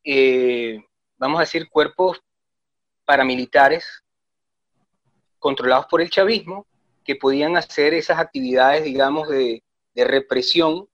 eh, 0.04 0.84
vamos 1.18 1.38
a 1.38 1.42
decir, 1.42 1.70
cuerpos 1.70 2.22
paramilitares 3.06 4.04
controlados 5.40 5.86
por 5.88 6.02
el 6.02 6.10
chavismo 6.10 6.68
que 7.04 7.16
podían 7.16 7.58
hacer 7.58 7.94
esas 7.94 8.20
actividades, 8.20 8.84
digamos, 8.84 9.28
de, 9.30 9.64
de 9.94 10.04
represión 10.06 10.88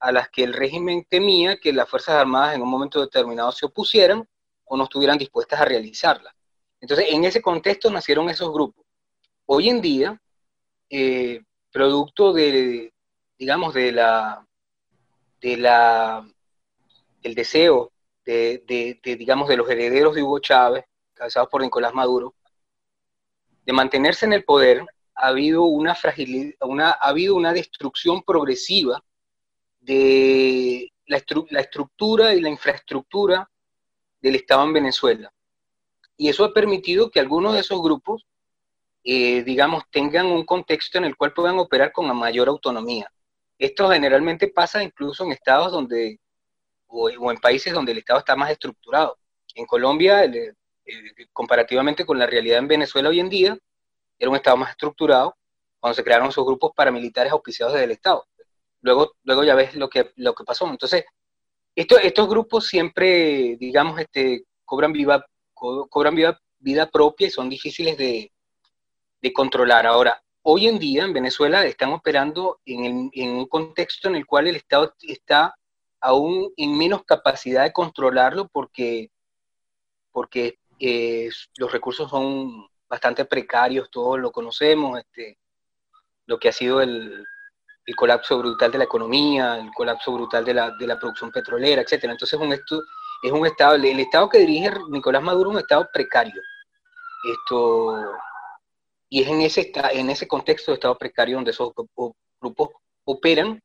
a 0.00 0.12
las 0.12 0.28
que 0.28 0.44
el 0.44 0.52
régimen 0.52 1.04
temía 1.08 1.56
que 1.56 1.72
las 1.72 1.88
Fuerzas 1.88 2.16
Armadas 2.16 2.54
en 2.54 2.62
un 2.62 2.68
momento 2.68 3.00
determinado 3.00 3.50
se 3.52 3.66
opusieran 3.66 4.28
o 4.64 4.76
no 4.76 4.84
estuvieran 4.84 5.18
dispuestas 5.18 5.60
a 5.60 5.64
realizarlas. 5.64 6.34
Entonces, 6.80 7.06
en 7.08 7.24
ese 7.24 7.40
contexto 7.40 7.90
nacieron 7.90 8.28
esos 8.28 8.52
grupos. 8.52 8.84
Hoy 9.46 9.70
en 9.70 9.80
día, 9.80 10.20
eh, 10.90 11.42
producto 11.72 12.32
de, 12.32 12.92
digamos, 13.38 13.72
de 13.72 13.92
la, 13.92 14.46
de 15.40 15.56
la, 15.56 16.28
del 17.22 17.34
deseo 17.34 17.90
de, 18.24 19.00
digamos, 19.02 19.48
de 19.48 19.56
los 19.56 19.68
herederos 19.68 20.14
de 20.14 20.22
Hugo 20.22 20.38
Chávez, 20.38 20.84
cabezados 21.12 21.48
por 21.48 21.62
Nicolás 21.62 21.94
Maduro, 21.94 22.34
de 23.64 23.72
mantenerse 23.72 24.26
en 24.26 24.32
el 24.32 24.44
poder, 24.44 24.84
ha 25.14 25.28
habido 25.28 25.64
una 25.64 25.94
fragilidad, 25.94 26.54
una, 26.60 26.90
ha 26.90 27.08
habido 27.08 27.34
una 27.36 27.52
destrucción 27.52 28.22
progresiva 28.22 29.02
de 29.80 30.92
la, 31.06 31.18
estructura 31.60 32.34
y 32.34 32.40
la 32.40 32.48
infraestructura 32.48 33.48
del 34.20 34.36
Estado 34.36 34.64
en 34.64 34.72
Venezuela. 34.72 35.32
Y 36.16 36.28
eso 36.28 36.44
ha 36.44 36.52
permitido 36.52 37.10
que 37.10 37.20
algunos 37.20 37.54
de 37.54 37.60
esos 37.60 37.82
grupos, 37.82 38.26
eh, 39.02 39.42
digamos, 39.42 39.84
tengan 39.90 40.26
un 40.26 40.44
contexto 40.44 40.98
en 40.98 41.04
el 41.04 41.16
cual 41.16 41.32
puedan 41.32 41.58
operar 41.58 41.92
con 41.92 42.14
mayor 42.16 42.48
autonomía. 42.48 43.10
Esto 43.58 43.90
generalmente 43.90 44.48
pasa 44.48 44.82
incluso 44.82 45.24
en 45.24 45.32
estados 45.32 45.72
donde, 45.72 46.20
o, 46.86 47.30
en 47.30 47.38
países 47.38 47.72
donde 47.72 47.92
el 47.92 47.98
Estado 47.98 48.20
está 48.20 48.36
más 48.36 48.50
estructurado. 48.50 49.18
En 49.54 49.66
Colombia, 49.66 50.24
eh, 50.24 50.54
comparativamente 51.32 52.04
con 52.04 52.18
la 52.18 52.26
realidad 52.26 52.58
en 52.58 52.68
Venezuela 52.68 53.08
hoy 53.08 53.20
en 53.20 53.28
día, 53.28 53.58
era 54.18 54.30
un 54.30 54.36
Estado 54.36 54.56
más 54.56 54.70
estructurado 54.70 55.36
cuando 55.80 55.94
se 55.94 56.04
crearon 56.04 56.28
esos 56.28 56.44
grupos 56.46 56.72
paramilitares 56.74 57.32
auspiciados 57.32 57.74
desde 57.74 57.84
el 57.84 57.90
Estado 57.92 58.26
luego, 58.84 59.16
luego 59.24 59.42
ya 59.42 59.54
ves 59.56 59.74
lo 59.74 59.88
que, 59.88 60.12
lo 60.16 60.34
que 60.34 60.44
pasó. 60.44 60.68
Entonces, 60.68 61.04
esto, 61.74 61.98
estos 61.98 62.28
grupos 62.28 62.68
siempre, 62.68 63.56
digamos, 63.56 63.98
este, 63.98 64.44
cobran, 64.64 64.92
viva, 64.92 65.26
cobran 65.54 66.14
vida, 66.14 66.38
vida 66.58 66.88
propia 66.88 67.26
y 67.26 67.30
son 67.30 67.48
difíciles 67.48 67.96
de, 67.96 68.30
de, 69.20 69.32
controlar. 69.32 69.86
Ahora, 69.86 70.22
hoy 70.42 70.68
en 70.68 70.78
día 70.78 71.04
en 71.04 71.14
Venezuela 71.14 71.64
están 71.64 71.92
operando 71.92 72.60
en, 72.64 73.10
en, 73.12 73.30
un 73.30 73.46
contexto 73.46 74.08
en 74.08 74.16
el 74.16 74.26
cual 74.26 74.46
el 74.46 74.56
Estado 74.56 74.94
está 75.00 75.54
aún 76.04 76.52
en 76.58 76.76
menos 76.76 77.02
capacidad 77.04 77.64
de 77.64 77.72
controlarlo 77.72 78.46
porque, 78.48 79.10
porque 80.12 80.58
eh, 80.78 81.30
los 81.56 81.72
recursos 81.72 82.10
son 82.10 82.68
bastante 82.86 83.24
precarios, 83.24 83.90
todos 83.90 84.20
lo 84.20 84.30
conocemos, 84.30 84.98
este, 84.98 85.38
lo 86.26 86.38
que 86.38 86.50
ha 86.50 86.52
sido 86.52 86.82
el, 86.82 87.24
colapso 87.96 88.38
brutal 88.38 88.70
de 88.70 88.78
la 88.78 88.84
economía, 88.84 89.58
el 89.58 89.70
colapso 89.72 90.12
brutal 90.12 90.44
de 90.44 90.54
la, 90.54 90.70
de 90.70 90.86
la 90.86 90.98
producción 90.98 91.30
petrolera, 91.30 91.82
etc. 91.82 92.04
Entonces 92.04 92.38
un 92.38 92.52
esto, 92.52 92.82
es 93.22 93.32
un 93.32 93.46
estado, 93.46 93.74
el 93.74 94.00
estado 94.00 94.28
que 94.28 94.38
dirige 94.38 94.72
Nicolás 94.90 95.22
Maduro 95.22 95.50
es 95.50 95.54
un 95.54 95.60
estado 95.60 95.88
precario. 95.92 96.40
Esto, 97.24 98.12
y 99.08 99.22
es 99.22 99.28
en 99.28 99.40
ese, 99.40 99.72
en 99.92 100.10
ese 100.10 100.28
contexto 100.28 100.70
de 100.70 100.74
estado 100.74 100.98
precario 100.98 101.36
donde 101.36 101.50
esos 101.50 101.72
grupos 102.40 102.70
operan 103.04 103.62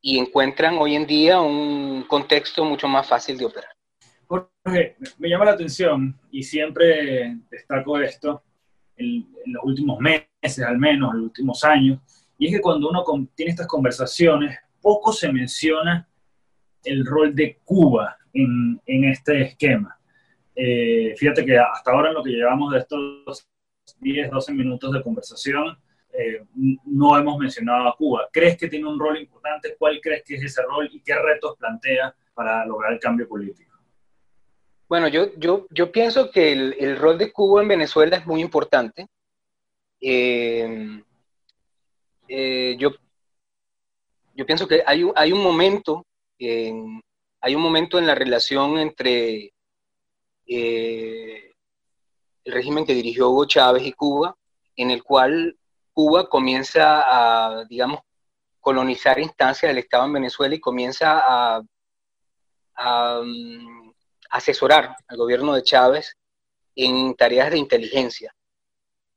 y 0.00 0.18
encuentran 0.18 0.76
hoy 0.78 0.94
en 0.94 1.06
día 1.06 1.40
un 1.40 2.04
contexto 2.04 2.64
mucho 2.64 2.88
más 2.88 3.06
fácil 3.06 3.36
de 3.36 3.46
operar. 3.46 3.70
Jorge, 4.26 4.96
me 5.18 5.28
llama 5.28 5.46
la 5.46 5.52
atención 5.52 6.18
y 6.30 6.42
siempre 6.42 7.36
destaco 7.50 7.98
esto 7.98 8.42
en, 8.96 9.26
los 9.46 9.64
últimos 9.64 9.98
meses, 9.98 10.60
al 10.60 10.78
menos, 10.78 11.12
en 11.12 11.20
los 11.20 11.26
últimos 11.28 11.64
años, 11.64 12.00
y 12.36 12.46
es 12.46 12.54
que 12.54 12.60
cuando 12.60 12.90
uno 12.90 13.02
tiene 13.34 13.50
estas 13.50 13.66
conversaciones, 13.66 14.58
poco 14.80 15.12
se 15.12 15.32
menciona 15.32 16.06
el 16.84 17.04
rol 17.04 17.34
de 17.34 17.58
Cuba 17.64 18.16
en, 18.32 18.80
en 18.86 19.04
este 19.04 19.42
esquema. 19.42 19.98
Eh, 20.54 21.14
fíjate 21.16 21.44
que 21.44 21.56
hasta 21.58 21.90
ahora 21.90 22.08
en 22.08 22.14
lo 22.14 22.22
que 22.22 22.30
llevamos 22.30 22.72
de 22.72 22.80
estos 22.80 23.48
10, 24.00 24.30
12 24.30 24.52
minutos 24.52 24.92
de 24.92 25.02
conversación, 25.02 25.78
eh, 26.12 26.44
no 26.84 27.16
hemos 27.18 27.38
mencionado 27.38 27.88
a 27.88 27.96
Cuba. 27.96 28.28
¿Crees 28.32 28.56
que 28.56 28.68
tiene 28.68 28.86
un 28.86 28.98
rol 28.98 29.18
importante? 29.18 29.76
¿Cuál 29.78 30.00
crees 30.00 30.22
que 30.24 30.34
es 30.34 30.42
ese 30.42 30.62
rol 30.62 30.88
y 30.92 31.00
qué 31.00 31.14
retos 31.14 31.56
plantea 31.56 32.14
para 32.34 32.64
lograr 32.66 32.92
el 32.92 32.98
cambio 32.98 33.28
político? 33.28 33.76
Bueno, 34.88 35.08
yo, 35.08 35.34
yo, 35.36 35.66
yo 35.70 35.92
pienso 35.92 36.30
que 36.30 36.52
el, 36.52 36.74
el 36.78 36.96
rol 36.96 37.18
de 37.18 37.30
Cuba 37.30 37.62
en 37.62 37.68
Venezuela 37.68 38.16
es 38.16 38.26
muy 38.26 38.40
importante. 38.40 39.06
Eh, 40.00 41.02
eh, 42.26 42.76
yo, 42.78 42.90
yo 44.34 44.46
pienso 44.46 44.66
que 44.66 44.82
hay 44.86 45.04
un, 45.04 45.12
hay 45.14 45.32
un 45.32 45.42
momento, 45.42 46.06
en, 46.38 47.02
hay 47.40 47.54
un 47.54 47.62
momento 47.62 47.98
en 47.98 48.06
la 48.06 48.14
relación 48.14 48.78
entre 48.78 49.52
el 50.46 51.52
régimen 52.46 52.86
que 52.86 52.94
dirigió 52.94 53.28
Hugo 53.28 53.44
Chávez 53.44 53.84
y 53.84 53.92
Cuba, 53.92 54.34
en 54.76 54.90
el 54.90 55.02
cual 55.02 55.58
Cuba 55.98 56.28
comienza 56.28 57.02
a, 57.08 57.64
digamos, 57.64 58.02
colonizar 58.60 59.18
instancias 59.18 59.68
del 59.68 59.78
Estado 59.78 60.04
en 60.04 60.12
Venezuela 60.12 60.54
y 60.54 60.60
comienza 60.60 61.24
a, 61.26 61.60
um, 63.20 63.92
asesorar 64.30 64.94
al 65.08 65.16
gobierno 65.16 65.52
de 65.54 65.64
Chávez 65.64 66.16
en 66.76 67.16
tareas 67.16 67.50
de 67.50 67.58
inteligencia. 67.58 68.32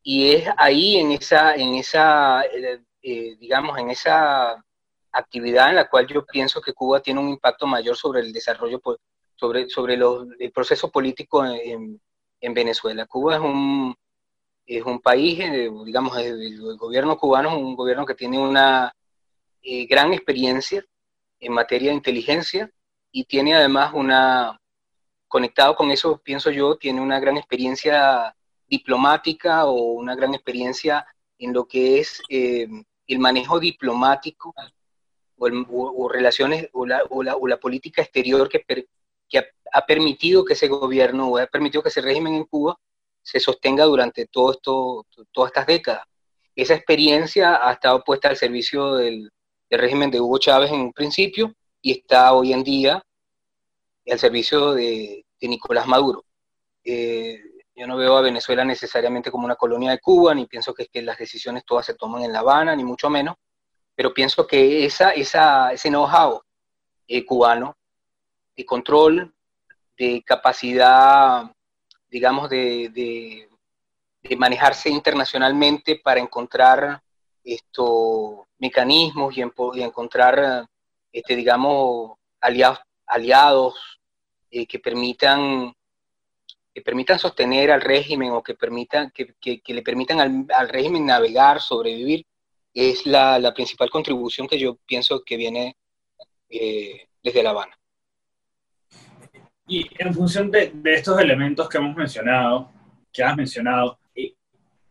Y 0.02 0.32
es 0.34 0.50
ahí 0.58 0.98
en 0.98 1.12
esa, 1.12 1.54
en 1.54 1.76
esa 1.76 2.42
eh, 2.46 2.82
eh, 3.04 3.36
digamos, 3.40 3.78
en 3.78 3.92
esa 3.92 4.66
actividad 5.12 5.70
en 5.70 5.76
la 5.76 5.88
cual 5.88 6.08
yo 6.08 6.26
pienso 6.26 6.62
que 6.62 6.74
Cuba 6.74 7.00
tiene 7.00 7.20
un 7.20 7.30
impacto 7.30 7.68
mayor 7.68 7.96
sobre 7.96 8.22
el 8.22 8.34
desarrollo, 8.34 8.82
sobre, 9.36 9.70
sobre 9.70 9.94
el 9.94 10.52
proceso 10.52 10.90
político 10.90 11.46
en, 11.46 12.02
Venezuela. 12.56 13.06
Cuba 13.06 13.36
es 13.36 13.42
un, 13.42 13.96
es 14.78 14.84
un 14.84 15.00
país, 15.00 15.40
eh, 15.40 15.70
digamos, 15.86 16.18
el, 16.18 16.78
gobierno 16.78 17.18
cubano 17.18 17.50
es 17.50 17.56
un 17.56 17.76
gobierno 17.76 18.06
que 18.06 18.16
tiene 18.16 18.40
una 18.40 18.94
eh, 19.62 19.86
gran 19.86 20.14
experiencia 20.14 20.84
en 21.40 21.54
materia 21.54 21.90
de 21.90 21.96
inteligencia 21.96 22.72
y 23.12 23.26
tiene 23.26 23.56
además 23.56 23.92
una, 23.94 24.60
conectado 25.28 25.76
con 25.76 25.92
eso, 25.92 26.18
pienso 26.24 26.52
yo, 26.52 26.78
tiene 26.78 27.02
una 27.02 27.20
gran 27.20 27.38
experiencia 27.38 28.36
diplomática 28.68 29.66
o 29.66 29.94
una 29.94 30.16
gran 30.16 30.34
experiencia 30.34 31.06
en 31.38 31.54
lo 31.54 31.68
que 31.68 32.00
es 32.00 32.22
el 32.30 33.20
manejo 33.20 33.60
diplomático 33.60 34.54
o, 35.38 36.10
relaciones 36.10 36.70
o 36.74 36.86
la, 36.86 37.02
o, 37.10 37.48
la, 37.48 37.58
política 37.58 38.02
exterior 38.02 38.48
que, 38.48 38.64
que 39.28 39.40
ha, 39.74 39.86
permitido 39.86 40.46
que 40.46 40.54
ese 40.54 40.68
gobierno 40.68 41.28
o 41.28 41.38
ha 41.38 41.48
permitido 41.48 41.82
que 41.82 41.90
ese 41.90 42.02
régimen 42.02 42.36
en 42.36 42.46
Cuba 42.46 42.78
se 43.22 43.40
sostenga 43.40 43.86
durante 43.86 44.26
todo 44.28 44.52
esto, 44.52 45.06
todas 45.32 45.50
estas 45.50 45.68
décadas. 45.68 46.04
Esa 46.56 46.76
experiencia 46.76 47.68
ha 47.68 47.74
estado 47.74 48.04
puesta 48.04 48.30
al 48.30 48.38
servicio 48.38 48.96
del, 48.96 49.32
régimen 49.70 50.12
de 50.12 50.20
Hugo 50.20 50.38
Chávez 50.38 50.70
en 50.72 50.82
un 50.82 50.92
principio 50.92 51.56
y 51.82 51.92
está 51.94 52.34
hoy 52.34 52.52
en 52.52 52.62
día 52.62 53.02
al 54.10 54.20
servicio 54.20 54.74
de, 54.74 55.26
Nicolás 55.40 55.88
Maduro. 55.88 56.26
Eh, 56.84 57.40
yo 57.74 57.88
no 57.88 57.98
veo 57.98 58.18
a 58.18 58.22
Venezuela 58.22 58.64
necesariamente 58.64 59.32
como 59.32 59.46
una 59.46 59.56
colonia 59.56 59.92
de 59.92 60.00
Cuba, 60.00 60.36
ni 60.36 60.46
pienso 60.46 60.74
que, 60.74 60.88
que 60.88 61.02
las 61.02 61.18
decisiones 61.18 61.64
todas 61.66 61.86
se 61.86 61.96
toman 61.96 62.24
en 62.24 62.34
La 62.34 62.40
Habana, 62.40 62.76
ni 62.76 62.84
mucho 62.84 63.10
menos, 63.10 63.38
pero 63.96 64.14
pienso 64.14 64.46
que 64.46 64.86
esa, 64.86 65.12
esa, 65.12 65.72
ese 65.72 65.90
know-how 65.90 66.42
eh, 67.08 67.26
cubano 67.26 67.78
de 68.56 68.66
control, 68.66 69.34
de 69.98 70.24
capacidad, 70.26 71.52
digamos, 72.12 72.50
de, 72.50 72.90
de, 72.90 74.36
manejarse 74.38 74.90
internacionalmente 74.90 75.96
para 75.96 76.20
encontrar 76.20 77.02
estos 77.44 78.42
mecanismos 78.60 79.36
y, 79.36 79.42
encontrar, 79.82 80.68
este, 81.12 81.36
digamos, 81.36 82.12
aliados, 82.40 82.80
aliados 83.08 84.00
eh, 84.52 84.68
que 84.68 84.80
permitan 84.80 85.74
que 86.74 86.82
permitan 86.82 87.20
sostener 87.20 87.70
al 87.72 87.82
régimen 87.82 88.32
o 88.32 88.42
que, 88.42 88.56
permitan, 88.56 89.12
que, 89.12 89.36
le 89.66 89.82
permitan 89.82 90.48
al, 90.50 90.70
régimen 90.70 91.06
navegar, 91.06 91.62
sobrevivir, 91.62 92.26
es 92.74 93.06
la, 93.06 93.54
principal 93.54 93.90
contribución 93.90 94.48
que 94.48 94.58
yo 94.58 94.78
pienso 94.86 95.22
que 95.24 95.36
viene 95.36 95.76
eh, 96.50 97.10
desde 97.22 97.44
La 97.44 97.50
Habana. 97.50 97.78
Y 99.72 99.88
en 100.00 100.14
función 100.14 100.52
de, 100.52 100.74
estos 100.84 101.18
elementos 101.18 101.70
que 101.70 101.78
hemos 101.78 101.96
mencionado, 101.96 102.70
que 103.10 103.24
has 103.24 103.38
mencionado, 103.38 103.98
eh, 104.14 104.34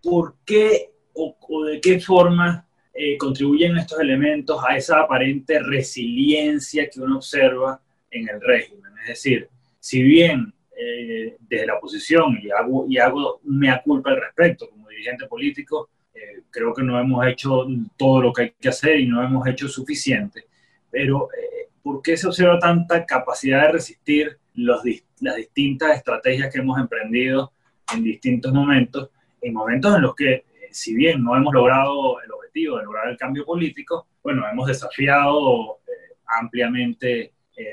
¿por 0.03 0.37
qué 0.43 0.91
o, 1.13 1.65
de 1.67 1.83
qué 1.83 2.01
forma 2.01 2.67
eh, 2.95 3.19
contribuyen 3.19 3.77
estos 3.77 4.01
elementos 4.01 4.59
a 4.67 4.79
esa 4.79 5.01
aparente 5.01 5.59
resiliencia 5.59 6.89
que 6.89 6.99
uno 6.99 7.17
observa 7.17 7.79
en 8.11 8.27
el 8.31 8.41
régimen? 8.41 8.91
Es 9.03 9.09
decir, 9.09 9.51
si 9.79 10.03
bien 10.03 10.51
eh, 10.75 11.37
desde 11.41 11.67
la 11.67 11.75
oposición 11.75 12.39
y 12.43 12.51
hago, 12.51 12.87
y 12.89 12.97
hago 12.97 13.43
mea 13.45 13.83
culpa 13.85 14.13
al 14.13 14.23
respecto 14.23 14.71
como 14.71 14.89
dirigente 14.89 15.27
político, 15.27 15.91
eh, 16.15 16.41
creo 16.51 16.73
que 16.73 16.83
no 16.83 16.99
hemos 16.99 17.27
hecho 17.27 17.67
todo 17.99 18.23
lo 18.23 18.33
que 18.33 18.43
hay 18.45 18.55
que 18.59 18.71
hacer 18.71 18.99
y 18.99 19.07
no 19.07 19.23
hemos 19.23 19.47
hecho 19.47 19.69
suficiente. 19.69 20.47
Pero, 20.91 21.29
eh, 21.35 21.69
¿por 21.83 22.01
qué 22.01 22.17
se 22.17 22.29
observa 22.29 22.59
tanta 22.59 23.05
capacidad 23.05 23.67
de 23.67 23.73
resistir 23.73 24.39
los, 24.55 24.83
las 25.21 25.37
distintas 25.37 25.97
estrategias 25.97 26.53
que 26.53 26.61
hemos 26.61 26.79
emprendido 26.79 27.53
en 27.95 28.03
distintos 28.03 28.53
momentos, 28.53 29.11
en 29.41 29.53
momentos 29.55 29.95
en 29.97 30.03
los 30.03 30.15
que, 30.15 30.45
si 30.71 30.95
bien 30.95 31.23
no 31.23 31.37
hemos 31.37 31.53
logrado 31.53 32.21
el 32.23 32.31
objetivo 32.33 32.79
de 32.79 32.85
lograr 32.85 33.09
el 33.09 33.17
cambio 33.17 33.45
político, 33.45 34.07
bueno, 34.23 34.45
hemos 34.51 34.67
desafiado 34.69 35.81
ampliamente 36.27 37.33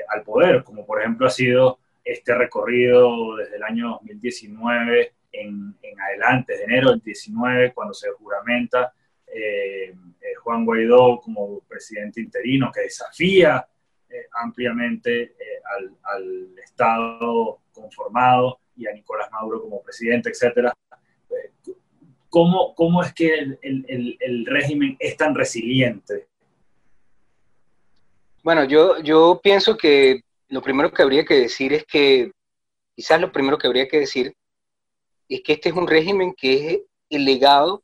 al 0.09 0.23
poder, 0.23 0.63
como 0.63 0.85
por 0.85 0.99
ejemplo 0.99 1.27
ha 1.27 1.29
sido 1.29 1.79
este 2.03 2.33
recorrido 2.35 3.35
desde 3.35 3.57
el 3.57 3.63
año 3.63 3.99
2019 4.01 5.13
en, 5.33 5.75
adelante, 6.01 6.57
de 6.57 6.63
enero 6.63 6.91
del 6.91 7.01
19, 7.01 7.73
cuando 7.73 7.93
se 7.93 8.09
juramenta 8.11 8.93
eh, 9.27 9.93
eh, 10.21 10.35
Juan 10.41 10.65
Guaidó 10.65 11.19
como 11.19 11.59
presidente 11.67 12.21
interino, 12.21 12.71
que 12.71 12.81
desafía 12.81 13.67
eh, 14.09 14.27
ampliamente 14.33 15.35
al, 16.13 16.57
Estado 16.63 17.59
conformado 17.73 18.59
y 18.75 18.87
a 18.87 18.93
Nicolás 18.93 19.31
Maduro 19.31 19.61
como 19.61 19.81
presidente, 19.81 20.29
etc. 20.29 20.71
¿Cómo, 22.29 22.75
¿Cómo, 22.75 23.01
es 23.01 23.13
que 23.13 23.33
el, 23.33 23.57
el, 24.19 24.45
régimen 24.45 24.95
es 24.99 25.17
tan 25.17 25.33
resiliente? 25.33 26.27
Bueno, 28.43 28.63
yo, 28.65 28.99
yo 28.99 29.39
pienso 29.41 29.75
que 29.75 30.23
lo 30.49 30.61
primero 30.61 30.91
que 30.91 31.01
habría 31.01 31.25
que 31.25 31.35
decir 31.35 31.73
es 31.73 31.85
que, 31.85 32.31
quizás 32.95 33.19
lo 33.19 33.31
primero 33.31 33.57
que 33.57 33.67
habría 33.67 33.87
que 33.87 33.99
decir 33.99 34.35
es 35.27 35.41
que 35.41 35.53
este 35.53 35.69
es 35.69 35.75
un 35.75 35.87
régimen 35.87 36.33
que 36.33 36.67
es 36.67 36.81
el 37.09 37.25
legado 37.25 37.83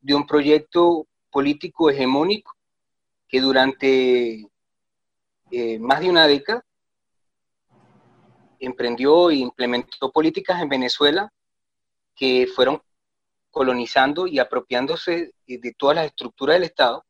de 0.00 0.14
un 0.14 0.26
proyecto 0.26 1.06
político 1.30 1.90
hegemónico 1.90 2.54
que 3.28 3.40
durante 3.40 4.46
eh, 5.56 5.78
más 5.78 6.00
de 6.00 6.10
una 6.10 6.26
década 6.26 6.64
emprendió 8.58 9.30
e 9.30 9.36
implementó 9.36 10.10
políticas 10.10 10.60
en 10.60 10.68
Venezuela 10.68 11.32
que 12.14 12.46
fueron 12.46 12.82
colonizando 13.50 14.26
y 14.26 14.38
apropiándose 14.38 15.32
de 15.46 15.74
todas 15.78 15.96
las 15.96 16.06
estructuras 16.06 16.56
del 16.56 16.64
Estado 16.64 17.04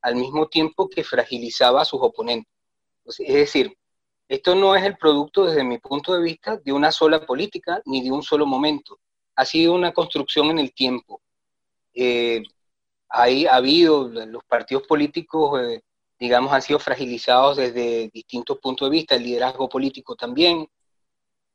al 0.00 0.16
mismo 0.16 0.48
tiempo 0.48 0.88
que 0.88 1.04
fragilizaba 1.04 1.82
a 1.82 1.84
sus 1.84 2.00
oponentes. 2.02 2.52
Es 3.04 3.34
decir, 3.34 3.76
Esto 4.28 4.54
no 4.54 4.74
es 4.74 4.82
el 4.84 4.96
producto, 4.96 5.44
desde 5.44 5.62
mi 5.62 5.78
punto 5.78 6.14
de 6.14 6.22
vista, 6.22 6.56
de 6.56 6.72
una 6.72 6.90
sola 6.90 7.26
política 7.26 7.82
ni 7.84 8.02
de 8.02 8.10
un 8.10 8.22
solo 8.22 8.46
momento. 8.46 8.98
Ha 9.36 9.44
sido 9.44 9.74
una 9.74 9.92
construcción 9.92 10.46
en 10.50 10.58
el 10.58 10.72
tiempo. 10.72 11.20
Eh, 11.92 12.42
ha 13.10 13.24
habido, 13.54 14.08
los 14.08 14.42
partidos 14.44 14.86
políticos, 14.86 15.60
eh, 15.60 15.82
digamos, 16.22 16.52
han 16.52 16.62
sido 16.62 16.78
fragilizados 16.78 17.56
desde 17.56 18.08
distintos 18.14 18.58
puntos 18.58 18.88
de 18.88 18.92
vista, 18.92 19.16
el 19.16 19.24
liderazgo 19.24 19.68
político 19.68 20.14
también, 20.14 20.68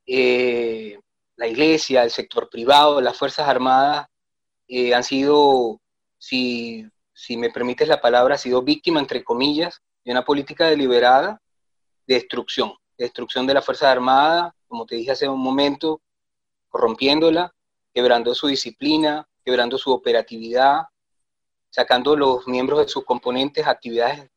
eh, 0.05 0.99
la 1.37 1.47
iglesia, 1.47 2.03
el 2.03 2.11
sector 2.11 2.49
privado, 2.49 2.99
las 2.99 3.17
Fuerzas 3.17 3.47
Armadas 3.47 4.07
han 4.93 5.03
sido, 5.05 5.79
si, 6.17 6.85
si 7.13 7.37
me 7.37 7.49
permites 7.49 7.87
la 7.87 8.01
palabra, 8.01 8.35
ha 8.35 8.37
sido 8.37 8.61
víctima, 8.61 8.99
entre 8.99 9.23
comillas, 9.23 9.81
de 10.03 10.11
una 10.11 10.25
política 10.25 10.67
deliberada 10.67 11.41
de 12.05 12.15
destrucción, 12.15 12.73
destrucción 12.97 13.47
de 13.47 13.53
la 13.53 13.61
Fuerza 13.61 13.89
Armada, 13.89 14.53
como 14.67 14.85
te 14.85 14.95
dije 14.95 15.11
hace 15.11 15.29
un 15.29 15.39
momento, 15.39 16.01
corrompiéndola, 16.67 17.55
quebrando 17.93 18.35
su 18.35 18.47
disciplina, 18.47 19.25
quebrando 19.45 19.77
su 19.77 19.93
operatividad, 19.93 20.87
sacando 21.69 22.17
los 22.17 22.45
miembros 22.49 22.79
de 22.79 22.89
sus 22.89 23.05
componentes, 23.05 23.65
actividades, 23.65 24.29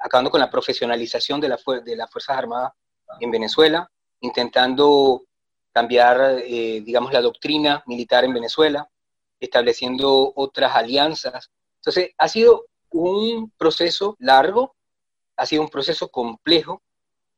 acabando 0.00 0.30
con 0.30 0.40
la 0.40 0.50
profesionalización 0.50 1.40
de, 1.40 1.48
la, 1.48 1.58
de 1.84 1.96
las 1.96 2.10
Fuerzas 2.10 2.38
Armadas 2.38 2.72
en 3.20 3.30
Venezuela, 3.30 3.90
intentando 4.20 5.24
cambiar, 5.72 6.40
eh, 6.44 6.80
digamos, 6.84 7.12
la 7.12 7.20
doctrina 7.20 7.82
militar 7.86 8.24
en 8.24 8.34
Venezuela, 8.34 8.88
estableciendo 9.38 10.32
otras 10.34 10.74
alianzas. 10.74 11.50
Entonces, 11.76 12.10
ha 12.18 12.28
sido 12.28 12.66
un 12.90 13.50
proceso 13.56 14.16
largo, 14.18 14.74
ha 15.36 15.46
sido 15.46 15.62
un 15.62 15.68
proceso 15.68 16.08
complejo 16.08 16.82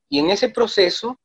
y 0.08 0.18
en 0.18 0.30
ese 0.30 0.48
proceso 0.48 1.18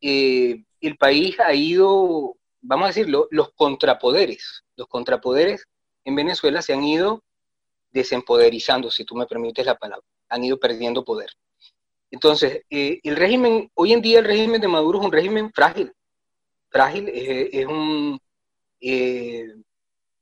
eh, 0.00 0.64
el 0.80 0.96
país 0.96 1.38
ha 1.40 1.54
ido, 1.54 2.36
vamos 2.60 2.84
a 2.84 2.88
decirlo, 2.88 3.28
los 3.30 3.52
contrapoderes, 3.52 4.64
los 4.76 4.88
contrapoderes 4.88 5.66
en 6.04 6.16
Venezuela 6.16 6.62
se 6.62 6.72
han 6.72 6.84
ido 6.84 7.22
desempoderizando, 7.90 8.90
si 8.90 9.04
tú 9.04 9.14
me 9.14 9.26
permites 9.26 9.64
la 9.64 9.76
palabra, 9.76 10.06
han 10.28 10.44
ido 10.44 10.58
perdiendo 10.58 11.04
poder. 11.04 11.30
Entonces, 12.10 12.62
eh, 12.70 13.00
el 13.02 13.16
régimen, 13.16 13.70
hoy 13.74 13.92
en 13.92 14.02
día 14.02 14.20
el 14.20 14.24
régimen 14.24 14.60
de 14.60 14.68
Maduro 14.68 15.00
es 15.00 15.04
un 15.04 15.12
régimen 15.12 15.52
frágil, 15.52 15.92
frágil, 16.68 17.08
es, 17.08 17.66
un, 17.66 18.20
eh, 18.80 19.54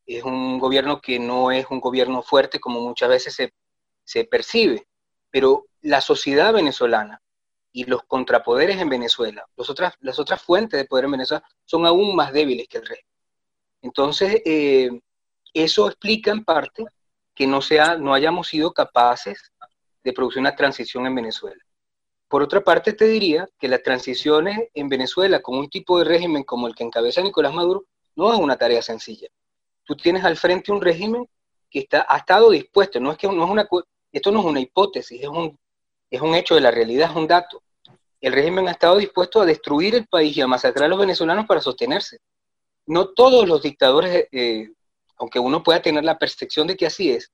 es 0.07 0.23
un 0.23 0.59
gobierno 0.59 1.01
que 1.01 1.19
no 1.19 1.51
es 1.51 1.67
un 1.71 1.81
gobierno 1.81 2.23
fuerte 2.23 2.59
como 2.59 2.81
muchas 2.81 3.09
veces 3.09 3.35
se, 3.35 3.53
se 4.05 4.25
percibe, 4.25 4.87
pero 5.31 5.67
la 5.83 6.01
sociedad 6.01 6.53
venezolana 6.53 7.21
y 7.73 7.85
los 7.85 8.05
contrapoderes 8.05 8.81
en 8.81 8.89
Venezuela, 8.89 9.45
los 9.57 9.69
otras, 9.69 9.95
las 10.01 10.19
otras 10.19 10.41
fuentes 10.41 10.79
de 10.79 10.87
poder 10.87 11.07
en 11.07 11.13
Venezuela, 11.13 11.45
son 11.65 11.87
aún 11.87 12.15
más 12.15 12.33
débiles 12.33 12.69
que 12.69 12.79
el 12.79 12.87
resto. 12.87 13.09
Entonces, 13.83 14.41
eh, 14.45 14.89
eso 15.53 15.89
explica 15.89 16.31
en 16.31 16.45
parte 16.45 16.85
que 17.35 17.47
no, 17.47 17.61
sea, 17.61 17.97
no 17.97 18.15
hayamos 18.15 18.49
sido 18.49 18.73
capaces 18.73 19.53
de 20.05 20.13
producir 20.13 20.41
una 20.41 20.55
transición 20.55 21.07
en 21.07 21.15
Venezuela. 21.15 21.63
Por 22.29 22.43
otra 22.43 22.63
parte, 22.63 22.93
te 22.93 23.07
diría 23.07 23.49
que 23.59 23.69
las 23.69 23.83
transiciones 23.83 24.69
en 24.75 24.89
Venezuela 24.89 25.41
con 25.41 25.59
un 25.59 25.69
tipo 25.69 25.99
de 25.99 26.05
régimen 26.05 26.45
como 26.45 26.67
el 26.67 26.75
que 26.75 26.85
encabeza 26.85 27.23
Nicolás 27.23 27.55
Maduro 27.55 27.85
no 28.17 28.33
es 28.33 28.39
una 28.39 28.57
tarea 28.57 28.83
sencilla. 28.83 29.29
Tú 29.85 29.97
tienes 29.97 30.25
al 30.25 30.37
frente 30.37 30.73
un 30.73 30.81
régimen 30.81 31.29
que 31.71 31.81
está, 31.81 32.07
ha 32.09 32.19
estado 32.19 32.51
dispuesto, 32.51 33.01
no 33.01 33.13
es 33.13 33.19
que 33.19 33.27
no 33.27 33.45
es 33.45 33.51
una, 33.51 33.69
esto 34.13 34.31
no 34.31 34.41
es 34.41 34.47
una 34.47 34.61
hipótesis, 34.61 35.21
es 35.21 35.29
un, 35.29 35.59
es 36.11 36.21
un 36.21 36.35
hecho 36.35 36.55
de 36.55 36.61
la 36.61 36.71
realidad, 36.71 37.11
es 37.11 37.17
un 37.17 37.27
dato. 37.27 37.63
El 38.21 38.33
régimen 38.33 38.69
ha 38.69 38.73
estado 38.73 38.97
dispuesto 38.97 39.41
a 39.41 39.47
destruir 39.47 39.95
el 39.95 40.07
país 40.07 40.37
y 40.37 40.41
a 40.41 40.47
masacrar 40.47 40.87
a 40.87 40.89
los 40.89 40.99
venezolanos 40.99 41.47
para 41.47 41.61
sostenerse. 41.61 42.19
No 42.87 43.09
todos 43.09 43.49
los 43.49 43.63
dictadores, 43.63 44.29
eh, 44.33 44.71
aunque 45.17 45.39
uno 45.39 45.63
pueda 45.63 45.83
tener 45.83 46.05
la 46.05 46.19
percepción 46.19 46.67
de 46.67 46.77
que 46.77 46.87
así 46.87 47.11
es, 47.11 47.31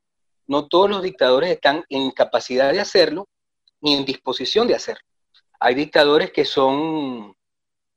no 0.50 0.66
todos 0.66 0.90
los 0.90 1.00
dictadores 1.00 1.48
están 1.48 1.84
en 1.88 2.10
capacidad 2.10 2.72
de 2.72 2.80
hacerlo 2.80 3.28
ni 3.80 3.94
en 3.94 4.04
disposición 4.04 4.66
de 4.66 4.74
hacerlo. 4.74 5.04
Hay 5.60 5.76
dictadores 5.76 6.32
que 6.32 6.44
son, 6.44 7.36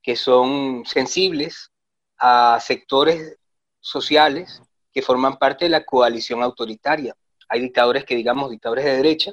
que 0.03 0.15
son 0.15 0.83
sensibles 0.85 1.71
a 2.19 2.59
sectores 2.61 3.39
sociales 3.79 4.61
que 4.93 5.01
forman 5.01 5.39
parte 5.39 5.65
de 5.65 5.69
la 5.69 5.83
coalición 5.83 6.43
autoritaria. 6.43 7.15
Hay 7.49 7.59
dictadores 7.59 8.05
que, 8.05 8.15
digamos, 8.15 8.51
dictadores 8.51 8.85
de 8.85 8.97
derecha, 8.97 9.31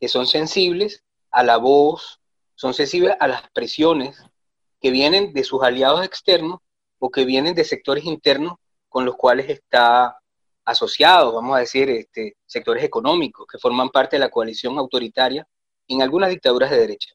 que 0.00 0.08
son 0.08 0.26
sensibles 0.26 1.04
a 1.30 1.42
la 1.42 1.58
voz, 1.58 2.18
son 2.54 2.72
sensibles 2.72 3.14
a 3.20 3.28
las 3.28 3.42
presiones 3.50 4.24
que 4.80 4.90
vienen 4.90 5.34
de 5.34 5.44
sus 5.44 5.62
aliados 5.62 6.02
externos 6.02 6.60
o 6.98 7.10
que 7.10 7.26
vienen 7.26 7.54
de 7.54 7.64
sectores 7.64 8.04
internos 8.04 8.54
con 8.88 9.04
los 9.04 9.16
cuales 9.16 9.50
está 9.50 10.16
asociado, 10.64 11.32
vamos 11.32 11.56
a 11.56 11.60
decir, 11.60 11.90
este, 11.90 12.36
sectores 12.46 12.82
económicos 12.84 13.46
que 13.46 13.58
forman 13.58 13.90
parte 13.90 14.16
de 14.16 14.20
la 14.20 14.30
coalición 14.30 14.78
autoritaria 14.78 15.46
en 15.88 16.02
algunas 16.02 16.30
dictaduras 16.30 16.70
de 16.70 16.78
derecha. 16.78 17.14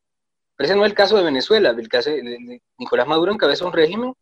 Pero 0.55 0.65
ese 0.65 0.75
no 0.75 0.83
es 0.83 0.91
el 0.91 0.97
caso 0.97 1.17
de 1.17 1.23
Venezuela, 1.23 1.69
el 1.69 1.87
caso 1.87 2.09
de 2.09 2.61
Nicolás 2.77 3.07
Maduro 3.07 3.31
encabeza 3.31 3.65
un 3.65 3.73
régimen 3.73 4.13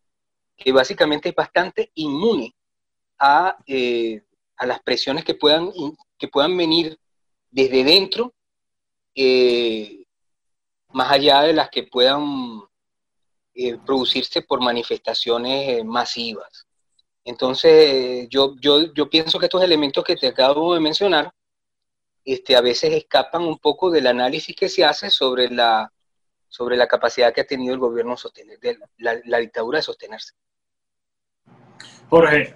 que 0.56 0.72
básicamente 0.72 1.30
es 1.30 1.36
bastante 1.36 1.92
inmune 1.96 2.56
a, 3.20 3.58
eh, 3.66 4.22
a 4.56 4.66
las 4.66 4.82
presiones 4.82 5.24
que 5.24 5.36
puedan, 5.36 5.72
que 6.18 6.28
puedan 6.28 6.56
venir 6.56 7.00
desde 7.50 7.84
dentro 7.84 8.34
eh, 9.16 10.06
más 10.90 11.12
allá 11.12 11.42
de 11.42 11.54
las 11.54 11.70
que 11.70 11.84
puedan 11.84 12.62
eh, 13.56 13.78
producirse 13.84 14.44
por 14.44 14.62
manifestaciones 14.62 15.84
masivas. 15.84 16.67
Entonces, 17.28 18.30
yo, 18.30 18.56
yo, 18.62 19.10
pienso 19.10 19.38
que 19.38 19.48
estos 19.48 19.62
elementos 19.62 20.02
que 20.02 20.16
te 20.16 20.28
acabo 20.28 20.74
de 20.74 20.80
mencionar, 20.80 21.30
este, 22.24 22.56
a 22.56 22.62
veces 22.62 22.94
escapan 22.94 23.42
un 23.42 23.58
poco 23.60 23.92
del 23.92 24.08
análisis 24.08 24.56
que 24.56 24.70
se 24.70 24.86
hace 24.86 25.10
sobre 25.10 25.50
la, 25.50 25.92
sobre 26.48 26.78
la 26.78 26.88
capacidad 26.88 27.34
que 27.34 27.42
ha 27.42 27.46
tenido 27.46 27.74
el 27.74 27.82
gobierno 27.82 28.16
sostener, 28.16 28.58
de 28.60 28.78
la, 29.00 29.40
dictadura 29.40 29.80
de 29.80 29.84
sostenerse. 29.84 30.36
Jorge, 32.10 32.56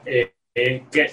que 0.53 1.11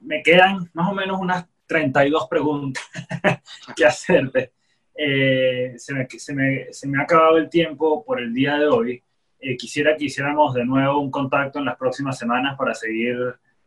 me 0.00 0.22
quedan 0.22 0.70
más 0.72 0.88
o 0.88 0.94
menos 0.94 1.18
unas 1.20 1.44
32 1.66 2.28
preguntas 2.28 2.84
que 3.76 3.84
hacerte. 3.84 4.52
Eh, 4.94 5.74
se, 5.76 5.92
me, 5.92 6.06
se, 6.08 6.34
me, 6.34 6.72
se, 6.72 6.86
me, 6.86 7.00
ha 7.00 7.02
acabado 7.02 7.36
el 7.36 7.50
tiempo 7.50 8.04
por 8.04 8.20
el 8.20 8.32
día 8.32 8.58
de 8.58 8.68
hoy. 8.68 9.02
Eh, 9.42 9.56
quisiera 9.56 9.96
que 9.96 10.04
hiciéramos 10.04 10.54
de 10.54 10.64
nuevo 10.64 11.00
un 11.00 11.10
contacto 11.10 11.58
en 11.58 11.66
las 11.66 11.76
próximas 11.76 12.16
semanas 12.16 12.56
para 12.56 12.72
seguir 12.74 13.16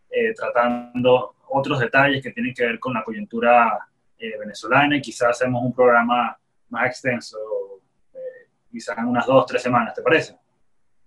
eh, 0.10 0.34
tratando 0.34 1.36
otros 1.50 1.80
detalles 1.80 2.24
que 2.24 2.32
tienen 2.32 2.54
que 2.54 2.66
ver 2.66 2.80
con 2.80 2.94
la 2.94 3.04
coyuntura 3.04 3.88
venezolana 4.40 4.98
y 4.98 5.02
quizás 5.02 5.32
hacemos 5.32 5.62
un 5.64 5.72
programa 5.72 6.36
más 6.70 6.88
extenso, 6.88 7.38
quizás 8.72 8.98
en 8.98 9.06
unas 9.06 9.26
dos, 9.28 9.46
tres 9.46 9.62
semanas, 9.62 9.94
¿te 9.94 10.02
parece? 10.02 10.36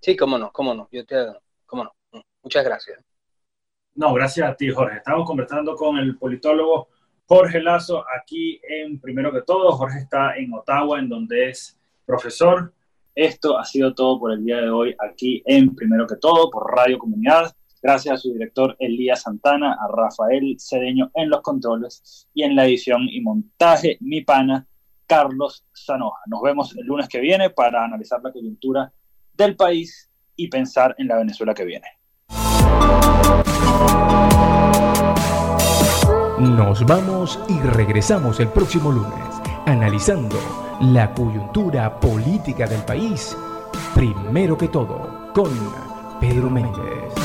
Sí, 0.00 0.16
cómo 0.16 0.38
no, 0.38 0.52
cómo 0.52 0.72
no, 0.72 0.88
yo 0.92 1.04
te, 1.04 1.16
cómo 1.66 1.84
no. 1.84 2.22
Muchas 2.42 2.64
gracias. 2.64 3.00
No, 3.94 4.14
gracias 4.14 4.48
a 4.48 4.54
ti, 4.54 4.70
Jorge. 4.70 4.98
Estamos 4.98 5.26
conversando 5.26 5.74
con 5.74 5.98
el 5.98 6.16
politólogo 6.16 6.88
Jorge 7.26 7.60
Lazo 7.60 8.04
aquí 8.16 8.60
en 8.62 9.00
Primero 9.00 9.32
que 9.32 9.42
Todo. 9.42 9.72
Jorge 9.72 9.98
está 9.98 10.36
en 10.36 10.54
Ottawa, 10.54 11.00
en 11.00 11.08
donde 11.08 11.50
es 11.50 11.78
profesor. 12.06 12.72
Esto 13.18 13.58
ha 13.58 13.64
sido 13.64 13.94
todo 13.94 14.20
por 14.20 14.30
el 14.30 14.44
día 14.44 14.58
de 14.58 14.70
hoy 14.70 14.94
aquí 14.96 15.42
en 15.44 15.74
Primero 15.74 16.06
que 16.06 16.14
Todo 16.14 16.48
por 16.50 16.72
Radio 16.72 17.00
Comunidad. 17.00 17.52
Gracias 17.82 18.14
a 18.14 18.16
su 18.16 18.32
director 18.32 18.76
Elías 18.78 19.22
Santana, 19.22 19.72
a 19.72 19.88
Rafael 19.88 20.56
Cedeño 20.60 21.10
en 21.14 21.28
los 21.28 21.40
controles 21.40 22.28
y 22.32 22.44
en 22.44 22.54
la 22.54 22.64
edición 22.64 23.08
y 23.10 23.20
montaje, 23.20 23.98
mi 24.02 24.20
pana 24.20 24.68
Carlos 25.04 25.64
Zanoja. 25.76 26.20
Nos 26.26 26.42
vemos 26.42 26.76
el 26.76 26.86
lunes 26.86 27.08
que 27.08 27.18
viene 27.18 27.50
para 27.50 27.84
analizar 27.84 28.22
la 28.22 28.30
coyuntura 28.30 28.92
del 29.34 29.56
país 29.56 30.08
y 30.36 30.46
pensar 30.46 30.94
en 30.96 31.08
la 31.08 31.16
Venezuela 31.16 31.54
que 31.54 31.64
viene. 31.64 31.88
Nos 36.38 36.86
vamos 36.86 37.40
y 37.48 37.58
regresamos 37.66 38.38
el 38.38 38.46
próximo 38.46 38.92
lunes, 38.92 39.42
analizando 39.66 40.67
la 40.80 41.12
coyuntura 41.12 41.98
política 41.98 42.66
del 42.66 42.82
país, 42.82 43.36
primero 43.94 44.56
que 44.56 44.68
todo, 44.68 45.32
con 45.34 45.50
Pedro 46.20 46.48
Méndez. 46.50 47.17